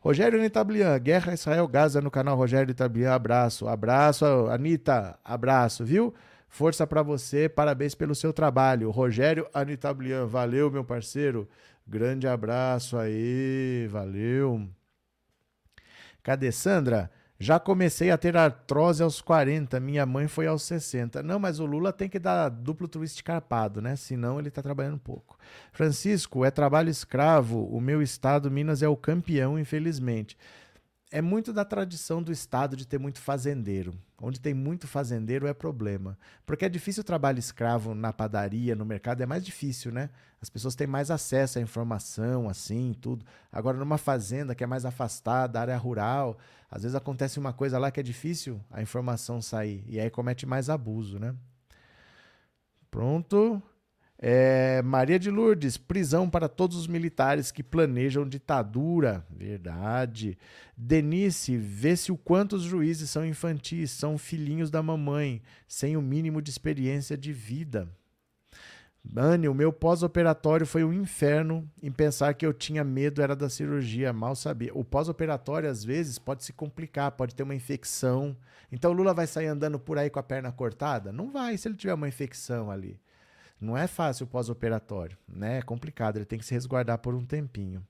Rogério 0.03 0.40
Nitablian, 0.40 0.98
Guerra 0.98 1.32
Israel-Gaza 1.32 2.00
no 2.00 2.11
canal 2.11 2.36
Rogério 2.36 2.66
Nitablian, 2.66 3.12
abraço. 3.12 3.68
Abraço, 3.68 4.24
Anitta, 4.50 5.16
abraço, 5.24 5.84
viu? 5.84 6.12
Força 6.48 6.84
para 6.84 7.05
você, 7.05 7.48
parabéns 7.48 7.94
pelo 7.94 8.12
seu 8.12 8.32
trabalho. 8.32 8.90
Rogério 8.90 9.46
Anitablian, 9.55 10.26
valeu, 10.26 10.72
meu 10.72 10.84
parceiro. 10.84 11.48
Grande 11.86 12.26
abraço 12.26 12.98
aí, 12.98 13.86
valeu. 13.92 14.68
Cadê 16.20 16.50
Sandra? 16.50 17.09
Já 17.43 17.59
comecei 17.59 18.09
a 18.12 18.16
ter 18.16 18.36
artrose 18.36 19.03
aos 19.03 19.20
40, 19.20 19.80
minha 19.80 20.07
mãe 20.07 20.28
foi 20.28 20.47
aos 20.47 20.62
60. 20.62 21.24
Não, 21.24 21.40
mas 21.40 21.59
o 21.59 21.66
Lula 21.66 21.93
tem 21.93 22.09
que 22.09 22.20
dar 22.20 22.49
duplo 22.49 22.86
twist 22.86 23.20
carpado, 23.24 23.82
né? 23.82 23.97
Senão 23.97 24.38
ele 24.38 24.47
está 24.47 24.62
trabalhando 24.62 24.97
pouco. 24.97 25.36
Francisco, 25.72 26.45
é 26.45 26.53
trabalho 26.53 26.88
escravo. 26.88 27.64
O 27.64 27.80
meu 27.80 28.01
estado, 28.01 28.49
Minas, 28.49 28.80
é 28.80 28.86
o 28.86 28.97
campeão, 28.97 29.59
infelizmente. 29.59 30.38
É 31.12 31.20
muito 31.20 31.52
da 31.52 31.62
tradição 31.62 32.22
do 32.22 32.32
Estado 32.32 32.74
de 32.74 32.86
ter 32.86 32.98
muito 32.98 33.20
fazendeiro. 33.20 33.94
Onde 34.20 34.40
tem 34.40 34.54
muito 34.54 34.88
fazendeiro 34.88 35.46
é 35.46 35.52
problema. 35.52 36.18
Porque 36.46 36.64
é 36.64 36.68
difícil 36.70 37.02
o 37.02 37.04
trabalho 37.04 37.38
escravo 37.38 37.94
na 37.94 38.14
padaria, 38.14 38.74
no 38.74 38.86
mercado, 38.86 39.22
é 39.22 39.26
mais 39.26 39.44
difícil, 39.44 39.92
né? 39.92 40.08
As 40.40 40.48
pessoas 40.48 40.74
têm 40.74 40.86
mais 40.86 41.10
acesso 41.10 41.58
à 41.58 41.62
informação, 41.62 42.48
assim, 42.48 42.94
tudo. 42.98 43.26
Agora, 43.52 43.76
numa 43.76 43.98
fazenda 43.98 44.54
que 44.54 44.64
é 44.64 44.66
mais 44.66 44.86
afastada, 44.86 45.60
área 45.60 45.76
rural, 45.76 46.38
às 46.70 46.82
vezes 46.82 46.94
acontece 46.94 47.38
uma 47.38 47.52
coisa 47.52 47.78
lá 47.78 47.90
que 47.90 48.00
é 48.00 48.02
difícil 48.02 48.58
a 48.70 48.80
informação 48.80 49.42
sair. 49.42 49.84
E 49.86 50.00
aí 50.00 50.08
comete 50.08 50.46
mais 50.46 50.70
abuso, 50.70 51.18
né? 51.18 51.34
Pronto. 52.90 53.62
É, 54.24 54.80
Maria 54.82 55.18
de 55.18 55.32
Lourdes, 55.32 55.76
prisão 55.76 56.30
para 56.30 56.48
todos 56.48 56.76
os 56.76 56.86
militares 56.86 57.50
que 57.50 57.60
planejam 57.60 58.24
ditadura. 58.24 59.26
Verdade. 59.28 60.38
Denise, 60.76 61.56
vê-se 61.56 62.12
o 62.12 62.16
quanto 62.16 62.54
os 62.54 62.62
juízes 62.62 63.10
são 63.10 63.26
infantis, 63.26 63.90
são 63.90 64.16
filhinhos 64.16 64.70
da 64.70 64.80
mamãe, 64.80 65.42
sem 65.66 65.96
o 65.96 66.02
mínimo 66.02 66.40
de 66.40 66.50
experiência 66.50 67.18
de 67.18 67.32
vida. 67.32 67.88
Anne, 69.16 69.48
o 69.48 69.54
meu 69.54 69.72
pós-operatório 69.72 70.64
foi 70.64 70.84
um 70.84 70.92
inferno 70.92 71.68
em 71.82 71.90
pensar 71.90 72.34
que 72.34 72.46
eu 72.46 72.52
tinha 72.52 72.84
medo 72.84 73.20
era 73.20 73.34
da 73.34 73.48
cirurgia, 73.48 74.12
mal 74.12 74.36
sabia. 74.36 74.70
O 74.72 74.84
pós-operatório, 74.84 75.68
às 75.68 75.84
vezes, 75.84 76.20
pode 76.20 76.44
se 76.44 76.52
complicar, 76.52 77.10
pode 77.10 77.34
ter 77.34 77.42
uma 77.42 77.56
infecção. 77.56 78.36
Então 78.70 78.92
o 78.92 78.94
Lula 78.94 79.12
vai 79.12 79.26
sair 79.26 79.48
andando 79.48 79.80
por 79.80 79.98
aí 79.98 80.08
com 80.08 80.20
a 80.20 80.22
perna 80.22 80.52
cortada? 80.52 81.10
Não 81.10 81.32
vai, 81.32 81.58
se 81.58 81.66
ele 81.66 81.74
tiver 81.74 81.94
uma 81.94 82.06
infecção 82.06 82.70
ali. 82.70 83.01
Não 83.62 83.76
é 83.76 83.86
fácil 83.86 84.24
o 84.24 84.28
pós-operatório, 84.28 85.16
né? 85.28 85.58
É 85.58 85.62
complicado, 85.62 86.16
ele 86.16 86.24
tem 86.24 86.36
que 86.36 86.44
se 86.44 86.52
resguardar 86.52 86.98
por 86.98 87.14
um 87.14 87.24
tempinho. 87.24 87.86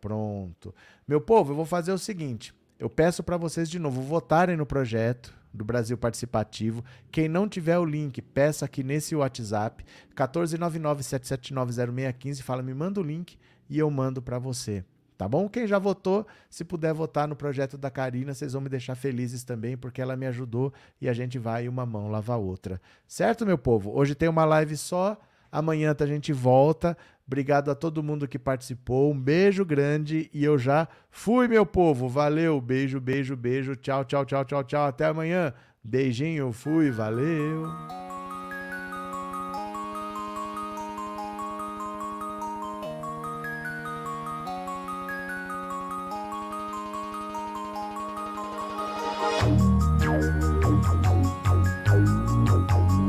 Pronto. 0.00 0.74
Meu 1.06 1.20
povo, 1.20 1.52
eu 1.52 1.56
vou 1.56 1.64
fazer 1.64 1.92
o 1.92 1.98
seguinte: 1.98 2.52
eu 2.76 2.90
peço 2.90 3.22
para 3.22 3.36
vocês 3.36 3.70
de 3.70 3.78
novo 3.78 4.02
votarem 4.02 4.56
no 4.56 4.66
projeto 4.66 5.32
do 5.54 5.64
Brasil 5.64 5.96
Participativo. 5.96 6.84
Quem 7.12 7.28
não 7.28 7.48
tiver 7.48 7.78
o 7.78 7.84
link, 7.84 8.20
peça 8.20 8.64
aqui 8.64 8.82
nesse 8.82 9.14
WhatsApp 9.14 9.84
14997790615, 10.16 12.42
fala, 12.42 12.60
me 12.60 12.74
manda 12.74 12.98
o 12.98 13.04
link 13.04 13.38
e 13.68 13.78
eu 13.78 13.88
mando 13.92 14.20
para 14.20 14.40
você. 14.40 14.84
Tá 15.20 15.28
bom? 15.28 15.50
Quem 15.50 15.66
já 15.66 15.78
votou, 15.78 16.26
se 16.48 16.64
puder 16.64 16.94
votar 16.94 17.28
no 17.28 17.36
projeto 17.36 17.76
da 17.76 17.90
Karina, 17.90 18.32
vocês 18.32 18.54
vão 18.54 18.62
me 18.62 18.70
deixar 18.70 18.94
felizes 18.94 19.44
também, 19.44 19.76
porque 19.76 20.00
ela 20.00 20.16
me 20.16 20.26
ajudou 20.26 20.72
e 20.98 21.10
a 21.10 21.12
gente 21.12 21.38
vai 21.38 21.68
uma 21.68 21.84
mão 21.84 22.08
lava 22.08 22.32
a 22.32 22.36
outra. 22.38 22.80
Certo, 23.06 23.44
meu 23.44 23.58
povo? 23.58 23.94
Hoje 23.94 24.14
tem 24.14 24.30
uma 24.30 24.46
live 24.46 24.78
só, 24.78 25.20
amanhã 25.52 25.94
a 26.00 26.06
gente 26.06 26.32
volta. 26.32 26.96
Obrigado 27.26 27.70
a 27.70 27.74
todo 27.74 28.02
mundo 28.02 28.26
que 28.26 28.38
participou. 28.38 29.12
Um 29.12 29.20
beijo 29.20 29.62
grande 29.62 30.30
e 30.32 30.42
eu 30.42 30.56
já 30.56 30.88
fui, 31.10 31.46
meu 31.46 31.66
povo. 31.66 32.08
Valeu, 32.08 32.58
beijo, 32.58 32.98
beijo, 32.98 33.36
beijo. 33.36 33.76
Tchau, 33.76 34.06
tchau, 34.06 34.24
tchau, 34.24 34.42
tchau, 34.46 34.64
tchau. 34.64 34.86
Até 34.86 35.04
amanhã. 35.04 35.52
Beijinho, 35.84 36.50
fui, 36.50 36.90
valeu. 36.90 37.66